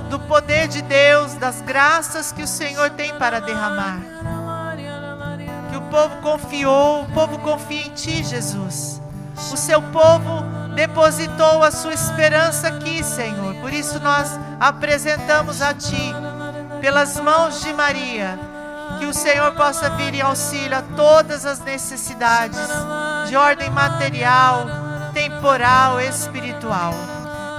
do 0.08 0.20
poder 0.20 0.68
de 0.68 0.82
Deus, 0.82 1.34
das 1.34 1.61
graças 1.61 2.30
que 2.30 2.42
o 2.42 2.46
Senhor 2.46 2.90
tem 2.90 3.12
para 3.14 3.40
derramar. 3.40 3.98
Que 5.70 5.76
o 5.76 5.82
povo 5.82 6.16
confiou, 6.16 7.02
o 7.02 7.12
povo 7.12 7.38
confia 7.38 7.86
em 7.86 7.90
Ti, 7.90 8.24
Jesus. 8.24 9.00
O 9.52 9.56
seu 9.56 9.82
povo 9.82 10.44
depositou 10.74 11.62
a 11.62 11.70
sua 11.70 11.92
esperança 11.92 12.68
aqui, 12.68 13.02
Senhor. 13.02 13.54
Por 13.56 13.72
isso 13.72 13.98
nós 14.00 14.38
apresentamos 14.58 15.62
a 15.62 15.74
Ti, 15.74 16.14
pelas 16.80 17.20
mãos 17.20 17.60
de 17.60 17.72
Maria, 17.72 18.38
que 18.98 19.06
o 19.06 19.14
Senhor 19.14 19.52
possa 19.54 19.90
vir 19.90 20.14
em 20.14 20.20
auxílio 20.20 20.76
a 20.76 20.82
todas 20.82 21.46
as 21.46 21.60
necessidades 21.60 22.58
de 23.28 23.36
ordem 23.36 23.70
material, 23.70 24.66
temporal, 25.12 26.00
espiritual. 26.00 26.94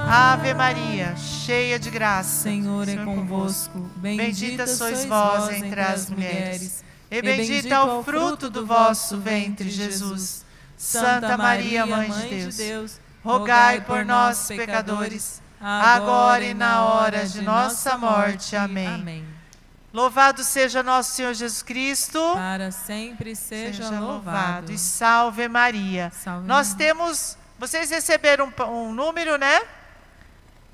Ave 0.10 0.54
Maria, 0.54 1.16
cheia 1.16 1.80
de 1.80 1.90
graça. 1.90 2.44
Senhor 2.44 2.88
é 2.90 2.98
convosco. 2.98 3.80
Bendita 3.98 4.68
sois 4.68 5.06
vós 5.06 5.50
entre 5.54 5.80
as 5.80 6.10
mulheres, 6.10 6.84
e 7.10 7.22
bendito 7.22 7.74
é 7.74 7.82
o 7.82 8.04
fruto 8.04 8.50
do 8.50 8.66
vosso 8.66 9.18
ventre, 9.18 9.70
Jesus. 9.70 10.44
Santa 10.78 11.38
Maria, 11.38 11.86
Mãe 11.86 12.10
de 12.10 12.58
Deus, 12.58 13.00
rogai 13.24 13.82
por 13.82 14.04
nós, 14.04 14.48
pecadores, 14.48 15.41
agora 15.62 16.44
e 16.44 16.54
na 16.54 16.84
hora 16.86 17.26
de 17.26 17.42
nossa 17.42 17.98
morte. 17.98 18.56
Amém. 18.56 18.88
Amém. 18.88 19.26
Louvado 19.94 20.42
seja 20.44 20.82
nosso 20.82 21.12
Senhor 21.12 21.34
Jesus 21.34 21.62
Cristo. 21.62 22.20
Para 22.34 22.72
sempre 22.72 23.36
seja, 23.36 23.90
louvado. 24.00 24.72
E 24.72 24.78
salve 24.78 25.48
Maria. 25.50 26.12
Salve 26.16 26.48
Nós 26.48 26.72
Maria. 26.72 26.88
temos. 26.88 27.38
Vocês 27.60 27.90
receberam 27.90 28.52
um, 28.58 28.64
um 28.64 28.94
número, 28.94 29.38
né? 29.38 29.62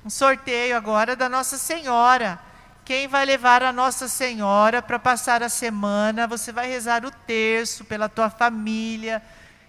Um 0.04 0.10
sorteio 0.10 0.76
agora 0.76 1.16
da 1.16 1.28
Nossa 1.28 1.58
Senhora. 1.58 2.38
Quem 2.84 3.08
vai 3.08 3.26
levar 3.26 3.62
a 3.62 3.72
Nossa 3.72 4.08
Senhora 4.08 4.80
para 4.80 5.00
passar 5.00 5.42
a 5.42 5.48
semana? 5.48 6.28
Você 6.28 6.52
vai 6.52 6.68
rezar 6.68 7.04
o 7.04 7.10
terço 7.10 7.84
pela 7.84 8.08
tua 8.08 8.30
família, 8.30 9.20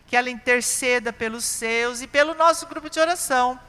que 0.05 0.15
ela 0.15 0.29
interceda 0.29 1.11
pelos 1.11 1.43
seus 1.43 2.01
e 2.01 2.07
pelo 2.07 2.35
nosso 2.35 2.67
grupo 2.67 2.87
de 2.87 2.99
oração. 2.99 3.59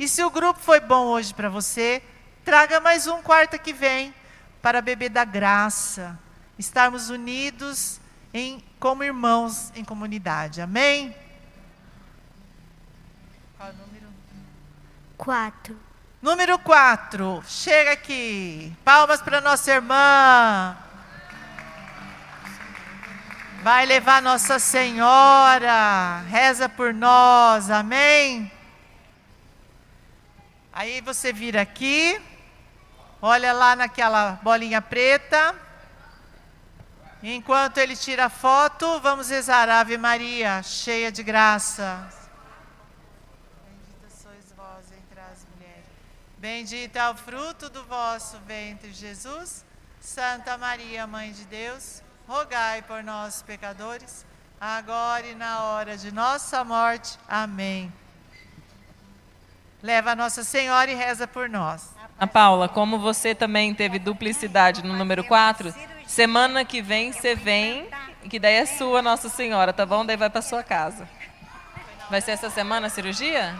E 0.00 0.08
se 0.08 0.24
o 0.24 0.30
grupo 0.30 0.58
foi 0.58 0.80
bom 0.80 1.08
hoje 1.08 1.34
para 1.34 1.50
você, 1.50 2.02
traga 2.42 2.80
mais 2.80 3.06
um 3.06 3.20
quarta 3.20 3.58
que 3.58 3.70
vem 3.70 4.14
para 4.62 4.80
beber 4.80 5.10
da 5.10 5.26
graça, 5.26 6.18
estarmos 6.58 7.10
unidos 7.10 8.00
em, 8.32 8.64
como 8.78 9.04
irmãos 9.04 9.70
em 9.76 9.84
comunidade. 9.84 10.62
Amém? 10.62 11.14
Qual 13.58 13.68
é 13.68 13.72
o 13.72 13.76
número? 13.76 14.06
Quatro. 15.18 15.78
Número 16.22 16.58
4. 16.58 17.44
Chega 17.46 17.92
aqui. 17.92 18.74
Palmas 18.82 19.20
para 19.20 19.42
nossa 19.42 19.70
irmã. 19.70 20.78
Vai 23.62 23.84
levar 23.84 24.22
Nossa 24.22 24.58
Senhora. 24.58 26.22
Reza 26.26 26.70
por 26.70 26.94
nós. 26.94 27.70
Amém? 27.70 28.50
Aí 30.80 31.02
você 31.02 31.30
vira 31.30 31.60
aqui. 31.60 32.18
Olha 33.20 33.52
lá 33.52 33.76
naquela 33.76 34.40
bolinha 34.42 34.80
preta. 34.80 35.54
Enquanto 37.22 37.76
ele 37.76 37.94
tira 37.94 38.24
a 38.24 38.30
foto, 38.30 38.98
vamos 39.00 39.28
rezar 39.28 39.68
a 39.68 39.80
Ave 39.80 39.98
Maria, 39.98 40.62
cheia 40.62 41.12
de 41.12 41.22
graça. 41.22 42.08
Bendita 43.62 44.08
sois 44.22 44.52
vós 44.56 44.86
entre 44.98 45.20
as 45.20 45.46
mulheres. 45.52 45.84
Bendito 46.38 46.96
é 46.96 47.10
o 47.10 47.14
fruto 47.14 47.68
do 47.68 47.84
vosso 47.84 48.38
ventre, 48.46 48.90
Jesus. 48.90 49.66
Santa 50.00 50.56
Maria, 50.56 51.06
Mãe 51.06 51.30
de 51.30 51.44
Deus, 51.44 52.02
rogai 52.26 52.80
por 52.80 53.04
nós, 53.04 53.42
pecadores, 53.42 54.24
agora 54.58 55.26
e 55.26 55.34
na 55.34 55.62
hora 55.62 55.98
de 55.98 56.10
nossa 56.10 56.64
morte. 56.64 57.18
Amém. 57.28 57.92
Leva 59.82 60.10
a 60.12 60.16
Nossa 60.16 60.44
Senhora 60.44 60.90
e 60.90 60.94
reza 60.94 61.26
por 61.26 61.48
nós. 61.48 61.94
A 62.18 62.26
Paula, 62.26 62.68
como 62.68 62.98
você 62.98 63.34
também 63.34 63.74
teve 63.74 63.98
duplicidade 63.98 64.84
no 64.84 64.94
número 64.94 65.24
4, 65.24 65.74
semana 66.06 66.66
que 66.66 66.82
vem 66.82 67.12
você 67.12 67.34
vem, 67.34 67.88
que 68.28 68.38
daí 68.38 68.56
é 68.56 68.66
sua 68.66 69.00
Nossa 69.00 69.30
Senhora, 69.30 69.72
tá 69.72 69.86
bom? 69.86 70.04
Daí 70.04 70.18
vai 70.18 70.28
para 70.28 70.42
sua 70.42 70.62
casa. 70.62 71.08
Vai 72.10 72.20
ser 72.20 72.32
essa 72.32 72.50
semana 72.50 72.88
a 72.88 72.90
cirurgia? 72.90 73.56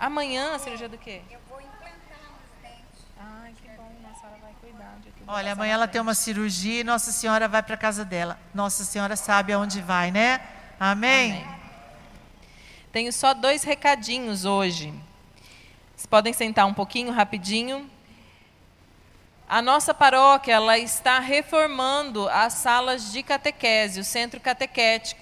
Amanhã 0.00 0.56
a 0.56 0.58
cirurgia 0.58 0.88
do 0.88 0.98
quê? 0.98 1.20
Eu 1.30 1.38
vou 1.48 1.60
implantar 1.60 2.18
os 2.32 2.62
dentes. 2.62 3.06
Ai, 3.16 3.52
que 3.62 3.68
bom, 3.76 3.92
Nossa 4.02 4.20
Senhora 4.20 4.38
vai 4.42 4.52
cuidar. 4.60 4.94
Olha, 5.28 5.52
amanhã 5.52 5.74
ela 5.74 5.86
tem 5.86 6.00
uma 6.00 6.14
cirurgia 6.14 6.80
e 6.80 6.84
Nossa 6.84 7.12
Senhora 7.12 7.46
vai 7.46 7.62
para 7.62 7.76
casa 7.76 8.04
dela. 8.04 8.36
Nossa 8.52 8.84
Senhora 8.84 9.14
sabe 9.14 9.52
aonde 9.52 9.80
vai, 9.80 10.10
né? 10.10 10.40
Amém? 10.80 11.32
Amém. 11.32 11.56
Tenho 12.90 13.12
só 13.12 13.32
dois 13.32 13.62
recadinhos 13.62 14.44
hoje. 14.44 14.92
Vocês 16.06 16.10
podem 16.10 16.32
sentar 16.32 16.66
um 16.66 16.72
pouquinho, 16.72 17.10
rapidinho. 17.10 17.90
A 19.48 19.60
nossa 19.60 19.92
paróquia 19.92 20.52
ela 20.52 20.78
está 20.78 21.18
reformando 21.18 22.28
as 22.28 22.52
salas 22.52 23.10
de 23.10 23.24
catequese, 23.24 23.98
o 23.98 24.04
centro 24.04 24.38
catequético, 24.38 25.20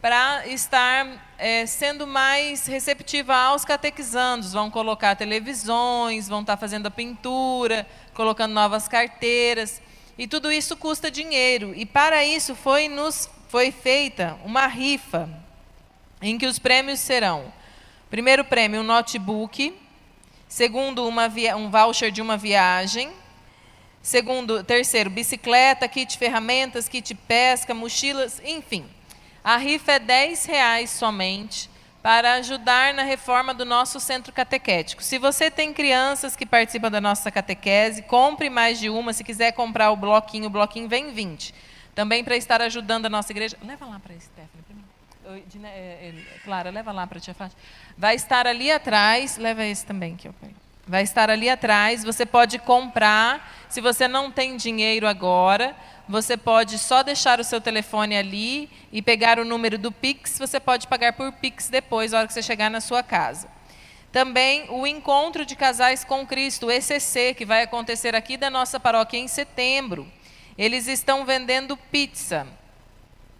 para 0.00 0.46
estar 0.46 1.06
eh, 1.36 1.66
sendo 1.66 2.06
mais 2.06 2.66
receptiva 2.66 3.36
aos 3.36 3.62
catequizandos. 3.62 4.54
Vão 4.54 4.70
colocar 4.70 5.14
televisões, 5.16 6.28
vão 6.28 6.40
estar 6.40 6.56
fazendo 6.56 6.86
a 6.86 6.90
pintura, 6.90 7.86
colocando 8.14 8.54
novas 8.54 8.88
carteiras. 8.88 9.82
E 10.16 10.26
tudo 10.26 10.50
isso 10.50 10.78
custa 10.78 11.10
dinheiro. 11.10 11.74
E 11.74 11.84
para 11.84 12.24
isso 12.24 12.54
foi, 12.54 12.88
nos, 12.88 13.28
foi 13.48 13.70
feita 13.70 14.38
uma 14.46 14.66
rifa, 14.66 15.28
em 16.22 16.38
que 16.38 16.46
os 16.46 16.58
prêmios 16.58 17.00
serão: 17.00 17.52
primeiro 18.08 18.46
prêmio, 18.46 18.80
um 18.80 18.84
notebook. 18.84 19.84
Segundo, 20.48 21.06
uma 21.06 21.28
via- 21.28 21.56
um 21.56 21.70
voucher 21.70 22.10
de 22.10 22.22
uma 22.22 22.36
viagem. 22.36 23.10
Segundo, 24.02 24.62
terceiro, 24.62 25.10
bicicleta, 25.10 25.88
kit 25.88 26.16
ferramentas, 26.16 26.88
kit 26.88 27.14
pesca, 27.14 27.74
mochilas, 27.74 28.40
enfim. 28.44 28.86
A 29.42 29.56
rifa 29.56 29.92
é 29.92 29.98
10 29.98 30.44
reais 30.44 30.90
somente 30.90 31.68
para 32.02 32.34
ajudar 32.34 32.94
na 32.94 33.02
reforma 33.02 33.52
do 33.52 33.64
nosso 33.64 33.98
centro 33.98 34.32
catequético. 34.32 35.02
Se 35.02 35.18
você 35.18 35.50
tem 35.50 35.72
crianças 35.72 36.36
que 36.36 36.46
participam 36.46 36.88
da 36.88 37.00
nossa 37.00 37.32
catequese, 37.32 38.02
compre 38.02 38.48
mais 38.48 38.78
de 38.78 38.88
uma. 38.88 39.12
Se 39.12 39.24
quiser 39.24 39.50
comprar 39.52 39.90
o 39.90 39.96
bloquinho, 39.96 40.46
o 40.46 40.50
bloquinho 40.50 40.88
vem 40.88 41.10
20. 41.10 41.52
Também 41.92 42.22
para 42.22 42.36
estar 42.36 42.62
ajudando 42.62 43.06
a 43.06 43.10
nossa 43.10 43.32
igreja. 43.32 43.56
Leva 43.64 43.86
lá 43.86 43.98
para 43.98 44.14
a 44.14 44.20
Stephanie 44.20 44.64
Clara, 46.44 46.70
leva 46.70 46.92
lá 46.92 47.06
para 47.06 47.18
a 47.18 47.20
tia 47.20 47.34
Fátima. 47.34 47.60
Vai 47.96 48.14
estar 48.14 48.46
ali 48.46 48.70
atrás, 48.70 49.36
leva 49.36 49.64
esse 49.64 49.84
também 49.84 50.16
que 50.16 50.28
eu 50.28 50.32
pego. 50.32 50.54
Vai 50.86 51.02
estar 51.02 51.28
ali 51.30 51.50
atrás, 51.50 52.04
você 52.04 52.24
pode 52.24 52.58
comprar. 52.58 53.66
Se 53.68 53.80
você 53.80 54.06
não 54.06 54.30
tem 54.30 54.56
dinheiro 54.56 55.06
agora, 55.06 55.74
você 56.08 56.36
pode 56.36 56.78
só 56.78 57.02
deixar 57.02 57.40
o 57.40 57.44
seu 57.44 57.60
telefone 57.60 58.16
ali 58.16 58.70
e 58.92 59.02
pegar 59.02 59.40
o 59.40 59.44
número 59.44 59.76
do 59.76 59.90
Pix, 59.90 60.38
você 60.38 60.60
pode 60.60 60.86
pagar 60.86 61.14
por 61.14 61.32
Pix 61.32 61.68
depois, 61.68 62.12
na 62.12 62.18
hora 62.18 62.28
que 62.28 62.32
você 62.32 62.42
chegar 62.42 62.70
na 62.70 62.80
sua 62.80 63.02
casa. 63.02 63.48
Também 64.12 64.70
o 64.70 64.86
encontro 64.86 65.44
de 65.44 65.56
casais 65.56 66.04
com 66.04 66.24
Cristo, 66.24 66.66
o 66.66 66.70
ECC, 66.70 67.34
que 67.34 67.44
vai 67.44 67.62
acontecer 67.62 68.14
aqui 68.14 68.36
da 68.36 68.48
nossa 68.48 68.78
paróquia 68.78 69.18
em 69.18 69.26
setembro. 69.26 70.06
Eles 70.56 70.86
estão 70.86 71.24
vendendo 71.24 71.76
pizza 71.76 72.46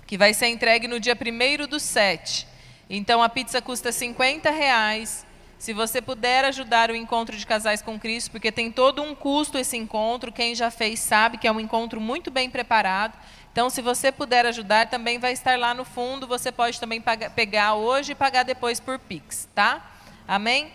que 0.07 0.17
vai 0.17 0.33
ser 0.33 0.49
entregue 0.49 0.87
no 0.87 1.01
dia 1.01 1.17
1 1.17 1.67
do 1.67 1.81
7. 1.81 2.47
Então 2.89 3.23
a 3.23 3.29
pizza 3.29 3.61
custa 3.61 3.91
50 3.91 4.51
reais. 4.51 5.27
Se 5.59 5.73
você 5.73 6.03
puder 6.03 6.45
ajudar 6.45 6.91
o 6.91 6.95
encontro 6.95 7.37
de 7.37 7.47
casais 7.47 7.81
com 7.81 7.99
Cristo, 7.99 8.31
porque 8.31 8.53
tem 8.53 8.71
todo 8.71 9.03
um 9.03 9.15
custo 9.15 9.57
esse 9.59 9.77
encontro, 9.77 10.31
quem 10.31 10.55
já 10.55 10.71
fez 10.71 11.01
sabe 11.01 11.39
que 11.39 11.49
é 11.49 11.53
um 11.53 11.59
encontro 11.59 12.01
muito 12.01 12.31
bem 12.31 12.51
preparado. 12.51 13.19
Então, 13.51 13.71
se 13.71 13.81
você 13.81 14.13
puder 14.13 14.45
ajudar, 14.45 14.87
também 14.89 15.19
vai 15.19 15.33
estar 15.33 15.59
lá 15.59 15.73
no 15.73 15.83
fundo. 15.83 16.27
Você 16.27 16.53
pode 16.53 16.79
também 16.79 17.01
pagar- 17.01 17.31
pegar 17.31 17.75
hoje 17.75 18.13
e 18.13 18.15
pagar 18.15 18.43
depois 18.43 18.79
por 18.79 18.99
Pix, 18.99 19.49
tá? 19.55 19.83
Amém? 20.29 20.71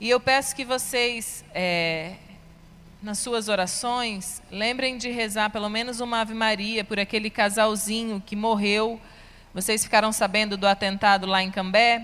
E 0.00 0.08
eu 0.10 0.20
peço 0.20 0.54
que 0.54 0.64
vocês 0.64 1.44
é, 1.52 2.14
nas 3.04 3.18
suas 3.18 3.50
orações, 3.50 4.42
lembrem 4.50 4.96
de 4.96 5.10
rezar 5.10 5.50
pelo 5.50 5.68
menos 5.68 6.00
uma 6.00 6.22
Ave 6.22 6.32
Maria 6.32 6.82
por 6.82 6.98
aquele 6.98 7.28
casalzinho 7.28 8.22
que 8.24 8.34
morreu. 8.34 8.98
Vocês 9.52 9.84
ficaram 9.84 10.10
sabendo 10.10 10.56
do 10.56 10.66
atentado 10.66 11.26
lá 11.26 11.42
em 11.42 11.50
Cambé? 11.50 12.00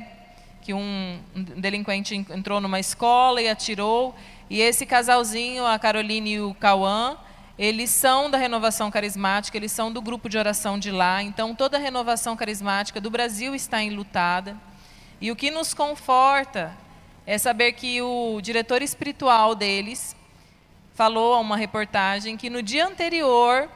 Que 0.60 0.74
um 0.74 1.18
delinquente 1.56 2.14
en- 2.14 2.26
entrou 2.36 2.60
numa 2.60 2.78
escola 2.78 3.40
e 3.40 3.48
atirou. 3.48 4.14
E 4.50 4.60
esse 4.60 4.84
casalzinho, 4.84 5.64
a 5.64 5.78
Caroline 5.78 6.32
e 6.32 6.40
o 6.42 6.52
Cauã, 6.52 7.16
eles 7.58 7.88
são 7.88 8.30
da 8.30 8.36
renovação 8.36 8.90
carismática, 8.90 9.56
eles 9.56 9.72
são 9.72 9.90
do 9.90 10.02
grupo 10.02 10.28
de 10.28 10.36
oração 10.36 10.78
de 10.78 10.90
lá. 10.90 11.22
Então, 11.22 11.54
toda 11.54 11.78
a 11.78 11.80
renovação 11.80 12.36
carismática 12.36 13.00
do 13.00 13.08
Brasil 13.08 13.54
está 13.54 13.82
enlutada. 13.82 14.54
E 15.18 15.32
o 15.32 15.36
que 15.36 15.50
nos 15.50 15.72
conforta 15.72 16.76
é 17.26 17.38
saber 17.38 17.72
que 17.72 18.02
o 18.02 18.38
diretor 18.42 18.82
espiritual 18.82 19.54
deles 19.54 20.14
falou 21.00 21.32
a 21.32 21.40
uma 21.40 21.56
reportagem 21.56 22.36
que 22.36 22.50
no 22.50 22.62
dia 22.62 22.86
anterior 22.86 23.70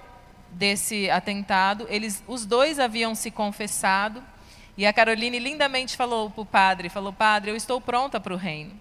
desse 0.50 1.08
atentado, 1.08 1.86
eles, 1.88 2.22
os 2.28 2.44
dois 2.44 2.78
haviam 2.78 3.14
se 3.14 3.30
confessado 3.30 4.22
e 4.76 4.84
a 4.84 4.92
Caroline 4.92 5.38
lindamente 5.38 5.96
falou 5.96 6.28
para 6.28 6.42
o 6.42 6.44
padre, 6.44 6.90
falou, 6.90 7.14
padre, 7.14 7.50
eu 7.50 7.56
estou 7.56 7.80
pronta 7.80 8.20
para 8.20 8.34
o 8.34 8.36
reino. 8.36 8.78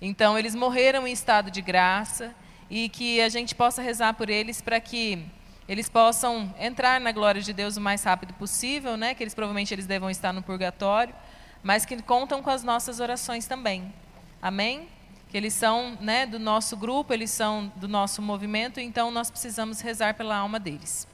Então, 0.00 0.38
eles 0.38 0.54
morreram 0.54 1.06
em 1.06 1.12
estado 1.12 1.50
de 1.50 1.60
graça 1.60 2.34
e 2.70 2.88
que 2.88 3.20
a 3.20 3.28
gente 3.28 3.54
possa 3.54 3.82
rezar 3.82 4.14
por 4.14 4.30
eles 4.30 4.62
para 4.62 4.80
que 4.80 5.26
eles 5.68 5.90
possam 5.90 6.50
entrar 6.58 6.98
na 6.98 7.12
glória 7.12 7.42
de 7.42 7.52
Deus 7.52 7.76
o 7.76 7.80
mais 7.82 8.02
rápido 8.02 8.32
possível, 8.32 8.96
né? 8.96 9.12
Que 9.12 9.22
eles 9.22 9.34
provavelmente 9.34 9.74
eles 9.74 9.86
devam 9.86 10.08
estar 10.08 10.32
no 10.32 10.42
purgatório, 10.42 11.14
mas 11.62 11.84
que 11.84 12.00
contam 12.00 12.42
com 12.42 12.48
as 12.48 12.64
nossas 12.64 13.00
orações 13.00 13.44
também. 13.44 13.92
Amém? 14.40 14.88
Que 15.32 15.38
eles 15.38 15.54
são, 15.54 15.96
né, 15.98 16.26
do 16.26 16.38
nosso 16.38 16.76
grupo, 16.76 17.14
eles 17.14 17.30
são 17.30 17.72
do 17.76 17.88
nosso 17.88 18.20
movimento, 18.20 18.78
então 18.78 19.10
nós 19.10 19.30
precisamos 19.30 19.80
rezar 19.80 20.12
pela 20.12 20.36
alma 20.36 20.60
deles. 20.60 21.08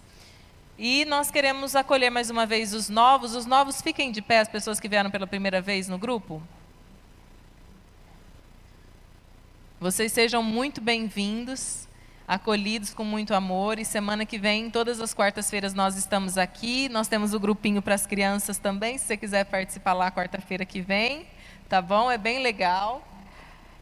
E 0.77 1.05
nós 1.05 1.31
queremos 1.31 1.77
acolher 1.77 2.11
mais 2.11 2.29
uma 2.29 2.45
vez 2.45 2.75
os 2.75 2.89
novos. 2.89 3.37
Os 3.37 3.47
novos 3.47 3.81
fiquem 3.81 4.11
de 4.11 4.21
pé, 4.21 4.41
as 4.41 4.49
pessoas 4.49 4.81
que 4.81 4.89
vieram 4.89 5.09
pela 5.09 5.25
primeira 5.25 5.61
vez 5.61 5.87
no 5.87 5.97
grupo. 5.97 6.43
Vocês 9.79 10.11
sejam 10.11 10.43
muito 10.43 10.81
bem-vindos, 10.81 11.87
acolhidos 12.27 12.93
com 12.93 13.05
muito 13.05 13.35
amor. 13.35 13.79
E 13.79 13.85
semana 13.85 14.27
que 14.27 14.37
vem, 14.37 14.69
todas 14.69 15.01
as 15.01 15.15
quartas-feiras, 15.15 15.75
nós 15.75 15.97
estamos 15.97 16.37
aqui. 16.37 16.89
Nós 16.89 17.07
temos 17.07 17.35
o 17.35 17.39
grupinho 17.39 17.81
para 17.81 17.95
as 17.95 18.05
crianças 18.05 18.59
também, 18.59 18.99
se 18.99 19.05
você 19.05 19.17
quiser 19.17 19.45
participar 19.45 19.93
lá 19.93 20.11
quarta-feira 20.11 20.65
que 20.65 20.81
vem. 20.81 21.25
Tá 21.69 21.81
bom? 21.81 22.11
É 22.11 22.19
bem 22.19 22.43
legal. 22.43 23.07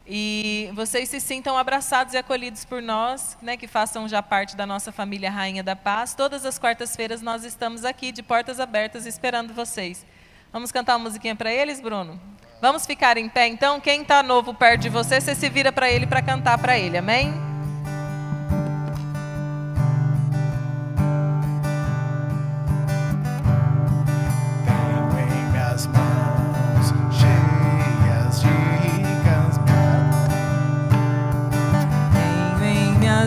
E 0.09 0.71
vocês 0.73 1.09
se 1.09 1.19
sintam 1.19 1.57
abraçados 1.57 2.13
e 2.13 2.17
acolhidos 2.17 2.63
por 2.63 2.81
nós, 2.81 3.37
né, 3.41 3.57
que 3.57 3.67
façam 3.67 4.07
já 4.07 4.23
parte 4.23 4.55
da 4.55 4.65
nossa 4.65 4.89
família 4.89 5.29
Rainha 5.29 5.61
da 5.61 5.75
Paz. 5.75 6.13
Todas 6.13 6.45
as 6.45 6.57
quartas-feiras 6.57 7.21
nós 7.21 7.43
estamos 7.43 7.83
aqui, 7.83 8.13
de 8.13 8.23
portas 8.23 8.57
abertas, 8.57 9.05
esperando 9.05 9.53
vocês. 9.53 10.05
Vamos 10.53 10.71
cantar 10.71 10.95
uma 10.95 11.03
musiquinha 11.03 11.35
para 11.35 11.51
eles, 11.51 11.81
Bruno? 11.81 12.17
Vamos 12.61 12.85
ficar 12.85 13.17
em 13.17 13.27
pé 13.27 13.47
então? 13.47 13.81
Quem 13.81 14.01
está 14.01 14.23
novo 14.23 14.53
perto 14.53 14.83
de 14.83 14.89
você, 14.89 15.19
você 15.19 15.35
se 15.35 15.49
vira 15.49 15.73
para 15.73 15.91
ele 15.91 16.07
para 16.07 16.21
cantar 16.21 16.57
para 16.57 16.79
ele, 16.79 16.97
amém? 16.97 17.33
Tenho 24.65 25.19
em 25.19 25.51
minhas 25.51 25.85
mãos 25.87 26.16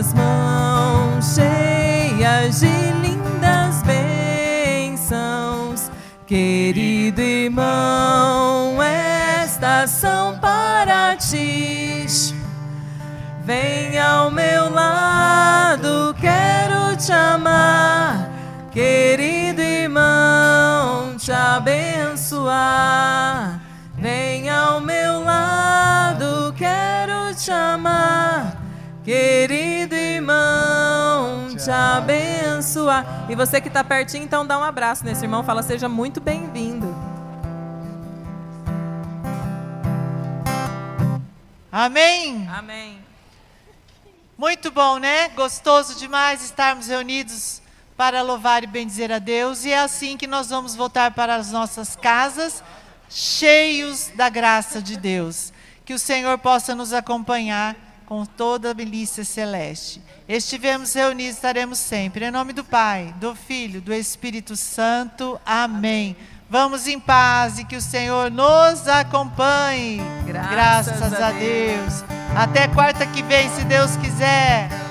minhas 0.01 0.13
mãos 0.13 1.35
cheias 1.35 2.61
de 2.61 2.91
lindas 3.01 3.83
bênçãos, 3.83 5.91
querido 6.25 7.21
irmão, 7.21 8.81
estas 8.81 9.91
são 9.91 10.39
para 10.39 11.15
ti. 11.17 12.07
Vem 13.43 13.99
ao 13.99 14.31
meu 14.31 14.73
lado, 14.73 16.15
quero 16.19 16.95
te 16.95 17.11
amar, 17.11 18.31
querido 18.71 19.61
irmão, 19.61 21.15
te 21.17 21.31
abençoar. 21.31 22.49
Vem 23.97 24.49
ao 24.49 24.81
meu 24.81 25.23
lado, 25.23 26.51
quero 26.57 27.35
te 27.35 27.51
amar, 27.51 28.57
querido 29.03 29.70
te 31.63 31.69
abençoar. 31.69 33.27
E 33.29 33.35
você 33.35 33.61
que 33.61 33.67
está 33.67 33.83
pertinho, 33.83 34.23
então 34.23 34.45
dá 34.45 34.57
um 34.57 34.63
abraço 34.63 35.05
nesse 35.05 35.25
irmão, 35.25 35.43
fala 35.43 35.61
seja 35.61 35.87
muito 35.87 36.19
bem-vindo. 36.19 36.93
Amém? 41.71 42.49
Amém. 42.51 42.99
Muito 44.37 44.71
bom, 44.71 44.97
né? 44.97 45.29
Gostoso 45.29 45.95
demais 45.95 46.43
estarmos 46.43 46.87
reunidos 46.87 47.61
para 47.95 48.23
louvar 48.23 48.63
e 48.63 48.67
bendizer 48.67 49.11
a 49.11 49.19
Deus. 49.19 49.63
E 49.63 49.71
é 49.71 49.79
assim 49.79 50.17
que 50.17 50.25
nós 50.25 50.49
vamos 50.49 50.75
voltar 50.75 51.11
para 51.11 51.35
as 51.35 51.51
nossas 51.51 51.95
casas, 51.95 52.63
cheios 53.07 54.09
da 54.15 54.29
graça 54.29 54.81
de 54.81 54.97
Deus. 54.97 55.53
Que 55.85 55.93
o 55.93 55.99
Senhor 55.99 56.37
possa 56.39 56.73
nos 56.73 56.91
acompanhar 56.91 57.75
com 58.11 58.25
toda 58.25 58.71
a 58.71 58.73
milícia 58.73 59.23
celeste. 59.23 60.01
Estivemos 60.27 60.93
reunidos, 60.93 61.35
estaremos 61.35 61.79
sempre. 61.79 62.25
Em 62.25 62.29
nome 62.29 62.51
do 62.51 62.61
Pai, 62.61 63.15
do 63.21 63.33
Filho, 63.33 63.79
do 63.79 63.93
Espírito 63.93 64.57
Santo. 64.57 65.39
Amém. 65.45 66.17
Vamos 66.49 66.87
em 66.87 66.99
paz 66.99 67.57
e 67.57 67.63
que 67.63 67.77
o 67.77 67.81
Senhor 67.81 68.29
nos 68.29 68.85
acompanhe. 68.85 70.01
Graças 70.25 70.99
Graças 70.99 71.21
a 71.21 71.29
a 71.29 71.31
Deus. 71.31 72.03
Até 72.35 72.67
quarta 72.67 73.05
que 73.05 73.23
vem, 73.23 73.49
se 73.51 73.63
Deus 73.63 73.95
quiser. 73.95 74.90